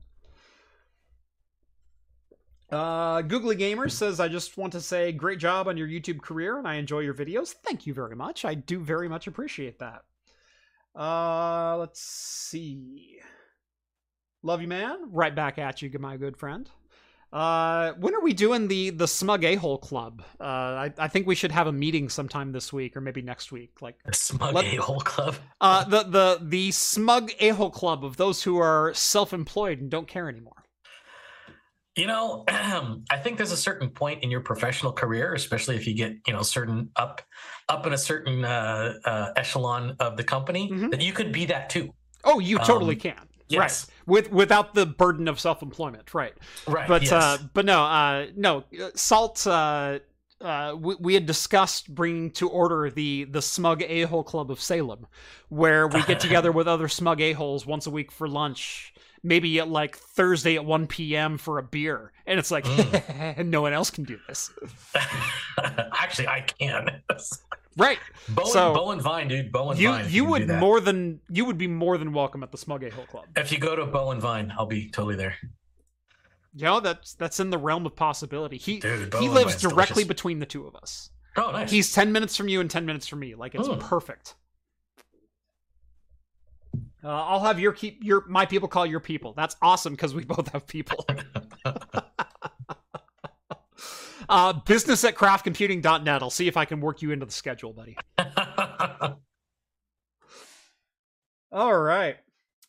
[2.71, 6.57] Uh, Googly Gamer says, I just want to say great job on your YouTube career
[6.59, 7.53] and I enjoy your videos.
[7.53, 8.45] Thank you very much.
[8.45, 10.03] I do very much appreciate that.
[10.95, 13.19] Uh, let's see.
[14.43, 14.97] Love you, man.
[15.11, 16.69] Right back at you, my good friend.
[17.33, 20.23] Uh, when are we doing the the Smug A Hole Club?
[20.41, 23.53] Uh, I, I think we should have a meeting sometime this week or maybe next
[23.53, 23.81] week.
[23.81, 25.37] Like, The Smug A-hole club.
[25.61, 29.91] uh, the the the Smug A Hole Club of those who are self employed and
[29.91, 30.65] don't care anymore.
[31.95, 35.95] You know, I think there's a certain point in your professional career, especially if you
[35.95, 37.23] get you know certain up
[37.69, 40.91] up in a certain uh, uh, echelon of the company, Mhm.
[40.91, 41.95] that you could be that too.
[42.25, 43.29] Oh, you totally Um, can.
[43.51, 43.86] Yes.
[43.86, 43.97] Right.
[44.06, 46.35] With without the burden of self employment, right?
[46.66, 46.89] Right.
[46.89, 47.12] But yes.
[47.12, 48.64] uh, but no, uh, no.
[48.81, 49.47] uh, Salt.
[49.47, 50.01] Uh,
[50.40, 54.60] uh, we, we had discussed bringing to order the the Smug A Hole Club of
[54.60, 55.06] Salem,
[55.48, 58.94] where we get together with other Smug A Holes once a week for lunch.
[59.22, 61.36] Maybe at like Thursday at 1 p.m.
[61.36, 62.10] for a beer.
[62.27, 62.64] And it's like,
[63.39, 64.51] no one else can do this.
[65.59, 67.02] Actually, I can.
[67.76, 67.98] Right.
[68.28, 69.52] Bow, So- and, Bow and Vine, dude.
[69.52, 70.06] Bowen You Vine.
[70.10, 73.06] you would more than you would be more than welcome at the Smug A Hole
[73.06, 73.26] Club.
[73.36, 75.36] If you go to Bowen Vine, I'll be totally there.
[76.55, 78.56] You know, that's that's in the realm of possibility.
[78.59, 80.09] He Dude, he lives Vine's directly delicious.
[80.09, 81.10] between the two of us.
[81.36, 81.70] Oh, nice.
[81.70, 83.36] He's 10 minutes from you and 10 minutes from me.
[83.36, 83.78] Like it's Hmm.
[83.78, 84.34] perfect.
[87.02, 89.32] Uh, I'll have your keep your my people call your people.
[89.34, 91.06] That's awesome because we both have people.
[94.31, 96.23] uh, business at craftcomputing.net.
[96.23, 97.98] I'll see if I can work you into the schedule, buddy.
[101.52, 102.16] All right.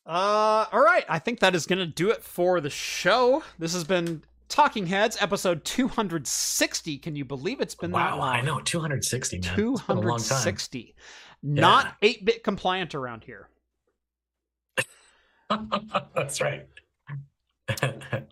[0.04, 1.06] Uh, all right.
[1.08, 3.44] I think that is going to do it for the show.
[3.60, 6.98] This has been Talking Heads, episode 260.
[6.98, 8.30] Can you believe it's been that wow, long?
[8.30, 9.44] I know 260, man.
[9.44, 10.18] It's been a long time.
[10.18, 10.96] 260.
[11.44, 13.50] Not 8 bit compliant around here.
[16.16, 16.68] That's right.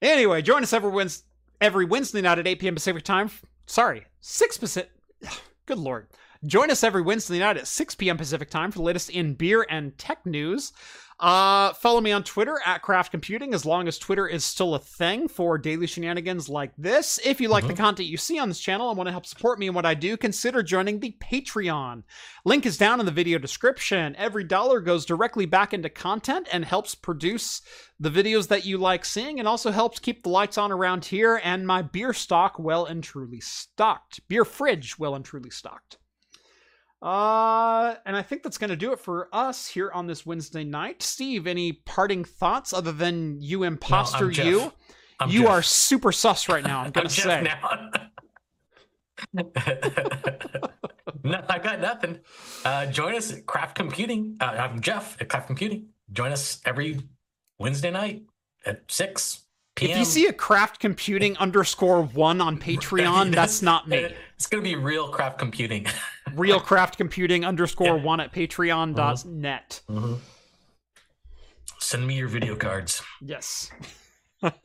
[0.00, 1.26] Anyway, join us every Wednesday,
[1.60, 2.74] every Wednesday night at 8 p.m.
[2.74, 3.30] Pacific time.
[3.66, 4.90] Sorry, 6 Pacific.
[5.66, 6.08] Good lord.
[6.46, 8.16] Join us every Wednesday night at 6 p.m.
[8.16, 10.72] Pacific time for the latest in beer and tech news.
[11.20, 14.78] Uh, follow me on Twitter at Craft Computing as long as Twitter is still a
[14.78, 17.18] thing for daily shenanigans like this.
[17.24, 19.58] If you like the content you see on this channel and want to help support
[19.58, 22.04] me in what I do, consider joining the Patreon.
[22.44, 24.14] Link is down in the video description.
[24.14, 27.62] Every dollar goes directly back into content and helps produce
[27.98, 31.40] the videos that you like seeing and also helps keep the lights on around here
[31.42, 34.20] and my beer stock well and truly stocked.
[34.28, 35.98] Beer fridge well and truly stocked.
[37.00, 40.64] Uh, and I think that's going to do it for us here on this Wednesday
[40.64, 41.02] night.
[41.02, 44.46] Steve, any parting thoughts other than you imposter Jeff.
[44.46, 44.72] you?
[45.20, 45.50] I'm you Jeff.
[45.50, 47.52] are super sus right now, I'm going to say.
[51.24, 52.20] no, I got nothing.
[52.64, 54.36] Uh, join us at Craft Computing.
[54.40, 55.88] Uh, I'm Jeff at Craft Computing.
[56.12, 57.00] Join us every
[57.58, 58.22] Wednesday night
[58.64, 59.44] at 6
[59.78, 59.90] p.m.
[59.92, 64.14] If you see a craft computing underscore one on Patreon, that's not me.
[64.36, 65.86] It's going to be real craft computing.
[66.34, 69.80] Real craft computing underscore one at patreon.net.
[69.88, 70.18] Mhm.
[71.78, 73.02] Send me your video cards.
[73.22, 73.70] Yes.
[74.42, 74.50] uh,